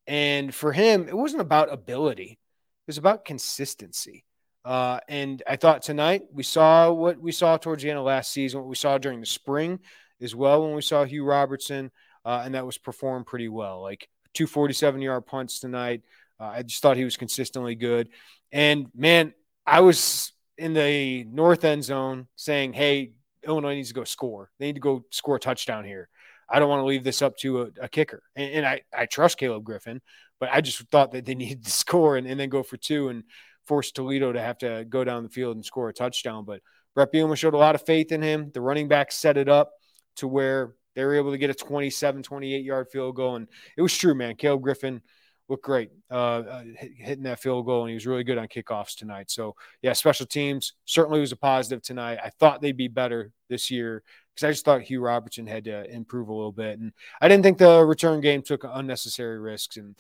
And 0.07 0.55
for 0.55 0.73
him, 0.73 1.09
it 1.09 1.17
wasn't 1.17 1.43
about 1.43 1.73
ability, 1.73 2.33
it 2.33 2.87
was 2.87 2.99
about 2.99 3.25
consistency. 3.25 4.25
Uh, 4.65 4.99
and 5.09 5.43
I 5.49 5.57
thought 5.57 5.83
tonight 5.83 6.23
we 6.33 6.43
saw 6.43 6.91
what 6.91 7.21
we 7.21 7.31
saw 7.31 7.57
towards 7.57 7.85
the 7.85 7.91
end 7.91 8.01
of 8.01 8.05
last 8.05 8.33
season, 8.33 8.61
what 8.61 8.69
we 8.69 8.75
saw 8.75 8.99
during 8.99 9.21
the 9.21 9.27
spring 9.27 9.79
as 10.21 10.35
well 10.35 10.65
when 10.65 10.75
we 10.75 10.83
saw 10.83 11.05
Hugh 11.05 11.25
Robertson, 11.25 11.93
uh, 12.25 12.43
and 12.45 12.55
that 12.55 12.67
was 12.67 12.79
performed 12.79 13.27
pretty 13.27 13.49
well. 13.49 13.81
Like 13.81 14.09
two 14.35 14.47
47 14.47 15.01
yard 15.01 15.27
punts 15.27 15.61
tonight. 15.61 16.03
Uh, 16.41 16.47
I 16.47 16.63
just 16.63 16.83
thought 16.83 16.97
he 16.97 17.05
was 17.05 17.17
consistently 17.17 17.75
good. 17.75 18.09
And 18.51 18.89
man, 18.95 19.35
I 19.65 19.81
was 19.81 20.33
in 20.59 20.75
the 20.75 21.25
north 21.25 21.65
end 21.65 21.85
zone 21.85 22.29
saying, 22.37 22.73
"Hey, 22.73 23.13
Illinois 23.47 23.75
needs 23.75 23.89
to 23.89 23.95
go 23.95 24.05
score. 24.05 24.51
They 24.59 24.67
need 24.67 24.77
to 24.77 24.81
go 24.81 25.05
score 25.11 25.37
a 25.37 25.41
touchdown 25.41 25.85
here. 25.85 26.09
I 26.49 26.59
don't 26.59 26.69
want 26.69 26.81
to 26.81 26.87
leave 26.87 27.05
this 27.05 27.23
up 27.23 27.37
to 27.39 27.63
a, 27.63 27.69
a 27.83 27.89
kicker." 27.89 28.23
And, 28.35 28.53
and, 28.53 28.67
I 28.67 28.83
I 28.97 29.07
trust 29.07 29.39
Caleb 29.39 29.65
Griffin, 29.65 30.01
but 30.41 30.49
I 30.53 30.61
just 30.61 30.79
thought 30.91 31.13
that 31.13 31.25
they 31.25 31.35
needed 31.37 31.65
to 31.65 31.71
score 31.71 32.17
and, 32.17 32.27
and 32.27 32.39
then 32.39 32.49
go 32.49 32.63
for 32.63 32.77
two 32.77 33.09
and 33.09 33.25
force 33.67 33.91
Toledo 33.91 34.33
to 34.33 34.41
have 34.41 34.59
to 34.59 34.85
go 34.89 35.05
down 35.05 35.23
the 35.23 35.29
field 35.29 35.57
and 35.57 35.65
score 35.65 35.89
a 35.89 35.93
touchdown. 35.93 36.45
But 36.45 36.61
Bret 36.95 37.13
Bielema 37.13 37.37
showed 37.37 37.55
a 37.55 37.59
lot 37.59 37.75
of 37.75 37.85
faith 37.85 38.13
in 38.13 38.23
him. 38.23 38.51
The 38.55 38.61
running 38.61 38.89
back 38.89 39.13
set 39.13 39.37
it 39.37 39.49
up 39.49 39.73
to 40.17 40.29
where 40.29 40.75
they 40.95 41.05
were 41.05 41.15
able 41.15 41.33
to 41.33 41.39
get 41.39 41.51
a 41.51 41.55
27, 41.55 42.23
28 42.23 42.65
yard 42.65 42.89
field 42.91 43.17
goal. 43.17 43.37
And 43.37 43.49
it 43.77 43.83
was 43.83 43.97
true, 43.97 44.15
man. 44.15 44.35
Caleb 44.37 44.63
Griffin 44.63 45.03
looked 45.49 45.65
great 45.65 45.91
uh, 46.11 46.15
uh, 46.15 46.63
hitting 46.77 47.25
that 47.25 47.41
field 47.41 47.67
goal, 47.67 47.83
and 47.83 47.91
he 47.91 47.95
was 47.95 48.07
really 48.07 48.25
good 48.25 48.39
on 48.39 48.49
kickoffs 48.49 48.97
tonight. 48.97 49.31
So, 49.31 49.55
yeah, 49.83 49.93
special 49.93 50.27
teams 50.27 50.75
certainly 50.85 51.21
was 51.21 51.33
a 51.33 51.37
positive 51.37 51.83
tonight. 51.83 52.19
I 52.23 52.31
thought 52.31 52.61
they'd 52.61 52.77
be 52.77 52.89
better 52.89 53.33
this 53.49 53.71
year 53.71 54.03
because 54.35 54.47
I 54.47 54.51
just 54.51 54.65
thought 54.65 54.83
Hugh 54.83 55.01
Robertson 55.01 55.47
had 55.47 55.65
to 55.65 55.89
improve 55.91 56.29
a 56.29 56.35
little 56.35 56.53
bit, 56.53 56.79
and 56.79 56.93
I 57.21 57.29
didn't 57.29 57.45
think 57.45 57.59
the 57.59 57.85
return 57.85 58.21
game 58.21 58.43
took 58.43 58.65
unnecessary 58.65 59.39
risks. 59.39 59.77
And 59.77 59.95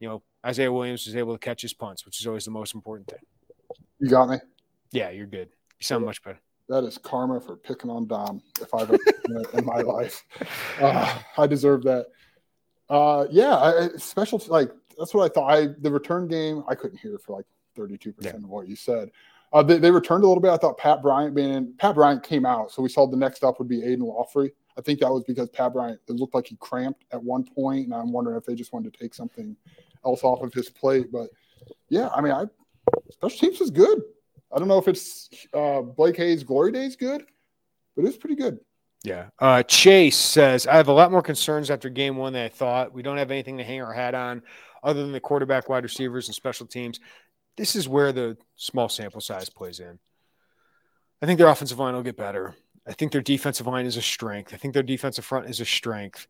you 0.00 0.08
know, 0.08 0.22
Isaiah 0.44 0.72
Williams 0.72 1.06
was 1.06 1.16
able 1.16 1.34
to 1.34 1.38
catch 1.38 1.62
his 1.62 1.74
punts, 1.74 2.04
which 2.04 2.20
is 2.20 2.26
always 2.26 2.44
the 2.44 2.50
most 2.50 2.74
important 2.74 3.08
thing. 3.08 3.20
You 3.98 4.08
got 4.08 4.28
me. 4.28 4.38
Yeah, 4.92 5.10
you're 5.10 5.26
good. 5.26 5.48
You 5.78 5.84
sound 5.84 6.04
much 6.04 6.22
better. 6.22 6.40
That 6.68 6.84
is 6.84 6.98
karma 6.98 7.40
for 7.40 7.56
picking 7.56 7.90
on 7.90 8.06
Dom. 8.06 8.42
If 8.60 8.72
I've 8.72 8.90
ever 8.90 8.98
in 9.54 9.64
my 9.64 9.80
life, 9.80 10.24
uh, 10.80 11.18
I 11.38 11.46
deserve 11.46 11.82
that. 11.84 12.06
Uh, 12.88 13.26
yeah, 13.30 13.56
I, 13.56 13.88
special 13.96 14.42
like 14.48 14.70
that's 15.00 15.14
what 15.14 15.24
I 15.24 15.32
thought. 15.32 15.50
I 15.50 15.68
the 15.80 15.90
return 15.90 16.28
game 16.28 16.62
I 16.68 16.76
couldn't 16.76 16.98
hear 16.98 17.18
for 17.18 17.36
like 17.36 17.46
32 17.74 18.10
yeah. 18.10 18.14
percent 18.16 18.44
of 18.44 18.50
what 18.50 18.68
you 18.68 18.76
said. 18.76 19.10
Uh, 19.52 19.64
they, 19.64 19.78
they, 19.78 19.90
returned 19.90 20.22
a 20.22 20.26
little 20.28 20.40
bit. 20.40 20.52
I 20.52 20.56
thought 20.56 20.78
Pat 20.78 21.02
Bryant 21.02 21.34
being 21.34 21.52
in, 21.52 21.72
Pat 21.76 21.96
Bryant 21.96 22.22
came 22.22 22.46
out, 22.46 22.70
so 22.70 22.82
we 22.82 22.88
saw 22.88 23.08
the 23.08 23.16
next 23.16 23.42
up 23.42 23.58
would 23.58 23.66
be 23.66 23.82
Aidan 23.82 24.04
Laughery. 24.04 24.52
I 24.78 24.80
think 24.80 25.00
that 25.00 25.10
was 25.10 25.24
because 25.24 25.48
Pat 25.48 25.72
Bryant, 25.72 25.98
it 26.08 26.12
looked 26.12 26.36
like 26.36 26.46
he 26.46 26.56
cramped 26.60 27.04
at 27.10 27.20
one 27.20 27.42
point, 27.42 27.86
and 27.86 27.94
I'm 27.94 28.12
wondering 28.12 28.36
if 28.36 28.44
they 28.44 28.54
just 28.54 28.72
wanted 28.72 28.92
to 28.92 29.00
take 29.00 29.12
something 29.12 29.56
else 30.04 30.22
off 30.22 30.42
of 30.42 30.54
his 30.54 30.68
plate. 30.68 31.10
But 31.10 31.30
yeah, 31.88 32.10
I 32.14 32.20
mean, 32.20 32.32
I 32.32 32.44
special 33.10 33.38
teams 33.38 33.60
is 33.60 33.72
good. 33.72 34.02
I 34.52 34.58
don't 34.60 34.68
know 34.68 34.78
if 34.78 34.86
it's 34.86 35.28
uh, 35.52 35.80
Blake 35.80 36.16
Hayes' 36.18 36.44
glory 36.44 36.70
days 36.70 36.94
good, 36.94 37.24
but 37.96 38.04
it's 38.04 38.16
pretty 38.16 38.36
good. 38.36 38.60
Yeah. 39.02 39.28
Uh, 39.38 39.62
Chase 39.62 40.16
says, 40.16 40.66
I 40.66 40.76
have 40.76 40.88
a 40.88 40.92
lot 40.92 41.10
more 41.10 41.22
concerns 41.22 41.70
after 41.70 41.88
game 41.88 42.16
one 42.16 42.34
than 42.34 42.44
I 42.44 42.48
thought. 42.48 42.92
We 42.92 43.02
don't 43.02 43.16
have 43.16 43.30
anything 43.30 43.56
to 43.58 43.64
hang 43.64 43.80
our 43.80 43.92
hat 43.92 44.14
on 44.14 44.42
other 44.82 45.02
than 45.02 45.12
the 45.12 45.20
quarterback, 45.20 45.68
wide 45.68 45.84
receivers, 45.84 46.28
and 46.28 46.34
special 46.34 46.66
teams. 46.66 47.00
This 47.56 47.76
is 47.76 47.88
where 47.88 48.12
the 48.12 48.36
small 48.56 48.88
sample 48.88 49.20
size 49.20 49.48
plays 49.48 49.80
in. 49.80 49.98
I 51.22 51.26
think 51.26 51.38
their 51.38 51.48
offensive 51.48 51.78
line 51.78 51.94
will 51.94 52.02
get 52.02 52.16
better. 52.16 52.54
I 52.86 52.92
think 52.92 53.12
their 53.12 53.20
defensive 53.20 53.66
line 53.66 53.86
is 53.86 53.96
a 53.96 54.02
strength. 54.02 54.54
I 54.54 54.56
think 54.56 54.74
their 54.74 54.82
defensive 54.82 55.24
front 55.24 55.50
is 55.50 55.60
a 55.60 55.66
strength. 55.66 56.26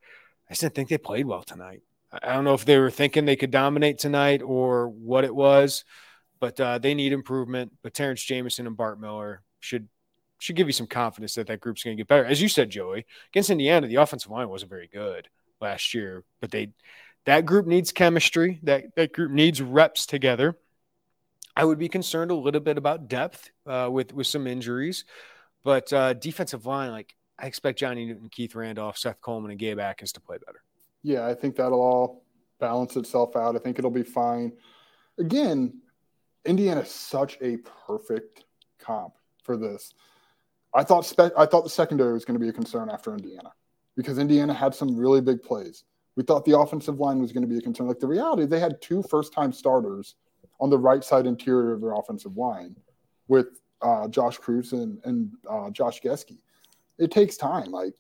I 0.49 0.53
just 0.53 0.63
didn't 0.63 0.75
think 0.75 0.89
they 0.89 0.99
played 0.99 1.27
well 1.27 1.43
tonight. 1.43 1.83
I 2.13 2.33
don't 2.33 2.45
know 2.45 2.55
if 2.55 2.65
they 2.65 2.79
were 2.79 2.91
thinking 2.91 3.25
they 3.25 3.37
could 3.37 3.53
dominate 3.53 3.99
tonight 3.99 4.43
or 4.43 4.89
what 4.89 5.25
it 5.25 5.35
was, 5.35 5.85
but 6.41 6.59
uh, 6.59 6.79
they 6.79 6.95
need 6.95 7.13
improvement. 7.13 7.73
But 7.83 7.95
Terrence 7.95 8.23
Jamison 8.23 8.67
and 8.67 8.77
Bart 8.77 9.01
Miller 9.01 9.43
should 9.61 9.89
should 10.39 10.57
give 10.57 10.67
you 10.67 10.73
some 10.73 10.87
confidence 10.87 11.35
that 11.35 11.47
that 11.47 11.61
group's 11.61 11.85
going 11.85 11.97
to 11.97 12.01
get 12.01 12.09
better. 12.09 12.25
As 12.25 12.41
you 12.41 12.49
said, 12.49 12.71
Joey, 12.71 13.07
against 13.31 13.51
Indiana, 13.51 13.87
the 13.87 13.97
offensive 13.97 14.31
line 14.31 14.49
wasn't 14.49 14.71
very 14.71 14.89
good 14.89 15.29
last 15.61 15.93
year, 15.95 16.25
but 16.41 16.51
they 16.51 16.73
that 17.27 17.47
group 17.47 17.67
needs 17.67 17.93
chemistry. 17.93 18.61
That 18.63 18.95
that 18.97 19.13
group 19.13 19.31
needs 19.31 19.61
reps 19.61 20.07
together. 20.07 20.57
I 21.57 21.65
would 21.65 21.79
be 21.79 21.89
concerned 21.89 22.31
a 22.31 22.35
little 22.35 22.61
bit 22.61 22.79
about 22.79 23.09
depth 23.09 23.51
uh, 23.67 23.89
with 23.91 24.13
with 24.13 24.27
some 24.27 24.47
injuries, 24.47 25.05
but 25.63 25.93
uh, 25.93 26.15
defensive 26.15 26.67
line, 26.67 26.91
like 26.91 27.15
I 27.39 27.47
expect 27.47 27.79
Johnny 27.79 28.07
Newton, 28.07 28.29
Keith 28.29 28.55
Randolph, 28.55 28.99
Seth 28.99 29.21
Coleman, 29.21 29.51
and 29.51 29.61
Gabe 29.61 29.79
Atkins 29.79 30.13
to 30.13 30.21
play 30.21 30.39
better. 30.45 30.63
Yeah, 31.03 31.27
I 31.27 31.35
think 31.35 31.57
that'll 31.57 31.81
all 31.81 32.25
balance 32.59 32.97
itself 32.97 33.37
out. 33.37 33.57
I 33.57 33.59
think 33.59 33.79
it'll 33.79 33.91
be 33.91 34.03
fine. 34.03 34.53
Again, 35.19 35.81
Indiana 36.45 36.81
is 36.81 36.91
such 36.91 37.39
a 37.43 37.59
perfect 37.87 38.45
comp 38.79 39.15
for 39.43 39.57
this. 39.57 39.93
I 40.75 40.85
thought 40.85 41.05
spe- 41.05 41.37
I 41.37 41.47
thought 41.47 41.65
the 41.65 41.71
secondary 41.71 42.13
was 42.13 42.25
going 42.25 42.39
to 42.39 42.43
be 42.43 42.49
a 42.49 42.53
concern 42.53 42.91
after 42.91 43.13
Indiana 43.13 43.53
because 43.97 44.19
Indiana 44.19 44.55
had 44.55 44.75
some 44.75 44.97
really 44.97 45.21
big 45.21 45.43
plays. 45.43 45.85
We 46.17 46.25
thought 46.25 46.45
the 46.45 46.59
offensive 46.59 46.99
line 46.99 47.21
was 47.21 47.33
going 47.33 47.43
to 47.43 47.49
be 47.49 47.59
a 47.59 47.61
concern. 47.61 47.87
Like 47.87 48.01
the 48.01 48.07
reality, 48.07 48.45
they 48.45 48.61
had 48.61 48.81
two 48.83 49.03
first-time 49.03 49.53
starters 49.53 50.17
on 50.61 50.71
the 50.71 50.79
right 50.79 51.03
side 51.03 51.27
interior 51.27 51.73
of 51.73 51.81
their 51.81 51.93
offensive 51.93 52.37
line 52.37 52.77
with 53.29 53.61
uh, 53.83 54.09
Josh 54.09 54.39
Kreutz 54.39 54.73
and, 54.73 54.99
and 55.05 55.31
uh, 55.49 55.71
Josh 55.71 56.01
Gesky. 56.03 56.39
It 56.99 57.11
takes 57.11 57.37
time. 57.37 57.71
Like 57.71 57.95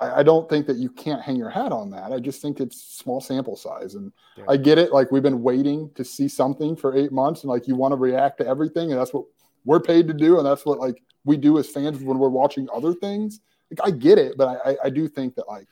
I, 0.00 0.20
I, 0.20 0.22
don't 0.22 0.48
think 0.48 0.66
that 0.66 0.76
you 0.76 0.88
can't 0.88 1.22
hang 1.22 1.36
your 1.36 1.50
hat 1.50 1.72
on 1.72 1.90
that. 1.90 2.12
I 2.12 2.18
just 2.18 2.42
think 2.42 2.60
it's 2.60 2.82
small 2.82 3.20
sample 3.20 3.56
size, 3.56 3.94
and 3.94 4.12
yeah. 4.36 4.44
I 4.48 4.56
get 4.56 4.78
it. 4.78 4.92
Like 4.92 5.12
we've 5.12 5.22
been 5.22 5.42
waiting 5.42 5.90
to 5.94 6.04
see 6.04 6.28
something 6.28 6.74
for 6.74 6.96
eight 6.96 7.12
months, 7.12 7.42
and 7.42 7.50
like 7.50 7.68
you 7.68 7.76
want 7.76 7.92
to 7.92 7.96
react 7.96 8.38
to 8.38 8.46
everything, 8.46 8.90
and 8.90 9.00
that's 9.00 9.12
what 9.12 9.24
we're 9.64 9.80
paid 9.80 10.08
to 10.08 10.14
do, 10.14 10.38
and 10.38 10.46
that's 10.46 10.66
what 10.66 10.78
like 10.78 11.02
we 11.24 11.36
do 11.36 11.58
as 11.58 11.68
fans 11.68 12.02
when 12.02 12.18
we're 12.18 12.28
watching 12.28 12.68
other 12.74 12.92
things. 12.92 13.40
Like 13.70 13.86
I 13.86 13.96
get 13.96 14.18
it, 14.18 14.36
but 14.36 14.60
I, 14.64 14.76
I 14.84 14.90
do 14.90 15.06
think 15.06 15.34
that 15.36 15.46
like 15.46 15.68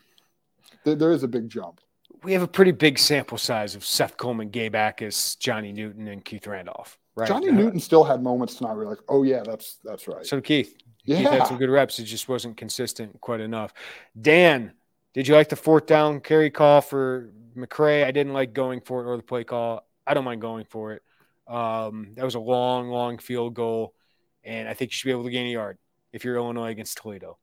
there, 0.85 0.95
there 0.95 1.13
is 1.13 1.23
a 1.23 1.29
big 1.29 1.49
jump. 1.49 1.81
We 2.23 2.33
have 2.33 2.43
a 2.43 2.49
pretty 2.49 2.73
big 2.73 2.99
sample 2.99 3.39
size 3.39 3.75
of 3.75 3.85
Seth 3.85 4.17
Coleman, 4.17 4.49
Gabe 4.49 4.75
Atkins, 4.75 5.37
Johnny 5.37 5.73
Newton, 5.73 6.09
and 6.09 6.25
Keith 6.25 6.47
Randolph. 6.47 6.99
Right. 7.15 7.29
Johnny 7.29 7.49
uh, 7.49 7.53
Newton 7.53 7.81
still 7.81 8.05
had 8.05 8.23
moments 8.23 8.57
tonight 8.57 8.75
where 8.75 8.87
like, 8.87 8.99
oh 9.09 9.23
yeah, 9.23 9.43
that's 9.45 9.79
that's 9.85 10.09
right. 10.09 10.25
So 10.25 10.41
Keith, 10.41 10.75
yeah. 11.05 11.19
Keith 11.19 11.29
had 11.29 11.47
some 11.47 11.59
good 11.59 11.71
reps. 11.71 11.99
It 11.99 12.05
just 12.05 12.29
wasn't 12.29 12.57
consistent 12.57 13.21
quite 13.21 13.41
enough. 13.41 13.73
Dan, 14.21 14.73
did 15.15 15.29
you 15.29 15.35
like 15.35 15.49
the 15.49 15.57
fourth 15.57 15.87
down 15.87 16.21
carry 16.21 16.51
call 16.51 16.81
for 16.81 17.31
McCray? 17.57 18.05
I 18.05 18.11
didn't 18.11 18.33
like 18.33 18.53
going 18.53 18.81
for 18.81 19.03
it 19.03 19.07
or 19.07 19.17
the 19.17 19.23
play 19.23 19.45
call. 19.45 19.87
I 20.07 20.15
don't 20.15 20.25
mind 20.25 20.41
going 20.41 20.65
for 20.65 20.93
it. 20.93 21.03
Um, 21.47 22.13
that 22.17 22.25
was 22.25 22.35
a 22.35 22.41
long, 22.41 22.89
long 22.89 23.19
field 23.19 23.55
goal. 23.55 23.95
And 24.43 24.69
I 24.69 24.75
think 24.75 24.91
you 24.91 24.95
should 24.95 25.09
be 25.09 25.13
able 25.13 25.25
to 25.25 25.31
gain 25.31 25.47
a 25.47 25.53
yard 25.53 25.79
if 26.13 26.25
you're 26.25 26.37
Illinois 26.37 26.71
against 26.71 26.99
Toledo. 26.99 27.39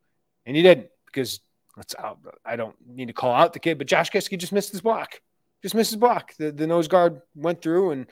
And 0.45 0.57
you 0.57 0.63
didn't 0.63 0.87
because. 1.05 1.39
I 2.45 2.55
don't 2.55 2.75
need 2.87 3.07
to 3.07 3.13
call 3.13 3.33
out 3.33 3.53
the 3.53 3.59
kid, 3.59 3.77
but 3.77 3.87
Josh 3.87 4.11
Gesky 4.11 4.37
just 4.37 4.53
missed 4.53 4.71
his 4.71 4.81
block. 4.81 5.21
Just 5.61 5.75
missed 5.75 5.91
his 5.91 5.99
block. 5.99 6.33
The, 6.37 6.51
the 6.51 6.67
nose 6.67 6.87
guard 6.87 7.21
went 7.35 7.61
through, 7.61 7.91
and 7.91 8.07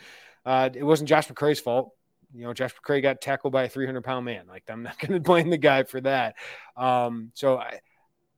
uh, 0.46 0.70
it 0.74 0.84
wasn't 0.84 1.10
Josh 1.10 1.28
McCray's 1.28 1.60
fault. 1.60 1.92
You 2.34 2.46
know, 2.46 2.54
Josh 2.54 2.74
McCray 2.74 3.02
got 3.02 3.22
tackled 3.22 3.54
by 3.54 3.64
a 3.64 3.70
300 3.70 4.04
pound 4.04 4.26
man. 4.26 4.46
Like, 4.48 4.64
I'm 4.70 4.84
not 4.84 4.98
going 5.00 5.14
to 5.14 5.20
blame 5.20 5.50
the 5.50 5.58
guy 5.58 5.84
for 5.84 6.02
that. 6.02 6.36
Um, 6.76 7.32
so 7.34 7.58
I, 7.58 7.80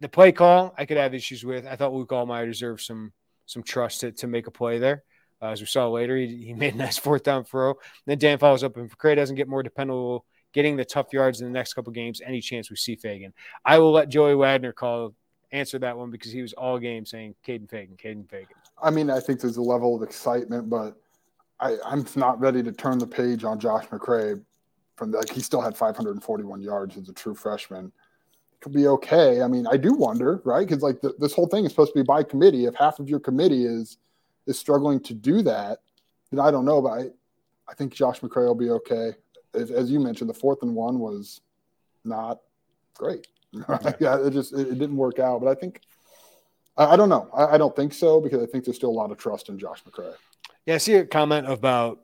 the 0.01 0.09
play 0.09 0.31
call, 0.31 0.73
I 0.77 0.85
could 0.85 0.97
have 0.97 1.13
issues 1.13 1.45
with. 1.45 1.65
I 1.65 1.75
thought 1.75 1.93
Luke 1.93 2.09
Altmyer 2.09 2.45
deserved 2.45 2.81
some 2.81 3.13
some 3.45 3.63
trust 3.63 4.01
to, 4.01 4.11
to 4.13 4.27
make 4.27 4.47
a 4.47 4.51
play 4.51 4.79
there. 4.79 5.03
Uh, 5.41 5.47
as 5.47 5.59
we 5.59 5.67
saw 5.67 5.89
later, 5.89 6.17
he, 6.17 6.45
he 6.45 6.53
made 6.53 6.73
a 6.73 6.77
nice 6.77 6.97
fourth 6.97 7.23
down 7.23 7.43
throw. 7.43 7.75
then 8.05 8.17
Dan 8.17 8.39
follows 8.39 8.63
up, 8.63 8.77
and 8.77 8.89
McCray 8.89 9.15
doesn't 9.15 9.35
get 9.35 9.47
more 9.47 9.63
dependable 9.63 10.25
getting 10.53 10.77
the 10.77 10.85
tough 10.85 11.11
yards 11.11 11.41
in 11.41 11.47
the 11.47 11.53
next 11.53 11.73
couple 11.73 11.91
games, 11.91 12.21
any 12.25 12.39
chance 12.39 12.69
we 12.69 12.75
see 12.75 12.95
Feagin. 12.95 13.33
I 13.65 13.79
will 13.79 13.91
let 13.91 14.09
Joey 14.09 14.35
Wagner 14.35 14.71
call 14.71 15.13
answer 15.51 15.77
that 15.79 15.97
one 15.97 16.09
because 16.09 16.31
he 16.31 16.41
was 16.41 16.53
all 16.53 16.79
game 16.79 17.05
saying 17.05 17.35
Kaden 17.45 17.67
Feagin, 17.69 17.97
Kaden 17.97 18.27
Feagin. 18.27 18.47
I 18.81 18.89
mean, 18.89 19.09
I 19.09 19.19
think 19.19 19.41
there's 19.41 19.57
a 19.57 19.61
level 19.61 19.95
of 19.95 20.03
excitement, 20.03 20.69
but 20.69 20.95
I, 21.59 21.77
I'm 21.85 22.05
not 22.15 22.39
ready 22.39 22.63
to 22.63 22.71
turn 22.71 22.99
the 22.99 23.07
page 23.07 23.43
on 23.43 23.59
Josh 23.59 23.85
McCray. 23.87 24.41
From 24.95 25.11
like 25.11 25.31
he 25.31 25.41
still 25.41 25.61
had 25.61 25.75
541 25.75 26.61
yards 26.61 26.97
as 26.97 27.09
a 27.09 27.13
true 27.13 27.33
freshman. 27.33 27.85
It 27.87 28.61
could 28.61 28.73
be 28.73 28.85
okay. 28.87 29.41
I 29.41 29.47
mean, 29.47 29.65
I 29.65 29.75
do 29.75 29.93
wonder, 29.93 30.39
right? 30.45 30.67
Because 30.67 30.83
like 30.83 31.01
the, 31.01 31.15
this 31.17 31.33
whole 31.33 31.47
thing 31.47 31.65
is 31.65 31.71
supposed 31.71 31.93
to 31.93 31.99
be 31.99 32.03
by 32.03 32.21
committee. 32.21 32.65
If 32.65 32.75
half 32.75 32.99
of 32.99 33.09
your 33.09 33.19
committee 33.19 33.65
is 33.65 33.97
is 34.45 34.59
struggling 34.59 34.99
to 34.99 35.15
do 35.15 35.41
that, 35.41 35.79
then 36.29 36.39
I 36.39 36.51
don't 36.51 36.65
know. 36.65 36.79
But 36.79 36.89
I, 36.89 37.05
I 37.67 37.73
think 37.73 37.91
Josh 37.91 38.19
McCray 38.19 38.45
will 38.45 38.53
be 38.53 38.69
okay 38.69 39.13
as, 39.53 39.71
as 39.71 39.91
you 39.91 39.99
mentioned, 39.99 40.29
the 40.29 40.33
fourth 40.33 40.61
and 40.61 40.75
one 40.75 40.99
was 40.99 41.41
not 42.03 42.39
great. 42.95 43.27
Mm-hmm. 43.53 44.03
yeah, 44.03 44.17
it 44.17 44.31
just 44.31 44.51
it, 44.51 44.61
it, 44.61 44.79
didn't 44.79 44.97
work 44.97 45.19
out. 45.19 45.39
But 45.39 45.47
I 45.47 45.53
think 45.53 45.81
I, 46.75 46.85
I 46.85 46.95
don't 46.95 47.07
know. 47.07 47.29
I, 47.31 47.53
I, 47.53 47.57
don't 47.59 47.75
think 47.75 47.93
so 47.93 48.19
because 48.19 48.41
I 48.41 48.47
think 48.47 48.65
there's 48.65 48.77
still 48.77 48.89
a 48.89 48.91
lot 48.91 49.11
of 49.11 49.19
trust 49.19 49.47
in 49.47 49.59
Josh 49.59 49.83
McCray. 49.83 50.15
Yeah, 50.65 50.73
I 50.73 50.77
see 50.79 50.95
a 50.95 51.05
comment 51.05 51.47
about 51.47 51.99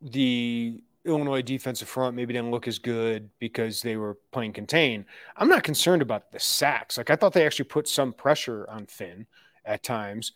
the 0.00 0.82
Illinois 1.04 1.42
defensive 1.42 1.88
front 1.88 2.16
maybe 2.16 2.32
didn't 2.32 2.50
look 2.50 2.66
as 2.66 2.78
good 2.78 3.28
because 3.38 3.82
they 3.82 3.96
were 3.96 4.16
playing 4.32 4.54
contain. 4.54 5.04
I'm 5.36 5.50
not 5.50 5.62
concerned 5.62 6.00
about 6.00 6.32
the 6.32 6.40
sacks. 6.40 6.96
Like 6.96 7.10
I 7.10 7.16
thought 7.16 7.34
they 7.34 7.44
actually 7.44 7.66
put 7.66 7.86
some 7.86 8.14
pressure 8.14 8.66
on 8.70 8.86
Finn 8.86 9.26
at 9.66 9.82
times. 9.82 10.32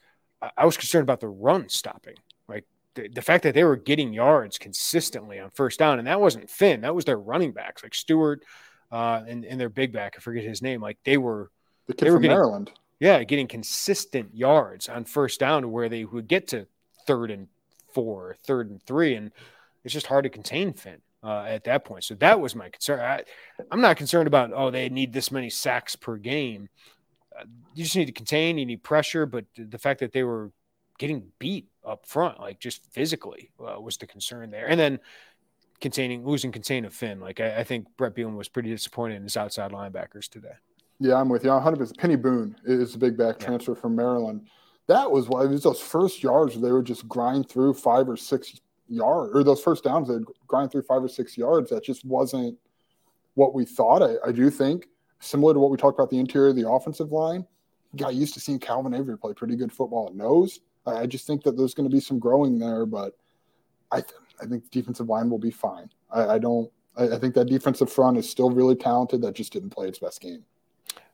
I 0.55 0.67
was 0.67 0.77
concerned 0.77 1.05
about 1.05 1.21
the 1.21 1.29
run 1.29 1.71
stopping 1.71 2.17
the, 2.99 3.09
the 3.09 3.23
fact 3.23 3.45
that 3.45 3.55
they 3.55 3.65
were 3.65 3.77
getting 3.77 4.13
yards 4.13 4.59
consistently 4.59 5.39
on 5.39 5.51
first 5.51 5.79
down, 5.79 5.99
and 5.99 6.09
that 6.09 6.21
wasn't 6.21 6.51
Finn, 6.51 6.81
that 6.81 6.95
was 6.95 7.05
their 7.05 7.19
running 7.19 7.53
backs 7.53 7.83
like 7.83 7.95
Stuart 7.95 8.45
uh, 8.91 9.23
and, 9.27 9.45
and 9.45 9.61
their 9.61 9.69
big 9.69 9.93
back. 9.93 10.15
I 10.17 10.21
forget 10.21 10.43
his 10.43 10.63
name. 10.63 10.81
Like 10.81 10.99
they 11.05 11.17
were, 11.17 11.51
the 11.87 11.95
kid 11.95 12.07
they 12.07 12.11
were 12.11 12.19
getting, 12.19 12.37
Maryland. 12.37 12.73
Yeah, 12.99 13.23
getting 13.23 13.47
consistent 13.47 14.35
yards 14.35 14.89
on 14.89 15.05
first 15.05 15.39
down 15.39 15.63
to 15.63 15.69
where 15.69 15.89
they 15.89 16.05
would 16.05 16.27
get 16.27 16.49
to 16.49 16.67
third 17.07 17.31
and 17.31 17.47
four, 17.95 18.37
third 18.45 18.69
and 18.69 18.83
three, 18.83 19.15
and 19.15 19.31
it's 19.85 19.95
just 19.95 20.07
hard 20.07 20.25
to 20.25 20.31
contain 20.31 20.73
Finn. 20.73 21.01
Uh, 21.21 21.45
at 21.49 21.65
that 21.65 21.85
point. 21.85 22.05
So 22.05 22.15
that 22.15 22.41
was 22.41 22.55
my 22.55 22.69
concern. 22.69 23.01
I, 23.01 23.25
am 23.73 23.81
not 23.81 23.97
concerned 23.97 24.29
about, 24.29 24.53
oh, 24.55 24.71
they 24.71 24.89
need 24.89 25.13
this 25.13 25.33
many 25.33 25.51
sacks 25.51 25.97
per 25.97 26.17
game. 26.17 26.69
Uh, 27.37 27.43
you 27.75 27.83
just 27.83 27.97
need 27.97 28.05
to 28.05 28.13
contain, 28.13 28.57
you 28.57 28.65
need 28.65 28.85
pressure, 28.85 29.27
but 29.27 29.45
the 29.57 29.79
fact 29.79 29.99
that 29.99 30.13
they 30.13 30.23
were 30.23 30.53
getting 30.99 31.25
beat 31.39 31.67
up 31.89 32.07
front, 32.07 32.39
like 32.41 32.61
just 32.61 32.85
physically, 32.93 33.51
uh, 33.61 33.81
was 33.81 33.97
the 33.97 34.07
concern 34.07 34.51
there. 34.51 34.69
And 34.69 34.79
then 34.79 35.01
containing 35.81 36.27
losing 36.27 36.53
contain 36.53 36.85
of 36.85 36.93
Finn. 36.93 37.21
Like 37.21 37.41
I, 37.41 37.59
I 37.59 37.65
think 37.65 37.87
Bret 37.97 38.15
Bielema 38.15 38.37
was 38.37 38.49
pretty 38.49 38.71
disappointed 38.71 39.17
in 39.17 39.23
his 39.23 39.37
outside 39.37 39.73
linebackers 39.73 40.29
today. 40.29 40.55
Yeah, 41.01 41.15
I'm 41.15 41.29
with 41.29 41.45
you. 41.45 41.51
100. 41.51 41.77
percent 41.77 41.99
Peny 41.99 42.21
Boone 42.21 42.57
is 42.65 42.95
a 42.95 42.99
big 42.99 43.17
back 43.17 43.39
transfer 43.39 43.75
from 43.75 43.95
Maryland. 43.95 44.49
That 44.89 45.11
was 45.11 45.29
why 45.29 45.45
it 45.45 45.49
was 45.49 45.63
those 45.63 45.81
first 45.81 46.23
yards 46.23 46.59
they 46.61 46.73
would 46.73 46.87
just 46.87 47.07
grind 47.09 47.49
through 47.49 47.75
five 47.75 48.09
or 48.09 48.17
six 48.17 48.61
yards, 48.89 49.35
or 49.35 49.45
those 49.45 49.63
first 49.63 49.85
downs 49.85 50.09
they'd 50.09 50.25
grind 50.47 50.73
through 50.73 50.83
five 50.83 51.03
or 51.03 51.09
six 51.09 51.37
yards. 51.37 51.71
That 51.71 51.85
just 51.85 52.05
wasn't 52.05 52.59
what 53.35 53.55
we 53.55 53.65
thought. 53.65 54.03
I, 54.03 54.15
I 54.27 54.33
do 54.33 54.51
think 54.51 54.89
similar 55.21 55.53
to 55.55 55.61
what 55.61 55.71
we 55.71 55.77
talked 55.77 55.99
about 55.99 56.11
the 56.11 56.19
interior 56.19 56.51
of 56.51 56.57
the 56.57 56.69
offensive 56.69 57.13
line. 57.13 57.47
Got 57.97 58.15
used 58.15 58.35
to 58.35 58.41
seeing 58.41 58.59
Calvin 58.59 58.95
Avery 58.95 59.17
play 59.19 59.33
pretty 59.35 59.57
good 59.57 59.73
football 59.73 60.09
at 60.09 60.15
nose. 60.15 60.61
I 60.87 61.07
just 61.07 61.27
think 61.27 61.43
that 61.45 61.57
there's 61.57 61.75
going 61.75 61.89
to 61.89 61.95
be 61.95 62.01
some 62.01 62.19
growing 62.19 62.59
there, 62.59 62.87
but 62.87 63.17
I, 63.91 64.01
th- 64.01 64.15
I 64.41 64.47
think 64.47 64.71
defensive 64.71 65.09
line 65.09 65.29
will 65.31 65.39
be 65.39 65.51
fine. 65.51 65.91
I, 66.11 66.27
I 66.27 66.39
don't. 66.39 66.71
I, 66.97 67.05
I, 67.15 67.19
think 67.19 67.35
that 67.35 67.47
defensive 67.47 67.93
front 67.93 68.17
is 68.17 68.29
still 68.29 68.51
really 68.51 68.75
talented. 68.75 69.23
That 69.23 69.35
just 69.35 69.53
didn't 69.53 69.71
play 69.71 69.89
its 69.89 69.99
best 69.99 70.21
game. 70.21 70.45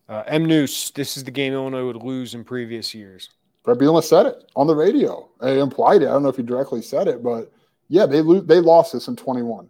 Uh, 0.08 0.22
M. 0.26 0.44
Noose, 0.44 0.90
this 0.90 1.16
is 1.16 1.24
the 1.24 1.30
game 1.30 1.52
Illinois 1.52 1.86
would 1.86 2.02
lose 2.02 2.34
in 2.34 2.44
previous 2.44 2.94
years. 2.94 3.30
Bret 3.62 3.78
Bielema 3.78 4.04
said 4.04 4.26
it 4.26 4.50
on 4.54 4.66
the 4.66 4.76
radio. 4.76 5.28
He 5.42 5.58
implied 5.58 6.02
it. 6.02 6.08
I 6.08 6.12
don't 6.12 6.22
know 6.22 6.28
if 6.28 6.36
he 6.36 6.42
directly 6.42 6.82
said 6.82 7.08
it, 7.08 7.22
but 7.22 7.50
yeah, 7.88 8.06
they 8.06 8.20
lo- 8.20 8.40
they 8.40 8.60
lost 8.60 8.92
this 8.92 9.08
in 9.08 9.16
21. 9.16 9.68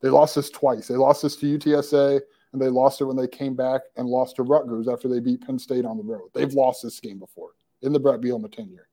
They 0.00 0.08
lost 0.08 0.36
this 0.36 0.50
twice. 0.50 0.88
They 0.88 0.94
lost 0.94 1.22
this 1.22 1.36
to 1.36 1.58
UTSA. 1.58 2.20
and 2.52 2.62
they 2.62 2.68
lost 2.68 3.00
it 3.00 3.04
when 3.04 3.16
they 3.16 3.26
came 3.26 3.54
back 3.54 3.82
and 3.96 4.08
lost 4.08 4.36
to 4.36 4.42
Rutgers 4.42 4.88
after 4.88 5.08
they 5.08 5.20
beat 5.20 5.44
Penn 5.44 5.58
State 5.58 5.84
on 5.84 5.96
the 5.96 6.04
road. 6.04 6.30
They've 6.32 6.52
lost 6.54 6.82
this 6.82 7.00
game 7.00 7.18
before 7.18 7.50
in 7.82 7.92
the 7.92 8.00
Bret 8.00 8.20
Bielema 8.20 8.50
tenure. 8.50 8.85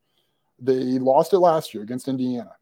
They 0.64 0.98
lost 0.98 1.34
it 1.34 1.40
last 1.40 1.74
year 1.74 1.84
against 1.84 2.08
Indiana. 2.08 2.56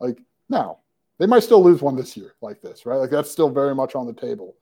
Like 0.00 0.18
now, 0.48 0.78
they 1.18 1.26
might 1.26 1.42
still 1.42 1.62
lose 1.62 1.82
one 1.82 1.96
this 1.96 2.16
year 2.16 2.34
like 2.40 2.60
this, 2.60 2.86
right? 2.86 2.96
Like 2.96 3.10
that's 3.10 3.30
still 3.30 3.50
very 3.50 3.74
much 3.74 3.94
on 3.94 4.06
the 4.06 4.12
table. 4.12 4.56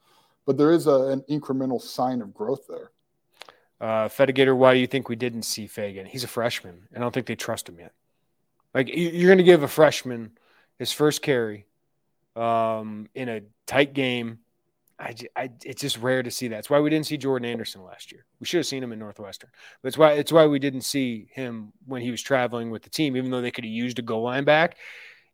But 0.47 0.59
there 0.59 0.73
is 0.73 0.87
a, 0.87 1.09
an 1.09 1.23
incremental 1.31 1.81
sign 1.81 2.21
of 2.21 2.35
growth 2.35 2.67
there. 2.69 2.91
Uh, 3.81 4.09
Fedigator, 4.09 4.57
why 4.57 4.75
do 4.75 4.81
you 4.81 4.87
think 4.87 5.09
we 5.09 5.17
didn't 5.17 5.43
see 5.43 5.67
Feagin? 5.67 6.07
He's 6.07 6.25
a 6.25 6.29
freshman. 6.29 6.89
And 6.93 6.99
I 6.99 7.01
don't 7.05 7.13
think 7.13 7.27
they 7.27 7.37
trust 7.37 7.69
him 7.69 7.79
yet. 7.79 7.93
Like 8.75 8.89
you're 8.93 9.29
going 9.29 9.39
to 9.39 9.45
give 9.45 9.63
a 9.63 9.69
freshman 9.69 10.33
his 10.79 10.93
first 10.93 11.21
carry 11.21 11.67
um, 12.35 13.09
in 13.15 13.29
a 13.29 13.43
tight 13.67 13.93
game. 13.93 14.39
I, 15.03 15.15
I, 15.35 15.51
it's 15.65 15.83
just 15.83 15.99
rare 15.99 16.23
to 16.23 16.31
see 16.31 16.49
that. 16.49 16.61
It's 16.61 16.71
why 16.71 16.79
we 16.79 16.89
didn't 16.89 17.07
see 17.07 17.17
Jordan 17.17 17.49
Anderson 17.49 17.83
last 17.83 18.13
year. 18.13 18.25
We 18.39 18.47
should 18.47 18.59
have 18.59 18.67
seen 18.67 18.83
him 18.83 18.93
in 18.93 19.01
Northwestern. 19.01 19.51
It's 19.83 19.99
why 19.99 20.13
it's 20.13 20.31
why 20.31 20.47
we 20.47 20.61
didn't 20.61 20.83
see 20.83 21.29
him 21.33 21.73
when 21.87 22.03
he 22.03 22.13
was 22.13 22.23
traveling 22.23 22.71
with 22.71 22.83
the 22.83 22.91
team, 22.91 23.17
even 23.17 23.31
though 23.31 23.41
they 23.41 23.51
could 23.51 23.65
have 23.65 23.73
used 23.73 23.99
a 23.99 24.03
goal 24.03 24.23
line 24.23 24.45
back. 24.45 24.77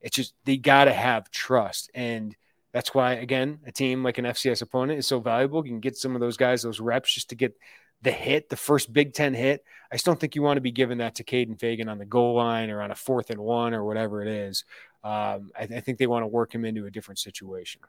It's 0.01 0.17
just 0.17 0.35
they 0.45 0.57
got 0.57 0.85
to 0.85 0.93
have 0.93 1.31
trust, 1.31 1.91
and 1.93 2.35
that's 2.73 2.95
why 2.95 3.15
again 3.15 3.59
a 3.67 3.73
team 3.73 4.03
like 4.03 4.17
an 4.19 4.25
FCS 4.25 4.63
opponent 4.63 5.01
is 5.01 5.07
so 5.07 5.21
valuable. 5.21 5.65
You 5.67 5.73
can 5.73 5.81
get 5.81 5.99
some 5.99 6.15
of 6.15 6.21
those 6.21 6.39
guys 6.39 6.63
those 6.63 6.81
reps 6.81 7.13
just 7.13 7.29
to 7.31 7.35
get 7.35 7.55
the 8.01 8.13
hit, 8.13 8.49
the 8.49 8.57
first 8.57 8.93
Big 8.93 9.13
Ten 9.13 9.35
hit. 9.35 9.65
I 9.93 9.97
just 9.97 10.07
don't 10.07 10.19
think 10.19 10.35
you 10.35 10.43
want 10.43 10.57
to 10.57 10.63
be 10.63 10.71
giving 10.71 10.99
that 10.99 11.17
to 11.17 11.25
Kaden 11.25 11.59
Feagin 11.59 11.91
on 11.91 11.99
the 11.99 12.07
goal 12.07 12.37
line 12.37 12.71
or 12.71 12.81
on 12.81 12.91
a 12.91 12.95
fourth 12.95 13.31
and 13.31 13.41
one 13.41 13.75
or 13.75 13.85
whatever 13.85 14.23
it 14.23 14.29
is. 14.29 14.65
Um, 15.05 15.51
I, 15.59 15.63
I, 15.63 15.81
think 15.81 15.99
they 15.99 16.07
want 16.07 16.25
to 16.25 16.27
work 16.27 16.53
him 16.53 16.65
into 16.65 16.87
a 16.87 16.91
different 16.91 17.19
situation. 17.19 17.81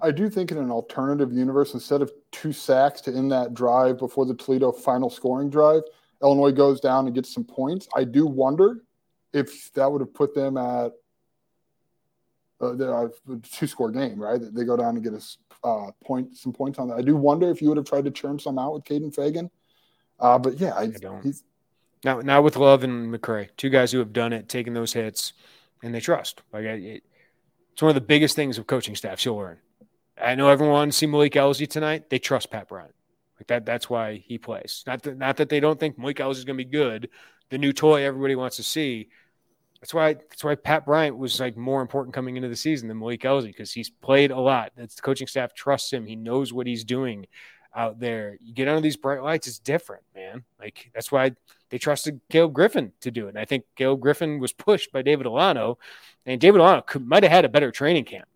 I 0.00 0.10
do 0.10 0.28
think 0.28 0.50
in 0.50 0.58
an 0.58 0.70
alternative 0.70 1.32
universe, 1.32 1.74
instead 1.74 2.02
of 2.02 2.12
two 2.30 2.52
sacks 2.52 3.00
to 3.02 3.14
end 3.14 3.32
that 3.32 3.54
drive 3.54 3.98
before 3.98 4.26
the 4.26 4.34
Toledo 4.34 4.72
final 4.72 5.08
scoring 5.08 5.48
drive, 5.48 5.82
Illinois 6.22 6.52
goes 6.52 6.80
down 6.80 7.06
and 7.06 7.14
gets 7.14 7.32
some 7.32 7.44
points. 7.44 7.88
I 7.94 8.04
do 8.04 8.26
wonder 8.26 8.82
if 9.32 9.72
that 9.72 9.90
would 9.90 10.00
have 10.00 10.12
put 10.12 10.34
them 10.34 10.56
at 10.56 10.92
uh, 12.60 13.06
a 13.06 13.10
two 13.42 13.66
score 13.66 13.90
game, 13.90 14.20
right? 14.20 14.40
They 14.40 14.64
go 14.64 14.76
down 14.76 14.96
and 14.96 15.04
get 15.04 15.14
a 15.14 15.66
uh, 15.66 15.90
point, 16.04 16.36
some 16.36 16.52
points 16.52 16.78
on 16.78 16.88
that. 16.88 16.94
I 16.94 17.02
do 17.02 17.16
wonder 17.16 17.50
if 17.50 17.60
you 17.60 17.68
would 17.68 17.76
have 17.76 17.86
tried 17.86 18.04
to 18.04 18.10
churn 18.10 18.38
some 18.38 18.58
out 18.58 18.74
with 18.74 18.84
Kaden 18.84 19.14
Feagin. 19.14 19.50
Uh, 20.18 20.38
but 20.38 20.58
yeah, 20.58 20.74
I, 20.74 20.82
I 20.82 20.86
don't. 20.88 21.22
He's, 21.22 21.42
now, 22.04 22.20
now 22.20 22.40
with 22.42 22.56
Love 22.56 22.84
and 22.84 23.12
McCray, 23.12 23.48
two 23.56 23.68
guys 23.68 23.92
who 23.92 23.98
have 23.98 24.12
done 24.12 24.32
it, 24.32 24.48
taken 24.48 24.74
those 24.74 24.92
hits, 24.92 25.32
and 25.82 25.94
they 25.94 26.00
trust. 26.00 26.42
Like 26.52 26.64
it, 26.64 27.02
it's 27.72 27.82
one 27.82 27.90
of 27.90 27.94
the 27.94 28.00
biggest 28.00 28.36
things 28.36 28.58
of 28.58 28.66
coaching 28.66 28.94
staffs 28.94 29.24
you'll 29.24 29.36
learn. 29.36 29.58
I 30.20 30.34
know 30.34 30.48
everyone 30.48 30.74
wants 30.74 30.96
to 30.96 30.98
see 31.00 31.06
Malik 31.06 31.32
Elzy 31.32 31.68
tonight. 31.68 32.10
They 32.10 32.18
trust 32.18 32.50
Pat 32.50 32.68
Bryant. 32.68 32.94
Like 33.38 33.48
that. 33.48 33.66
That's 33.66 33.90
why 33.90 34.22
he 34.26 34.38
plays. 34.38 34.82
Not 34.86 35.02
that, 35.02 35.18
not 35.18 35.36
that 35.36 35.48
they 35.48 35.60
don't 35.60 35.78
think 35.78 35.98
Malik 35.98 36.16
Elzy 36.16 36.38
is 36.38 36.44
going 36.44 36.58
to 36.58 36.64
be 36.64 36.70
good. 36.70 37.10
The 37.50 37.58
new 37.58 37.72
toy 37.72 38.04
everybody 38.04 38.34
wants 38.34 38.56
to 38.56 38.62
see. 38.62 39.08
That's 39.80 39.92
why. 39.92 40.14
That's 40.14 40.42
why 40.42 40.54
Pat 40.54 40.86
Bryant 40.86 41.18
was 41.18 41.38
like 41.38 41.56
more 41.56 41.82
important 41.82 42.14
coming 42.14 42.36
into 42.36 42.48
the 42.48 42.56
season 42.56 42.88
than 42.88 42.98
Malik 42.98 43.20
Elzy 43.20 43.48
because 43.48 43.72
he's 43.72 43.90
played 43.90 44.30
a 44.30 44.40
lot. 44.40 44.72
That's 44.74 44.94
the 44.94 45.02
coaching 45.02 45.26
staff 45.26 45.54
trusts 45.54 45.92
him. 45.92 46.06
He 46.06 46.16
knows 46.16 46.52
what 46.52 46.66
he's 46.66 46.82
doing 46.82 47.26
out 47.76 48.00
there. 48.00 48.38
You 48.42 48.54
get 48.54 48.68
under 48.68 48.80
these 48.80 48.96
bright 48.96 49.22
lights, 49.22 49.46
it's 49.46 49.58
different, 49.58 50.02
man. 50.14 50.42
Like 50.58 50.90
that's 50.94 51.12
why 51.12 51.32
they 51.68 51.78
trusted 51.78 52.20
Caleb 52.30 52.54
Griffin 52.54 52.92
to 53.02 53.10
do 53.10 53.26
it. 53.26 53.30
And 53.30 53.38
I 53.38 53.44
think 53.44 53.64
Caleb 53.76 54.00
Griffin 54.00 54.40
was 54.40 54.52
pushed 54.52 54.90
by 54.92 55.02
David 55.02 55.26
Alano, 55.26 55.76
and 56.24 56.40
David 56.40 56.60
Alano 56.60 56.84
could, 56.84 57.06
might 57.06 57.22
have 57.22 57.32
had 57.32 57.44
a 57.44 57.48
better 57.48 57.70
training 57.70 58.06
camp. 58.06 58.26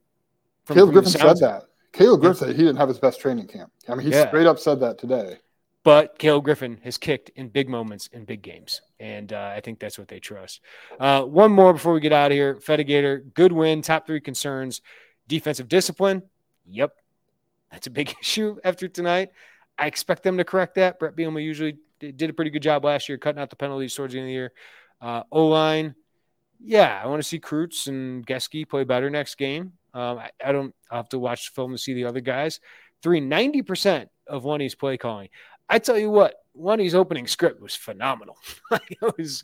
From, 0.65 0.75
Caleb 0.75 0.89
from 0.89 1.03
Griffin 1.03 1.13
said 1.13 1.37
that. 1.39 1.63
Caleb 1.93 2.21
Griffin 2.21 2.49
said 2.49 2.57
he 2.57 2.63
didn't 2.63 2.77
have 2.77 2.89
his 2.89 2.99
best 2.99 3.21
training 3.21 3.49
camp. 3.49 3.73
I 3.89 3.95
mean, 3.95 4.07
he 4.07 4.13
yeah. 4.13 4.29
straight 4.29 4.47
up 4.47 4.59
said 4.59 4.81
that 4.81 4.99
today. 4.99 5.39
But 5.83 6.19
Caleb 6.19 6.45
Griffin 6.45 6.79
has 6.85 6.99
kicked 6.99 7.31
in 7.31 7.49
big 7.49 7.69
moments 7.69 8.09
in 8.13 8.25
big 8.25 8.43
games. 8.43 8.83
And 8.99 9.33
uh, 9.33 9.53
I 9.57 9.61
think 9.61 9.81
that's 9.81 9.99
what 9.99 10.09
they 10.09 10.21
trust. 10.21 10.61
Uh, 10.99 11.23
one 11.23 11.53
more 11.53 11.73
before 11.73 11.95
we 11.95 12.01
get 12.01 12.13
out 12.13 12.31
of 12.31 12.37
here. 12.37 12.57
Fedigator, 12.57 13.33
good 13.35 13.53
win, 13.53 13.81
top 13.81 14.07
three 14.07 14.21
concerns. 14.21 14.83
Defensive 15.27 15.69
discipline. 15.69 16.23
Yep. 16.67 16.93
That's 17.73 17.87
a 17.87 17.91
big 17.91 18.15
issue 18.21 18.57
after 18.63 18.89
tonight. 18.89 19.31
I 19.79 19.87
expect 19.87 20.23
them 20.23 20.37
to 20.37 20.45
correct 20.45 20.75
that. 20.75 20.99
Bret 20.99 21.17
Bielema 21.17 21.43
usually 21.43 21.79
did 21.99 22.29
a 22.29 22.33
pretty 22.35 22.51
good 22.51 22.63
job 22.63 22.85
last 22.85 23.09
year, 23.09 23.17
cutting 23.17 23.41
out 23.41 23.49
the 23.49 23.57
penalties 23.57 23.95
towards 23.95 24.13
the 24.13 24.19
end 24.19 24.27
of 24.27 24.29
the 24.29 24.33
year. 24.35 24.53
Uh, 25.01 25.23
o 25.33 25.47
line, 25.47 25.95
yeah, 26.63 27.01
I 27.03 27.07
want 27.07 27.23
to 27.23 27.29
see 27.29 27.41
Kreutz 27.41 27.87
and 27.87 28.27
Gesky 28.27 28.69
play 28.69 28.85
better 28.85 29.09
next 29.09 29.37
game. 29.37 29.73
Um, 29.95 30.19
I, 30.19 30.31
I, 30.45 30.53
don't. 30.53 30.75
I'll 30.91 30.99
have 30.99 31.09
to 31.11 31.19
watch 31.19 31.51
the 31.51 31.55
film 31.55 31.73
to 31.73 31.79
see 31.79 31.95
the 31.95 32.05
other 32.05 32.21
guys. 32.21 32.61
Three 33.03 33.21
ninety 33.21 33.63
percent 33.63 34.11
of 34.27 34.45
Lunney's 34.45 34.75
play 34.75 34.97
calling. 34.97 35.29
I 35.69 35.79
tell 35.79 35.99
you 35.99 36.11
what, 36.11 36.35
Lunney's 36.57 36.95
opening 36.95 37.27
script 37.27 37.61
was 37.61 37.75
phenomenal. 37.75 38.37
it 38.73 39.17
was 39.17 39.43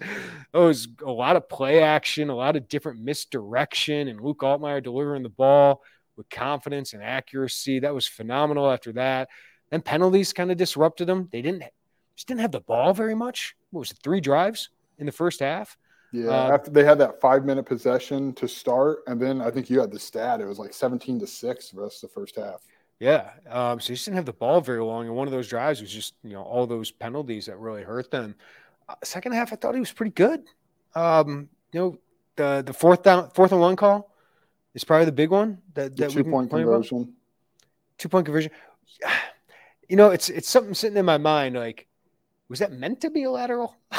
it 0.53 0.59
was 0.59 0.89
a 1.05 1.11
lot 1.11 1.37
of 1.37 1.49
play 1.49 1.83
action, 1.83 2.31
a 2.31 2.35
lot 2.35 2.57
of 2.57 2.69
different 2.69 3.01
misdirection, 3.01 4.09
and 4.09 4.21
Luke 4.21 4.41
Altmyer 4.41 4.83
delivering 4.83 5.23
the 5.23 5.29
ball 5.29 5.83
with 6.17 6.29
confidence 6.29 6.93
and 6.93 7.03
accuracy. 7.03 7.81
That 7.81 7.95
was 7.95 8.07
phenomenal. 8.07 8.71
After 8.71 8.93
that, 8.95 9.29
then 9.71 9.83
penalties 9.83 10.33
kind 10.33 10.51
of 10.51 10.57
disrupted 10.57 11.07
them. 11.07 11.29
They 11.31 11.43
didn't 11.43 11.65
just 12.17 12.29
didn't 12.29 12.41
have 12.41 12.53
the 12.53 12.61
ball 12.61 12.93
very 12.93 13.15
much. 13.15 13.55
What 13.71 13.81
was 13.81 13.91
it? 13.91 13.99
Three 14.03 14.21
drives 14.21 14.71
in 14.99 15.07
the 15.07 15.13
first 15.13 15.41
half. 15.41 15.77
Yeah, 16.13 16.29
uh, 16.29 16.55
after 16.55 16.71
they 16.71 16.85
had 16.85 16.99
that 16.99 17.21
five 17.21 17.45
minute 17.45 17.67
possession 17.67 18.33
to 18.35 18.47
start, 18.47 18.99
and 19.07 19.21
then 19.21 19.41
I 19.41 19.51
think 19.51 19.69
you 19.69 19.81
had 19.81 19.91
the 19.91 19.99
stat. 19.99 20.41
It 20.41 20.47
was 20.47 20.59
like 20.59 20.73
seventeen 20.73 21.19
to 21.21 21.27
six 21.27 21.71
the 21.71 21.81
rest 21.81 22.03
of 22.03 22.11
the 22.11 22.15
first 22.15 22.37
half. 22.37 22.63
Yeah. 22.99 23.31
Um, 23.49 23.81
so 23.81 23.89
he 23.89 23.95
just 23.95 24.07
didn't 24.07 24.17
have 24.17 24.27
the 24.27 24.33
ball 24.33 24.61
very 24.61 24.83
long. 24.83 25.07
And 25.07 25.15
one 25.15 25.29
of 25.29 25.33
those 25.33 25.49
drives 25.49 25.81
was 25.81 25.93
just, 25.93 26.15
you 26.23 26.33
know, 26.33 26.43
all 26.43 26.67
those 26.67 26.91
penalties 26.91 27.47
that 27.47 27.59
really 27.59 27.83
hurt 27.83 28.11
them. 28.11 28.35
Uh, 28.89 28.95
second 29.05 29.33
half, 29.33 29.53
I 29.53 29.57
thought 29.57 29.75
he 29.75 29.81
was 29.81 29.93
pretty 29.93 30.13
good. 30.13 30.45
Um, 30.95 31.49
you 31.73 31.81
know, 31.81 31.99
the 32.37 32.63
the 32.65 32.73
fourth 32.73 33.03
down, 33.03 33.31
fourth 33.31 33.53
and 33.53 33.61
one 33.61 33.77
call 33.77 34.11
is 34.75 34.85
probably 34.85 35.07
the 35.07 35.13
big 35.13 35.31
one 35.31 35.59
that, 35.75 35.97
that 35.97 36.11
two 36.11 36.25
point 36.25 36.51
conversion. 36.51 36.99
About. 36.99 37.09
Two 37.99 38.09
point 38.09 38.27
conversion. 38.27 38.51
You 39.89 39.95
know, 39.95 40.11
it's 40.11 40.29
it's 40.31 40.49
something 40.49 40.75
sitting 40.75 40.97
in 40.97 41.05
my 41.05 41.17
mind. 41.17 41.55
Like, 41.55 41.87
was 42.49 42.59
that 42.59 42.73
meant 42.73 43.03
to 43.03 43.11
be 43.11 43.23
a 43.23 43.31
lateral? 43.31 43.77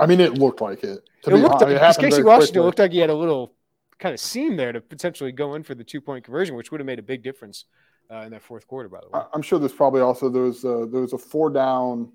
I 0.00 0.06
mean, 0.06 0.20
it 0.20 0.38
looked 0.38 0.60
like 0.60 0.82
it. 0.82 1.00
To 1.22 1.30
it 1.30 1.36
looked 1.36 1.62
honest, 1.62 1.98
like, 1.98 2.06
it 2.06 2.10
Casey 2.10 2.22
Washington 2.22 2.62
looked 2.62 2.78
like 2.78 2.92
he 2.92 2.98
had 2.98 3.10
a 3.10 3.14
little 3.14 3.52
kind 3.98 4.14
of 4.14 4.20
seam 4.20 4.56
there 4.56 4.72
to 4.72 4.80
potentially 4.80 5.30
go 5.30 5.54
in 5.54 5.62
for 5.62 5.74
the 5.74 5.84
two 5.84 6.00
point 6.00 6.24
conversion, 6.24 6.56
which 6.56 6.70
would 6.70 6.80
have 6.80 6.86
made 6.86 6.98
a 6.98 7.02
big 7.02 7.22
difference 7.22 7.66
uh, 8.10 8.22
in 8.22 8.30
that 8.30 8.42
fourth 8.42 8.66
quarter, 8.66 8.88
by 8.88 8.98
the 9.00 9.08
way. 9.10 9.22
I'm 9.32 9.42
sure 9.42 9.58
there's 9.58 9.72
probably 9.72 10.00
also 10.00 10.28
there 10.28 10.42
was 10.42 10.64
a, 10.64 10.88
there 10.90 11.02
was 11.02 11.12
a 11.12 11.18
four 11.18 11.50
down. 11.50 12.10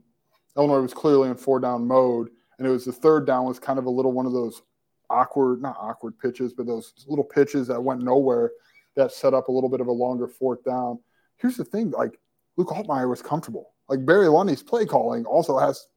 Illinois 0.57 0.81
was 0.81 0.93
clearly 0.93 1.29
in 1.29 1.35
four 1.35 1.59
down 1.59 1.87
mode, 1.87 2.29
and 2.57 2.67
it 2.67 2.71
was 2.71 2.85
the 2.85 2.91
third 2.91 3.27
down 3.27 3.45
was 3.45 3.59
kind 3.59 3.77
of 3.77 3.85
a 3.85 3.89
little 3.89 4.11
one 4.11 4.25
of 4.25 4.33
those 4.33 4.61
awkward, 5.09 5.61
not 5.61 5.77
awkward 5.79 6.17
pitches, 6.17 6.53
but 6.53 6.65
those 6.65 6.93
little 7.07 7.23
pitches 7.23 7.67
that 7.67 7.81
went 7.81 8.01
nowhere 8.01 8.51
that 8.95 9.11
set 9.11 9.33
up 9.33 9.49
a 9.49 9.51
little 9.51 9.69
bit 9.69 9.81
of 9.81 9.87
a 9.87 9.91
longer 9.91 10.27
fourth 10.27 10.63
down. 10.63 10.97
Here's 11.37 11.57
the 11.57 11.65
thing, 11.65 11.91
like 11.91 12.19
Luke 12.57 12.69
Altmyer 12.69 13.09
was 13.09 13.21
comfortable. 13.21 13.73
Like 13.89 14.05
Barry 14.05 14.27
Lunney's 14.27 14.63
play 14.63 14.85
calling 14.85 15.25
also 15.25 15.57
has 15.59 15.87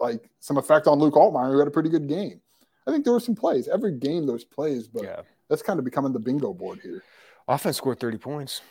like 0.00 0.28
some 0.40 0.56
effect 0.56 0.86
on 0.86 0.98
Luke 0.98 1.14
Altmyer, 1.14 1.52
who 1.52 1.58
had 1.58 1.68
a 1.68 1.72
pretty 1.72 1.90
good 1.90 2.08
game. 2.08 2.40
I 2.86 2.90
think 2.90 3.04
there 3.04 3.12
were 3.12 3.20
some 3.20 3.34
plays. 3.34 3.68
Every 3.68 3.92
game 3.92 4.26
there's 4.26 4.44
plays, 4.44 4.88
but 4.88 5.04
yeah. 5.04 5.20
that's 5.48 5.62
kind 5.62 5.78
of 5.78 5.84
becoming 5.84 6.12
the 6.12 6.18
bingo 6.18 6.52
board 6.52 6.80
here. 6.82 7.02
Offense 7.46 7.76
scored 7.76 8.00
30 8.00 8.18
points. 8.18 8.62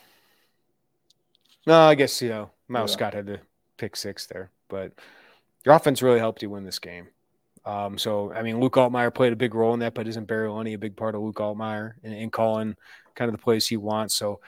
No, 1.66 1.78
I 1.80 1.94
guess, 1.94 2.20
you 2.20 2.28
know, 2.28 2.50
Miles 2.68 2.90
yeah. 2.90 2.96
Scott 2.96 3.14
had 3.14 3.26
to 3.26 3.40
pick 3.76 3.94
six 3.96 4.26
there, 4.26 4.50
but 4.68 4.92
your 5.64 5.74
offense 5.74 6.02
really 6.02 6.18
helped 6.18 6.42
you 6.42 6.50
win 6.50 6.64
this 6.64 6.78
game. 6.78 7.08
Um, 7.64 7.98
so, 7.98 8.32
I 8.32 8.42
mean, 8.42 8.58
Luke 8.58 8.74
Altmyer 8.74 9.14
played 9.14 9.32
a 9.32 9.36
big 9.36 9.54
role 9.54 9.74
in 9.74 9.80
that, 9.80 9.94
but 9.94 10.08
isn't 10.08 10.26
Barry 10.26 10.48
Lunney 10.48 10.74
a 10.74 10.78
big 10.78 10.96
part 10.96 11.14
of 11.14 11.20
Luke 11.20 11.36
Altmyer 11.36 11.92
in, 12.02 12.12
in 12.12 12.30
calling 12.30 12.74
kind 13.14 13.28
of 13.28 13.32
the 13.32 13.42
plays 13.42 13.68
he 13.68 13.76
wants? 13.76 14.14
So, 14.14 14.40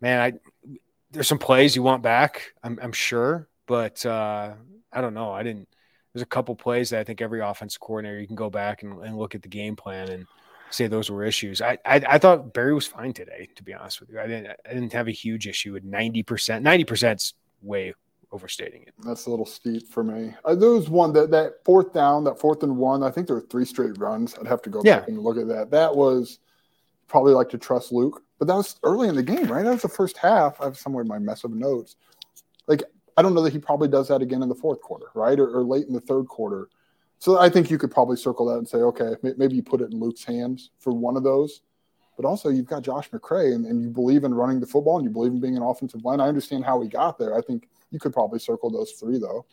man, 0.00 0.20
I 0.20 0.78
there's 1.12 1.28
some 1.28 1.38
plays 1.38 1.76
you 1.76 1.82
want 1.82 2.02
back, 2.02 2.54
I'm, 2.62 2.78
I'm 2.82 2.92
sure, 2.92 3.48
but 3.66 4.04
uh, 4.04 4.54
I 4.92 5.00
don't 5.00 5.14
know. 5.14 5.30
I 5.30 5.42
didn't. 5.42 5.68
There's 6.12 6.22
a 6.22 6.26
couple 6.26 6.54
plays 6.54 6.90
that 6.90 7.00
I 7.00 7.04
think 7.04 7.20
every 7.20 7.40
offensive 7.40 7.80
coordinator 7.80 8.20
you 8.20 8.26
can 8.26 8.36
go 8.36 8.50
back 8.50 8.82
and, 8.82 9.02
and 9.02 9.16
look 9.16 9.34
at 9.34 9.42
the 9.42 9.48
game 9.48 9.76
plan 9.76 10.08
and 10.10 10.26
say 10.70 10.86
those 10.86 11.10
were 11.10 11.24
issues. 11.24 11.60
I, 11.62 11.78
I, 11.84 12.02
I 12.06 12.18
thought 12.18 12.52
Barry 12.52 12.74
was 12.74 12.86
fine 12.86 13.12
today, 13.12 13.48
to 13.56 13.62
be 13.62 13.74
honest 13.74 14.00
with 14.00 14.10
you. 14.10 14.20
I 14.20 14.26
didn't 14.26 14.48
I 14.68 14.74
didn't 14.74 14.92
have 14.92 15.08
a 15.08 15.12
huge 15.12 15.46
issue 15.46 15.72
with 15.72 15.84
ninety 15.84 16.22
percent. 16.22 16.64
Ninety 16.64 16.84
percent's 16.84 17.34
way 17.62 17.94
overstating 18.30 18.82
it. 18.82 18.94
That's 19.04 19.26
a 19.26 19.30
little 19.30 19.46
steep 19.46 19.88
for 19.88 20.02
me. 20.02 20.34
Uh, 20.44 20.54
there 20.54 20.70
was 20.70 20.88
one 20.88 21.12
that 21.12 21.30
that 21.30 21.64
fourth 21.64 21.92
down, 21.92 22.24
that 22.24 22.40
fourth 22.40 22.62
and 22.62 22.76
one. 22.76 23.02
I 23.02 23.10
think 23.10 23.26
there 23.26 23.36
were 23.36 23.46
three 23.50 23.64
straight 23.64 23.98
runs. 23.98 24.34
I'd 24.38 24.46
have 24.46 24.62
to 24.62 24.70
go 24.70 24.82
yeah. 24.84 25.00
back 25.00 25.08
and 25.08 25.18
look 25.18 25.36
at 25.36 25.48
that. 25.48 25.70
That 25.70 25.94
was 25.94 26.38
probably 27.08 27.34
like 27.34 27.50
to 27.50 27.58
trust 27.58 27.92
Luke, 27.92 28.22
but 28.38 28.48
that 28.48 28.54
was 28.54 28.76
early 28.82 29.08
in 29.08 29.16
the 29.16 29.22
game, 29.22 29.46
right? 29.46 29.64
That 29.64 29.72
was 29.72 29.82
the 29.82 29.88
first 29.88 30.16
half. 30.16 30.60
I 30.60 30.64
have 30.64 30.78
somewhere 30.78 31.02
in 31.02 31.08
my 31.08 31.18
mess 31.18 31.44
of 31.44 31.50
notes. 31.52 31.96
Like 32.66 32.82
I 33.16 33.22
don't 33.22 33.34
know 33.34 33.42
that 33.42 33.52
he 33.52 33.58
probably 33.58 33.88
does 33.88 34.08
that 34.08 34.22
again 34.22 34.42
in 34.42 34.48
the 34.48 34.54
fourth 34.54 34.80
quarter, 34.80 35.06
right, 35.14 35.38
or, 35.38 35.48
or 35.58 35.62
late 35.62 35.86
in 35.86 35.92
the 35.92 36.00
third 36.00 36.26
quarter. 36.28 36.68
So 37.18 37.38
I 37.38 37.48
think 37.48 37.70
you 37.70 37.78
could 37.78 37.90
probably 37.90 38.16
circle 38.16 38.46
that 38.46 38.58
and 38.58 38.68
say, 38.68 38.78
okay, 38.78 39.14
maybe 39.22 39.54
you 39.54 39.62
put 39.62 39.80
it 39.80 39.92
in 39.92 40.00
Luke's 40.00 40.24
hands 40.24 40.70
for 40.80 40.92
one 40.92 41.16
of 41.16 41.22
those. 41.22 41.60
but 42.16 42.24
also 42.24 42.48
you've 42.48 42.66
got 42.66 42.82
Josh 42.82 43.10
McCray 43.10 43.54
and, 43.54 43.64
and 43.66 43.82
you 43.82 43.88
believe 43.90 44.24
in 44.24 44.34
running 44.34 44.60
the 44.60 44.66
football 44.66 44.96
and 44.98 45.04
you 45.04 45.10
believe 45.10 45.32
in 45.32 45.40
being 45.40 45.56
an 45.56 45.62
offensive 45.62 46.04
line. 46.04 46.20
I 46.20 46.28
understand 46.28 46.64
how 46.64 46.80
he 46.80 46.88
got 46.88 47.18
there. 47.18 47.36
I 47.36 47.40
think 47.40 47.68
you 47.90 47.98
could 47.98 48.12
probably 48.12 48.38
circle 48.38 48.70
those 48.70 48.92
three 48.92 49.18
though. 49.18 49.46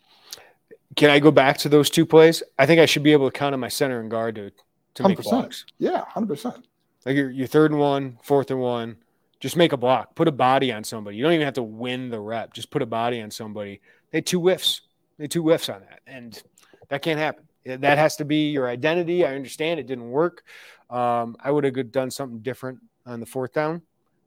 Can 0.96 1.10
I 1.10 1.20
go 1.20 1.30
back 1.30 1.58
to 1.58 1.68
those 1.68 1.88
two 1.90 2.04
plays? 2.04 2.42
I 2.58 2.66
think 2.66 2.80
I 2.80 2.86
should 2.86 3.02
be 3.04 3.12
able 3.12 3.30
to 3.30 3.38
count 3.38 3.54
on 3.54 3.60
my 3.60 3.68
center 3.68 4.00
and 4.00 4.10
guard 4.10 4.34
to 4.36 4.50
to 4.94 5.08
make 5.08 5.18
100%. 5.18 5.22
blocks. 5.22 5.64
Yeah, 5.78 6.04
hundred 6.06 6.26
percent. 6.28 6.66
Like 7.06 7.14
your 7.16 7.30
your 7.30 7.46
third 7.46 7.70
and 7.70 7.78
one, 7.80 8.18
fourth 8.22 8.50
and 8.50 8.60
one, 8.60 8.96
just 9.40 9.56
make 9.56 9.72
a 9.72 9.76
block. 9.76 10.14
Put 10.14 10.28
a 10.28 10.32
body 10.32 10.70
on 10.70 10.84
somebody. 10.84 11.16
You 11.16 11.24
don't 11.24 11.32
even 11.32 11.46
have 11.46 11.54
to 11.54 11.62
win 11.62 12.10
the 12.10 12.20
rep. 12.20 12.52
Just 12.52 12.70
put 12.70 12.82
a 12.82 12.86
body 12.86 13.20
on 13.22 13.30
somebody. 13.30 13.80
They 14.10 14.18
had 14.18 14.26
two 14.26 14.40
whiffs. 14.40 14.82
They 15.16 15.24
had 15.24 15.30
two 15.30 15.42
whiffs 15.42 15.68
on 15.68 15.80
that, 15.80 16.00
and 16.06 16.40
that 16.88 17.02
can't 17.02 17.18
happen. 17.18 17.44
That 17.64 17.98
has 17.98 18.16
to 18.16 18.24
be 18.24 18.50
your 18.50 18.68
identity. 18.68 19.24
I 19.24 19.34
understand 19.34 19.80
it 19.80 19.86
didn't 19.86 20.10
work. 20.10 20.44
Um, 20.88 21.36
I 21.40 21.50
would 21.50 21.64
have 21.64 21.92
done 21.92 22.10
something 22.10 22.40
different 22.40 22.80
on 23.06 23.20
the 23.20 23.26
fourth 23.26 23.52
down, 23.52 23.82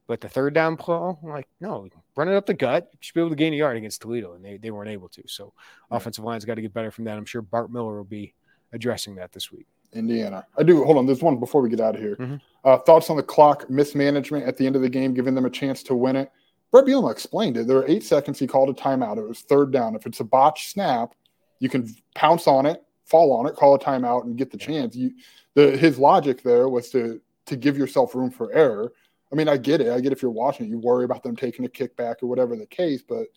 but 0.07 0.21
the 0.21 0.29
third 0.29 0.53
down 0.53 0.77
play, 0.77 0.95
I'm 0.95 1.29
like, 1.29 1.47
no, 1.59 1.87
run 2.15 2.29
it 2.29 2.35
up 2.35 2.45
the 2.45 2.53
gut. 2.53 2.89
You 2.91 2.97
should 3.01 3.15
be 3.15 3.21
able 3.21 3.31
to 3.31 3.35
gain 3.35 3.53
a 3.53 3.57
yard 3.57 3.77
against 3.77 4.01
Toledo, 4.01 4.33
and 4.33 4.45
they, 4.45 4.57
they 4.57 4.71
weren't 4.71 4.89
able 4.89 5.09
to. 5.09 5.23
So, 5.27 5.53
offensive 5.89 6.23
line's 6.23 6.45
got 6.45 6.55
to 6.55 6.61
get 6.61 6.73
better 6.73 6.91
from 6.91 7.05
that. 7.05 7.17
I'm 7.17 7.25
sure 7.25 7.41
Bart 7.41 7.71
Miller 7.71 7.97
will 7.97 8.03
be 8.03 8.33
addressing 8.71 9.15
that 9.15 9.31
this 9.31 9.51
week. 9.51 9.67
Indiana. 9.93 10.45
I 10.57 10.63
do. 10.63 10.83
Hold 10.83 10.97
on. 10.97 11.05
There's 11.05 11.21
one 11.21 11.39
before 11.39 11.61
we 11.61 11.69
get 11.69 11.79
out 11.79 11.95
of 11.95 12.01
here. 12.01 12.15
Mhm. 12.15 12.41
Uh, 12.63 12.77
thoughts 12.77 13.09
on 13.09 13.17
the 13.17 13.23
clock 13.23 13.69
mismanagement 13.69 14.45
at 14.45 14.57
the 14.57 14.65
end 14.65 14.75
of 14.75 14.81
the 14.81 14.89
game, 14.89 15.13
giving 15.13 15.35
them 15.35 15.45
a 15.45 15.49
chance 15.49 15.83
to 15.83 15.95
win 15.95 16.15
it. 16.15 16.31
Bret 16.71 16.85
Bielema 16.85 17.11
explained 17.11 17.57
it. 17.57 17.67
There 17.67 17.77
were 17.77 17.87
eight 17.87 18.03
seconds. 18.03 18.39
He 18.39 18.47
called 18.47 18.69
a 18.69 18.73
timeout. 18.73 19.17
It 19.17 19.27
was 19.27 19.41
third 19.41 19.71
down. 19.71 19.95
If 19.95 20.05
it's 20.05 20.19
a 20.21 20.23
botch 20.23 20.69
snap, 20.71 21.13
you 21.59 21.69
can 21.69 21.87
pounce 22.15 22.47
on 22.47 22.65
it, 22.65 22.83
fall 23.05 23.31
on 23.33 23.45
it, 23.45 23.55
call 23.55 23.75
a 23.75 23.79
timeout, 23.79 24.23
and 24.23 24.37
get 24.37 24.49
the 24.49 24.57
chance. 24.57 24.95
You, 24.95 25.11
the 25.53 25.77
his 25.77 25.99
logic 25.99 26.41
there 26.41 26.67
was 26.67 26.89
to 26.91 27.21
to 27.45 27.55
give 27.55 27.77
yourself 27.77 28.15
room 28.15 28.31
for 28.31 28.51
error. 28.53 28.91
I 29.31 29.35
mean, 29.35 29.47
I 29.49 29.57
get 29.57 29.81
it. 29.81 29.89
I 29.91 29.99
get 29.99 30.11
if 30.11 30.21
you're 30.21 30.31
watching 30.31 30.65
it, 30.65 30.69
you 30.69 30.79
worry 30.79 31.05
about 31.05 31.23
them 31.23 31.35
taking 31.35 31.65
a 31.65 31.69
kickback 31.69 32.23
or 32.23 32.27
whatever 32.27 32.55
the 32.55 32.65
case, 32.65 33.01
but 33.01 33.27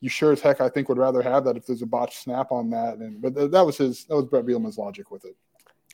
you 0.00 0.08
sure 0.10 0.32
as 0.32 0.40
heck, 0.40 0.60
I 0.60 0.68
think, 0.68 0.88
would 0.88 0.98
rather 0.98 1.22
have 1.22 1.44
that 1.44 1.56
if 1.56 1.66
there's 1.66 1.80
a 1.80 1.86
botch 1.86 2.18
snap 2.18 2.52
on 2.52 2.70
that. 2.70 2.98
And 2.98 3.20
but 3.22 3.34
th- 3.34 3.50
that 3.50 3.64
was 3.64 3.78
his 3.78 4.04
that 4.04 4.16
was 4.16 4.26
Bret 4.26 4.44
Bielema's 4.44 4.78
logic 4.78 5.10
with 5.10 5.24
it. 5.24 5.36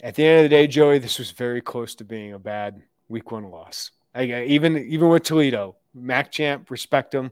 At 0.03 0.14
the 0.14 0.24
end 0.24 0.38
of 0.38 0.42
the 0.44 0.48
day, 0.48 0.66
Joey, 0.66 0.98
this 0.98 1.18
was 1.18 1.30
very 1.30 1.61
close 1.61 1.94
to 1.96 2.05
being 2.05 2.32
a 2.32 2.38
bad 2.38 2.82
week 3.09 3.30
one 3.30 3.51
loss. 3.51 3.90
I, 4.14 4.44
even 4.44 4.76
even 4.78 5.09
with 5.09 5.22
Toledo, 5.22 5.76
Mac 5.94 6.32
Champ, 6.32 6.70
respect 6.70 7.14
him. 7.14 7.30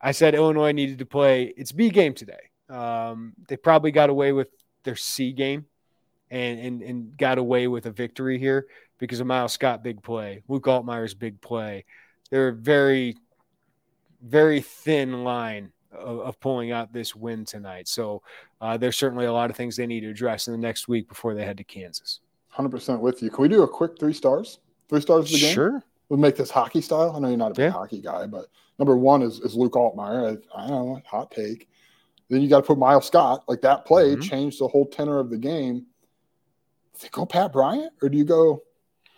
I 0.00 0.12
said 0.12 0.34
Illinois 0.34 0.72
needed 0.72 0.98
to 0.98 1.06
play 1.06 1.44
its 1.44 1.72
B 1.72 1.90
game 1.90 2.14
today. 2.14 2.50
Um, 2.68 3.32
they 3.48 3.56
probably 3.56 3.90
got 3.90 4.10
away 4.10 4.32
with 4.32 4.48
their 4.84 4.96
C 4.96 5.32
game 5.32 5.64
and, 6.30 6.60
and 6.60 6.82
and 6.82 7.16
got 7.16 7.38
away 7.38 7.68
with 7.68 7.86
a 7.86 7.90
victory 7.90 8.38
here 8.38 8.66
because 8.98 9.20
of 9.20 9.26
Miles 9.26 9.52
Scott 9.52 9.82
big 9.82 10.02
play, 10.02 10.42
Luke 10.46 10.64
Altmyer's 10.64 11.14
big 11.14 11.40
play. 11.40 11.84
They're 12.30 12.48
a 12.48 12.54
very, 12.54 13.16
very 14.22 14.60
thin 14.60 15.24
line 15.24 15.72
of, 15.94 16.20
of 16.20 16.40
pulling 16.40 16.70
out 16.72 16.92
this 16.92 17.14
win 17.16 17.44
tonight. 17.44 17.88
So 17.88 18.22
uh, 18.60 18.76
there's 18.76 18.96
certainly 18.96 19.26
a 19.26 19.32
lot 19.32 19.50
of 19.50 19.56
things 19.56 19.76
they 19.76 19.86
need 19.86 20.00
to 20.00 20.10
address 20.10 20.46
in 20.48 20.52
the 20.52 20.58
next 20.58 20.88
week 20.88 21.08
before 21.08 21.34
they 21.34 21.44
head 21.44 21.56
to 21.58 21.64
Kansas. 21.64 22.20
Hundred 22.48 22.70
percent 22.70 23.00
with 23.00 23.22
you. 23.22 23.30
Can 23.30 23.42
we 23.42 23.48
do 23.48 23.62
a 23.62 23.68
quick 23.68 23.98
three 23.98 24.12
stars? 24.12 24.58
Three 24.88 25.00
stars 25.00 25.26
of 25.26 25.30
the 25.32 25.40
game. 25.40 25.54
Sure. 25.54 25.82
We'll 26.08 26.20
make 26.20 26.36
this 26.36 26.50
hockey 26.50 26.80
style. 26.82 27.14
I 27.16 27.18
know 27.18 27.28
you're 27.28 27.36
not 27.36 27.52
a 27.52 27.54
big 27.54 27.64
Yeah. 27.64 27.70
hockey 27.70 28.00
guy, 28.00 28.26
but 28.26 28.46
number 28.78 28.96
one 28.96 29.22
is, 29.22 29.40
is 29.40 29.54
Luke 29.56 29.72
Altmyer. 29.72 30.38
I, 30.54 30.62
I 30.64 30.68
don't 30.68 30.86
know, 30.88 31.02
hot 31.06 31.30
take. 31.30 31.68
Then 32.28 32.42
you 32.42 32.48
got 32.48 32.58
to 32.60 32.66
put 32.66 32.78
Miles 32.78 33.06
Scott. 33.06 33.44
Like 33.48 33.60
that 33.62 33.84
play 33.84 34.14
Mhm. 34.14 34.22
changed 34.22 34.60
the 34.60 34.68
whole 34.68 34.86
tenor 34.86 35.18
of 35.18 35.30
the 35.30 35.38
game. 35.38 35.86
Do 37.00 37.04
you 37.04 37.10
go 37.10 37.26
Pat 37.26 37.52
Bryant 37.52 37.92
or 38.02 38.08
do 38.08 38.16
you 38.16 38.24
go? 38.24 38.62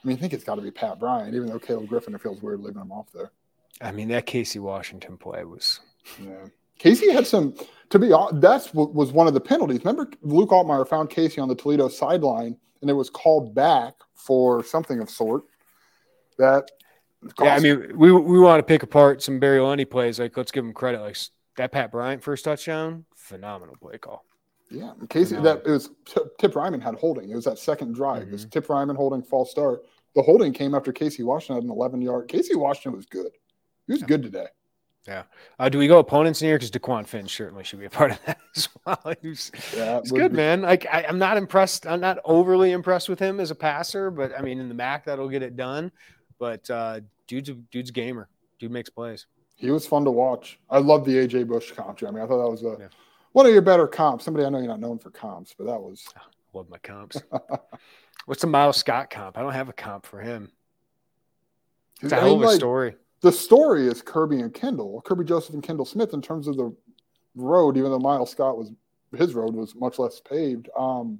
I 0.02 0.08
mean, 0.08 0.16
I 0.16 0.20
think 0.20 0.32
it's 0.32 0.44
got 0.44 0.54
to 0.54 0.62
be 0.62 0.70
Pat 0.70 0.98
Bryant, 0.98 1.34
even 1.34 1.48
though 1.48 1.58
Caleb 1.58 1.88
Griffin, 1.88 2.14
it 2.14 2.20
feels 2.22 2.40
weird 2.40 2.60
leaving 2.60 2.80
him 2.80 2.92
off 2.92 3.10
there. 3.12 3.32
I 3.80 3.92
mean, 3.92 4.08
that 4.08 4.24
Casey 4.24 4.58
Washington 4.60 5.18
play 5.18 5.44
was 5.44 5.80
Yeah. 6.22 6.46
Casey 6.78 7.10
had 7.10 7.26
some, 7.26 7.54
to 7.90 7.98
be 7.98 8.12
honest, 8.12 8.40
that's 8.40 8.74
what 8.74 8.94
was 8.94 9.12
one 9.12 9.26
of 9.26 9.34
the 9.34 9.40
penalties. 9.40 9.78
Remember, 9.84 10.10
Luke 10.22 10.50
Altmyer 10.50 10.86
found 10.86 11.10
Casey 11.10 11.40
on 11.40 11.48
the 11.48 11.54
Toledo 11.54 11.88
sideline 11.88 12.56
and 12.80 12.90
it 12.90 12.94
was 12.94 13.10
called 13.10 13.54
back 13.54 13.94
for 14.14 14.62
something 14.62 15.00
of 15.00 15.08
sort. 15.10 15.44
That, 16.38 16.70
Yeah, 17.40 17.54
I 17.54 17.60
mean, 17.60 17.96
we 17.96 18.12
we 18.12 18.38
want 18.38 18.58
to 18.60 18.62
pick 18.62 18.82
apart 18.82 19.22
some 19.22 19.38
Barry 19.40 19.58
Lunney 19.58 19.88
plays. 19.88 20.18
Like, 20.20 20.36
let's 20.36 20.52
give 20.52 20.64
him 20.64 20.72
credit. 20.74 21.00
Like 21.00 21.16
that 21.56 21.72
Pat 21.72 21.90
Bryant 21.90 22.22
first 22.22 22.44
touchdown, 22.44 23.06
phenomenal 23.14 23.74
play 23.80 23.96
call. 23.98 24.24
Yeah, 24.70 24.92
Casey. 25.08 25.36
That 25.36 25.62
it 25.64 25.70
was 25.70 25.90
T- 26.04 26.20
Tip 26.38 26.52
Reiman 26.52 26.82
had 26.82 26.96
holding. 26.96 27.30
It 27.30 27.34
was 27.36 27.44
that 27.46 27.58
second 27.58 27.94
drive. 27.94 28.22
It 28.22 28.32
was 28.32 28.42
Mm-hmm. 28.42 28.50
Tip 28.50 28.66
Reiman 28.66 28.96
holding 28.96 29.22
false 29.22 29.50
start. 29.50 29.84
The 30.14 30.22
holding 30.22 30.52
came 30.52 30.74
after 30.74 30.92
Casey 30.92 31.22
Washington 31.22 31.56
had 31.56 31.64
an 31.64 31.70
11 31.70 32.02
yard. 32.02 32.28
Casey 32.28 32.54
Washington 32.56 32.96
was 32.96 33.06
good. 33.06 33.30
He 33.86 33.92
was 33.92 34.02
good 34.02 34.22
today. 34.22 34.46
Uh, 35.08 35.68
do 35.68 35.78
we 35.78 35.86
go 35.86 35.98
opponents 35.98 36.42
in 36.42 36.48
here? 36.48 36.56
Because 36.58 36.70
DeQuan 36.70 37.06
Finn 37.06 37.28
certainly 37.28 37.64
should 37.64 37.78
be 37.80 37.86
a 37.86 37.90
part 37.98 38.10
of 38.12 38.24
that 38.26 38.38
as 38.56 38.68
well. 38.84 39.14
He's, 39.22 39.50
Yeah, 39.76 40.00
he's 40.00 40.12
good, 40.12 40.32
be- 40.32 40.36
man. 40.36 40.62
Like 40.62 40.86
I, 40.90 41.04
I'm 41.04 41.18
not 41.18 41.36
impressed. 41.36 41.86
I'm 41.86 42.00
not 42.00 42.18
overly 42.24 42.72
impressed 42.72 43.08
with 43.08 43.18
him 43.18 43.38
as 43.40 43.50
a 43.50 43.54
passer, 43.54 44.10
but 44.10 44.32
I 44.36 44.42
mean, 44.42 44.58
in 44.58 44.68
the 44.68 44.74
MAC, 44.74 45.04
that'll 45.04 45.28
get 45.28 45.42
it 45.42 45.56
done. 45.56 45.92
But 46.38 46.68
uh, 46.70 47.00
dude's 47.26 47.48
a, 47.48 47.54
dude's 47.54 47.90
gamer. 47.90 48.28
Dude 48.58 48.70
makes 48.70 48.90
plays. 48.90 49.26
He 49.54 49.70
was 49.70 49.86
fun 49.86 50.04
to 50.04 50.10
watch. 50.10 50.58
I 50.68 50.78
love 50.78 51.04
the 51.04 51.12
AJ 51.12 51.46
Bush 51.48 51.72
comp. 51.72 52.02
I 52.02 52.10
mean, 52.10 52.22
I 52.22 52.26
thought 52.26 52.42
that 52.44 52.50
was 52.50 52.62
a, 52.62 52.76
Yeah. 52.78 52.88
one 53.32 53.46
of 53.46 53.52
your 53.52 53.62
better 53.62 53.86
comps. 53.86 54.24
Somebody 54.24 54.44
I 54.44 54.50
know 54.50 54.58
you're 54.58 54.66
not 54.68 54.80
known 54.80 54.98
for 54.98 55.10
comps, 55.10 55.54
but 55.56 55.64
that 55.66 55.80
was 55.80 56.06
Love 56.52 56.68
my 56.68 56.78
comps. 56.78 57.20
What's 58.26 58.40
the 58.40 58.46
Miles 58.48 58.76
Scott 58.78 59.08
comp? 59.10 59.36
I 59.38 59.42
don't 59.42 59.52
have 59.52 59.68
a 59.68 59.72
comp 59.74 60.04
for 60.06 60.20
him. 60.20 60.50
It's 62.02 62.12
a 62.12 62.16
hell 62.16 62.34
of 62.34 62.42
a 62.42 62.46
like, 62.46 62.56
story. 62.56 62.96
The 63.26 63.32
story 63.32 63.88
is 63.88 64.02
Kirby 64.02 64.38
and 64.38 64.54
Kendall, 64.54 65.02
Kirby 65.04 65.24
Joseph 65.24 65.54
and 65.54 65.60
Kendall 65.60 65.84
Smith 65.84 66.14
in 66.14 66.22
terms 66.22 66.46
of 66.46 66.56
the 66.56 66.72
road, 67.34 67.76
even 67.76 67.90
though 67.90 67.98
Miles 67.98 68.30
Scott 68.30 68.56
was 68.56 68.70
his 69.16 69.34
road 69.34 69.52
was 69.52 69.74
much 69.74 69.98
less 69.98 70.20
paved. 70.20 70.68
Um, 70.78 71.18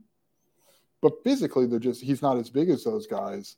but 1.03 1.15
physically, 1.25 1.67
they're 1.67 1.81
just 1.81 2.01
he's 2.01 2.23
not 2.23 2.37
as 2.37 2.49
big 2.49 2.71
as 2.71 2.85
those 2.85 3.09
guys. 3.09 3.57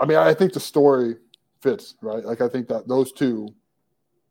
I 0.00 0.04
mean, 0.04 0.18
I 0.18 0.34
think 0.34 0.52
the 0.52 0.58
story 0.58 1.14
fits, 1.60 1.94
right? 2.02 2.24
Like 2.24 2.40
I 2.40 2.48
think 2.48 2.66
that 2.70 2.88
those 2.88 3.12
two 3.12 3.54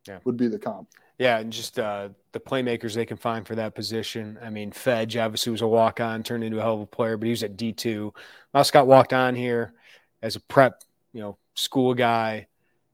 Yeah. 0.05 0.19
would 0.25 0.35
be 0.35 0.49
the 0.49 0.59
comp. 0.59 0.89
Yeah, 1.17 1.37
and 1.39 1.49
just 1.49 1.79
uh, 1.79 2.09
the 2.33 2.41
playmakers 2.41 2.93
they 2.93 3.05
can 3.05 3.15
find 3.15 3.47
for 3.47 3.55
that 3.55 3.73
position. 3.73 4.37
I 4.41 4.49
mean, 4.49 4.71
Fedge 4.71 5.15
obviously 5.15 5.53
was 5.53 5.61
a 5.61 5.67
walk 5.67 6.01
on, 6.01 6.23
turned 6.23 6.43
into 6.43 6.59
a 6.59 6.61
hell 6.61 6.73
of 6.73 6.81
a 6.81 6.85
player, 6.87 7.15
but 7.15 7.27
he 7.27 7.31
was 7.31 7.43
at 7.43 7.55
D 7.55 7.71
two. 7.71 8.13
Miles 8.53 8.67
Scott 8.67 8.85
walked 8.85 9.13
on 9.13 9.33
here 9.33 9.75
as 10.21 10.35
a 10.35 10.41
prep, 10.41 10.83
you 11.13 11.21
know, 11.21 11.37
school 11.55 11.93
guy, 11.93 12.47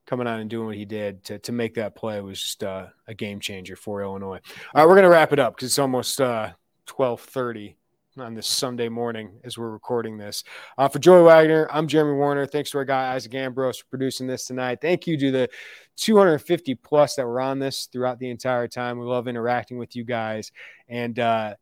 coming 0.06 0.26
on 0.26 0.40
and 0.40 0.50
doing 0.50 0.66
what 0.66 0.76
he 0.76 0.86
did 0.86 1.24
to, 1.26 1.38
to 1.40 1.52
make 1.52 1.76
that 1.76 1.96
play 1.96 2.22
was 2.22 2.42
just 2.42 2.64
uh, 2.64 2.88
a 3.08 3.14
game 3.14 3.40
changer 3.40 3.76
for 3.76 4.02
Illinois. 4.02 4.40
All 4.74 4.82
right, 4.82 4.88
we're 4.88 4.96
gonna 4.96 5.10
wrap 5.10 5.34
it 5.34 5.40
up 5.40 5.56
because 5.56 5.70
it's 5.70 5.80
almost 5.80 6.20
uh, 6.20 6.52
twelve 6.86 7.22
thirty 7.22 7.76
on 8.18 8.34
this 8.34 8.48
Sunday 8.48 8.90
morning 8.90 9.30
as 9.44 9.58
we're 9.58 9.70
recording 9.70 10.18
this. 10.18 10.44
Uh, 10.78 10.88
for 10.88 11.00
Joey 11.00 11.24
Wagner, 11.24 11.68
I'm 11.72 11.88
Jeremy 11.88 12.18
Werner. 12.18 12.48
Thanks 12.48 12.72
to 12.72 12.80
our 12.80 12.86
guy 12.86 13.14
Isaac 13.14 13.36
Ambrose 13.36 13.78
for 13.78 13.86
producing 13.88 14.26
this 14.28 14.46
tonight. 14.46 14.80
Thank 14.82 15.06
you 15.06 15.18
to 15.18 15.32
the 15.32 15.50
250 15.98 16.76
plus 16.76 17.16
that 17.16 17.28
were 17.28 17.40
on 17.40 17.60
this 17.60 17.88
throughout 17.92 18.18
the 18.20 18.30
entire 18.30 18.68
time. 18.68 18.98
We 18.98 19.06
love 19.06 19.28
interacting 19.28 19.78
with 19.78 19.96
you 19.96 20.04
guys. 20.04 20.52
And 20.88 21.20
uh, 21.20 21.56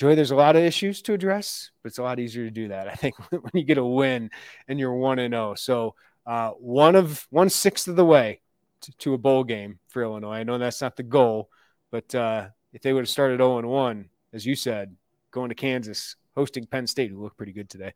There's 0.00 0.30
a 0.30 0.36
lot 0.36 0.56
of 0.56 0.62
issues 0.62 1.02
to 1.02 1.12
address, 1.12 1.70
but 1.82 1.88
it's 1.88 1.98
a 1.98 2.02
lot 2.02 2.18
easier 2.18 2.44
to 2.44 2.50
do 2.50 2.68
that. 2.68 2.88
I 2.88 2.94
think 2.94 3.16
when 3.30 3.50
you 3.54 3.64
get 3.64 3.78
a 3.78 3.84
win 3.84 4.30
and 4.68 4.78
you're 4.78 4.94
one 4.94 5.18
and 5.18 5.32
zero. 5.32 5.54
So 5.54 5.94
uh, 6.26 6.50
one 6.50 6.94
of 6.96 7.26
one 7.30 7.50
sixth 7.50 7.88
of 7.88 7.96
the 7.96 8.04
way 8.04 8.40
to, 8.82 8.92
to 8.98 9.14
a 9.14 9.18
bowl 9.18 9.44
game 9.44 9.78
for 9.88 10.02
Illinois. 10.02 10.36
I 10.36 10.42
know 10.42 10.58
that's 10.58 10.80
not 10.80 10.96
the 10.96 11.02
goal, 11.02 11.50
but 11.90 12.14
uh, 12.14 12.48
if 12.72 12.82
they 12.82 12.92
would 12.92 13.02
have 13.02 13.08
started 13.08 13.38
0 13.38 13.58
and 13.58 13.68
one, 13.68 14.08
as 14.32 14.46
you 14.46 14.54
said, 14.54 14.94
going 15.30 15.48
to 15.48 15.54
Kansas, 15.54 16.16
hosting 16.34 16.66
Penn 16.66 16.86
State, 16.86 17.10
who 17.10 17.22
looked 17.22 17.36
pretty 17.36 17.52
good 17.52 17.68
today, 17.68 17.92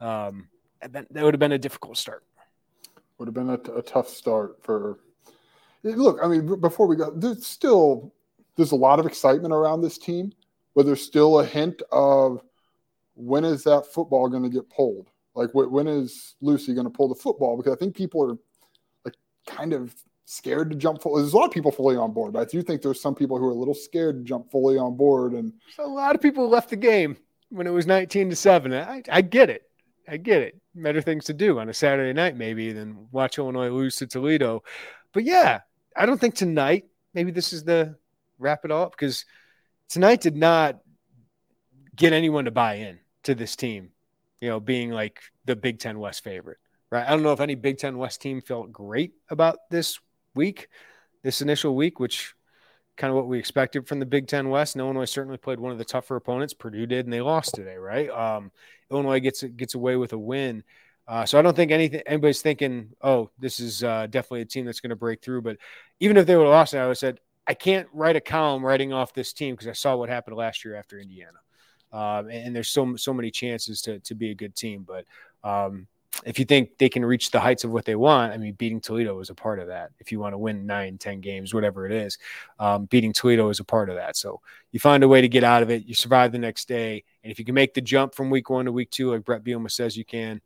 um, 0.00 0.48
that 0.80 1.06
would 1.10 1.34
have 1.34 1.40
been 1.40 1.52
a 1.52 1.58
difficult 1.58 1.96
start. 1.96 2.24
Would 3.18 3.26
have 3.26 3.34
been 3.34 3.50
a, 3.50 3.78
a 3.78 3.82
tough 3.82 4.08
start 4.08 4.62
for. 4.62 5.00
Look, 5.82 6.18
I 6.22 6.28
mean, 6.28 6.60
before 6.60 6.86
we 6.86 6.96
go, 6.96 7.10
there's 7.10 7.46
still 7.46 8.12
there's 8.56 8.72
a 8.72 8.76
lot 8.76 8.98
of 8.98 9.06
excitement 9.06 9.52
around 9.52 9.80
this 9.80 9.98
team, 9.98 10.32
but 10.74 10.86
there's 10.86 11.02
still 11.02 11.40
a 11.40 11.44
hint 11.46 11.82
of 11.90 12.42
when 13.14 13.44
is 13.44 13.64
that 13.64 13.86
football 13.86 14.28
going 14.28 14.44
to 14.44 14.48
get 14.48 14.70
pulled? 14.70 15.08
Like, 15.34 15.50
wh- 15.50 15.70
when 15.72 15.86
is 15.86 16.34
Lucy 16.40 16.74
going 16.74 16.86
to 16.86 16.90
pull 16.90 17.08
the 17.08 17.14
football? 17.14 17.56
Because 17.56 17.72
I 17.72 17.76
think 17.76 17.94
people 17.94 18.22
are 18.24 18.36
like 19.04 19.14
kind 19.46 19.72
of 19.72 19.94
scared 20.24 20.70
to 20.70 20.76
jump 20.76 21.02
full. 21.02 21.16
There's 21.16 21.32
a 21.32 21.36
lot 21.36 21.46
of 21.46 21.52
people 21.52 21.72
fully 21.72 21.96
on 21.96 22.12
board, 22.12 22.32
but 22.32 22.40
I 22.40 22.44
do 22.44 22.62
think 22.62 22.82
there's 22.82 23.00
some 23.00 23.14
people 23.14 23.38
who 23.38 23.46
are 23.46 23.52
a 23.52 23.54
little 23.54 23.74
scared 23.74 24.18
to 24.18 24.24
jump 24.24 24.50
fully 24.50 24.78
on 24.78 24.96
board. 24.96 25.32
And 25.32 25.52
a 25.78 25.86
lot 25.86 26.14
of 26.14 26.20
people 26.20 26.48
left 26.48 26.70
the 26.70 26.76
game 26.76 27.16
when 27.48 27.66
it 27.66 27.70
was 27.70 27.86
19 27.86 28.30
to 28.30 28.36
7. 28.36 28.72
I, 28.74 29.02
I 29.10 29.22
get 29.22 29.50
it. 29.50 29.62
I 30.08 30.16
get 30.16 30.42
it. 30.42 30.60
Better 30.74 31.00
things 31.00 31.24
to 31.26 31.34
do 31.34 31.58
on 31.58 31.68
a 31.68 31.74
Saturday 31.74 32.12
night, 32.12 32.36
maybe, 32.36 32.72
than 32.72 33.08
watch 33.10 33.38
Illinois 33.38 33.70
lose 33.70 33.96
to 33.96 34.06
Toledo. 34.06 34.62
But 35.12 35.24
yeah, 35.24 35.60
I 35.96 36.06
don't 36.06 36.20
think 36.20 36.34
tonight, 36.34 36.84
maybe 37.14 37.30
this 37.30 37.52
is 37.52 37.64
the 37.64 37.96
wrap 38.38 38.64
it 38.64 38.70
all 38.70 38.84
up 38.84 38.92
because 38.92 39.24
tonight 39.88 40.20
did 40.20 40.36
not 40.36 40.78
get 41.96 42.12
anyone 42.12 42.44
to 42.44 42.50
buy 42.50 42.74
in 42.74 43.00
to 43.24 43.34
this 43.34 43.56
team. 43.56 43.90
you 44.40 44.48
know, 44.48 44.60
being 44.60 44.90
like 44.90 45.20
the 45.44 45.56
Big 45.56 45.78
Ten 45.78 45.98
West 45.98 46.22
favorite, 46.22 46.58
right? 46.90 47.06
I 47.06 47.10
don't 47.10 47.22
know 47.22 47.32
if 47.32 47.40
any 47.40 47.54
Big 47.54 47.78
Ten 47.78 47.98
West 47.98 48.20
team 48.22 48.40
felt 48.40 48.72
great 48.72 49.12
about 49.30 49.58
this 49.70 49.98
week, 50.34 50.68
this 51.22 51.42
initial 51.42 51.74
week, 51.74 51.98
which 51.98 52.34
kind 52.96 53.10
of 53.10 53.16
what 53.16 53.28
we 53.28 53.38
expected 53.38 53.86
from 53.86 54.00
the 54.00 54.06
Big 54.06 54.26
Ten 54.26 54.48
West. 54.48 54.74
And 54.74 54.80
Illinois 54.82 55.04
certainly 55.04 55.38
played 55.38 55.60
one 55.60 55.72
of 55.72 55.78
the 55.78 55.84
tougher 55.84 56.16
opponents. 56.16 56.54
Purdue 56.54 56.86
did, 56.86 57.06
and 57.06 57.12
they 57.12 57.20
lost 57.20 57.54
today, 57.54 57.76
right? 57.76 58.10
Um, 58.10 58.50
Illinois 58.90 59.20
gets 59.20 59.42
gets 59.42 59.74
away 59.74 59.96
with 59.96 60.12
a 60.12 60.18
win. 60.18 60.62
Uh, 61.06 61.24
so 61.24 61.38
I 61.38 61.42
don't 61.42 61.56
think 61.56 61.72
anything 61.72 62.02
anybody's 62.06 62.42
thinking, 62.42 62.90
oh, 63.00 63.30
this 63.38 63.60
is 63.60 63.82
uh, 63.82 64.06
definitely 64.08 64.42
a 64.42 64.44
team 64.44 64.66
that's 64.66 64.80
going 64.80 64.90
to 64.90 64.96
break 64.96 65.22
through. 65.22 65.42
But 65.42 65.56
even 66.00 66.16
if 66.16 66.26
they 66.26 66.36
would 66.36 66.44
have 66.44 66.52
lost, 66.52 66.74
I 66.74 66.82
would 66.82 66.90
have 66.90 66.98
said 66.98 67.20
I 67.48 67.54
can't 67.54 67.88
write 67.94 68.14
a 68.14 68.20
column 68.20 68.64
writing 68.64 68.92
off 68.92 69.14
this 69.14 69.32
team 69.32 69.54
because 69.54 69.68
I 69.68 69.72
saw 69.72 69.96
what 69.96 70.10
happened 70.10 70.36
last 70.36 70.64
year 70.64 70.76
after 70.76 71.00
Indiana. 71.00 71.38
Um, 71.90 72.28
and, 72.28 72.48
and, 72.48 72.56
there's 72.56 72.68
so 72.68 72.96
so 72.96 73.14
many 73.14 73.30
chances 73.30 73.80
to 73.82 73.98
to 74.00 74.14
be 74.14 74.30
a 74.30 74.34
good 74.34 74.54
team. 74.54 74.84
But 74.86 75.06
um, 75.42 75.86
if 76.26 76.38
you 76.38 76.44
think 76.44 76.76
they 76.76 76.90
can 76.90 77.02
reach 77.02 77.30
the 77.30 77.40
heights 77.40 77.64
of 77.64 77.70
what 77.70 77.86
they 77.86 77.94
want, 77.94 78.34
I 78.34 78.36
mean, 78.36 78.52
beating 78.52 78.80
Toledo 78.80 79.18
is 79.20 79.30
a 79.30 79.34
part 79.34 79.58
of 79.58 79.68
that. 79.68 79.90
If 79.98 80.12
you 80.12 80.20
want 80.20 80.34
to 80.34 80.38
win 80.38 80.66
nine, 80.66 80.98
ten 80.98 81.20
games, 81.20 81.54
whatever 81.54 81.86
it 81.86 81.92
is, 81.92 82.18
um, 82.58 82.84
beating 82.84 83.14
Toledo 83.14 83.48
is 83.48 83.60
a 83.60 83.64
part 83.64 83.88
of 83.88 83.96
that. 83.96 84.18
So 84.18 84.42
you 84.70 84.80
find 84.80 85.02
a 85.02 85.08
way 85.08 85.22
to 85.22 85.28
get 85.28 85.44
out 85.44 85.62
of 85.62 85.70
it. 85.70 85.86
You 85.86 85.94
survive 85.94 86.30
the 86.30 86.38
next 86.38 86.68
day, 86.68 87.04
and 87.22 87.32
if 87.32 87.38
you 87.38 87.46
can 87.46 87.54
make 87.54 87.72
the 87.72 87.80
jump 87.80 88.14
from 88.14 88.28
week 88.28 88.50
one 88.50 88.66
to 88.66 88.72
week 88.72 88.90
two, 88.90 89.12
like 89.12 89.24
Bret 89.24 89.42
Bielema 89.42 89.70
says 89.70 89.96
you 89.96 90.04
can, 90.04 90.42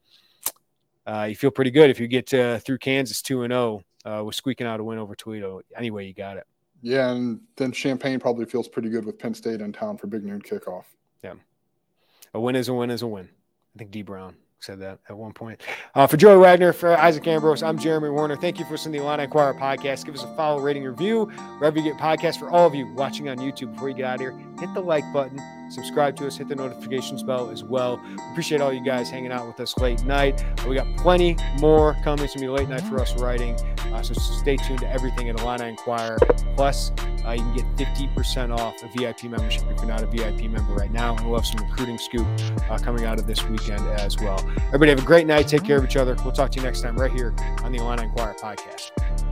uh, 1.06 1.26
you 1.28 1.34
feel 1.34 1.50
pretty 1.50 1.72
good. 1.72 1.90
If 1.90 1.98
you 1.98 2.06
get 2.06 2.28
through 2.28 2.78
Kansas 2.78 3.20
two 3.20 3.42
and 3.42 3.50
zero 3.50 3.82
uh, 4.04 4.22
with 4.24 4.36
squeaking 4.36 4.68
out 4.68 4.78
a 4.78 4.84
win 4.84 4.98
over 4.98 5.16
Toledo, 5.16 5.62
anyway, 5.76 6.06
you 6.06 6.14
got 6.14 6.36
it. 6.36 6.46
Yeah, 6.82 7.10
and 7.10 7.40
then 7.56 7.70
Champaign 7.70 8.18
probably 8.18 8.44
feels 8.44 8.68
pretty 8.68 8.88
good 8.88 9.04
with 9.04 9.18
Penn 9.18 9.34
State 9.34 9.60
in 9.60 9.72
town 9.72 9.96
for 9.96 10.08
big 10.08 10.24
noon 10.24 10.42
kickoff. 10.42 10.84
Yeah. 11.22 11.34
A 12.34 12.40
win 12.40 12.56
is 12.56 12.68
a 12.68 12.74
win 12.74 12.90
is 12.90 13.02
a 13.02 13.06
win. 13.06 13.28
I 13.74 13.78
think 13.78 13.92
D 13.92 14.02
Brown 14.02 14.36
said 14.58 14.80
that 14.80 14.98
at 15.08 15.16
one 15.16 15.32
point. 15.32 15.60
Uh, 15.94 16.06
for 16.06 16.16
Joey 16.16 16.38
Wagner, 16.38 16.72
for 16.72 16.96
Isaac 16.96 17.26
Ambrose, 17.26 17.62
I'm 17.62 17.78
Jeremy 17.78 18.10
Werner. 18.10 18.36
Thank 18.36 18.58
you 18.58 18.64
for 18.64 18.72
listening 18.72 18.94
to 18.94 18.98
the 19.00 19.04
Illini 19.06 19.24
Inquirer 19.24 19.54
podcast. 19.54 20.04
Give 20.04 20.14
us 20.14 20.24
a 20.24 20.36
follow, 20.36 20.60
rating, 20.60 20.84
review 20.84 21.26
wherever 21.58 21.78
you 21.78 21.84
get 21.84 22.00
podcasts. 22.00 22.38
For 22.38 22.50
all 22.50 22.66
of 22.66 22.74
you 22.74 22.92
watching 22.94 23.28
on 23.28 23.38
YouTube, 23.38 23.72
before 23.74 23.88
you 23.88 23.94
get 23.94 24.04
out 24.06 24.14
of 24.16 24.20
here, 24.20 24.38
hit 24.58 24.72
the 24.74 24.80
like 24.80 25.04
button 25.12 25.38
subscribe 25.72 26.16
to 26.16 26.26
us, 26.26 26.36
hit 26.36 26.48
the 26.48 26.54
notifications 26.54 27.22
bell 27.22 27.50
as 27.50 27.64
well. 27.64 28.00
Appreciate 28.30 28.60
all 28.60 28.72
you 28.72 28.84
guys 28.84 29.10
hanging 29.10 29.32
out 29.32 29.46
with 29.46 29.58
us 29.60 29.76
late 29.78 30.04
night. 30.04 30.44
We 30.66 30.76
got 30.76 30.86
plenty 30.96 31.36
more 31.58 31.96
coming. 32.04 32.24
It's 32.24 32.34
going 32.34 32.46
to 32.46 32.52
be 32.52 32.58
late 32.58 32.68
night 32.68 32.82
for 32.82 33.00
us 33.00 33.14
writing. 33.20 33.54
Uh, 33.92 34.02
so 34.02 34.14
stay 34.14 34.56
tuned 34.56 34.80
to 34.80 34.90
everything 34.90 35.28
at 35.28 35.40
Illini 35.40 35.70
Inquirer. 35.70 36.18
Plus, 36.56 36.92
uh, 37.26 37.32
you 37.32 37.42
can 37.42 37.76
get 37.76 37.88
50% 37.96 38.56
off 38.56 38.74
a 38.82 38.88
VIP 38.96 39.24
membership 39.24 39.64
if 39.70 39.78
you're 39.78 39.86
not 39.86 40.02
a 40.02 40.06
VIP 40.06 40.50
member 40.50 40.74
right 40.74 40.90
now. 40.90 41.16
And 41.16 41.26
we'll 41.28 41.40
have 41.40 41.46
some 41.46 41.66
recruiting 41.68 41.98
scoop 41.98 42.26
uh, 42.70 42.78
coming 42.78 43.04
out 43.04 43.18
of 43.18 43.26
this 43.26 43.44
weekend 43.48 43.86
as 43.88 44.18
well. 44.18 44.40
Everybody 44.68 44.90
have 44.90 45.00
a 45.00 45.06
great 45.06 45.26
night. 45.26 45.48
Take 45.48 45.64
care 45.64 45.78
of 45.78 45.84
each 45.84 45.96
other. 45.96 46.16
We'll 46.24 46.32
talk 46.32 46.50
to 46.52 46.58
you 46.58 46.64
next 46.64 46.82
time 46.82 46.96
right 46.96 47.12
here 47.12 47.34
on 47.62 47.72
the 47.72 47.78
Illini 47.78 48.04
Inquirer 48.04 48.34
podcast. 48.34 49.31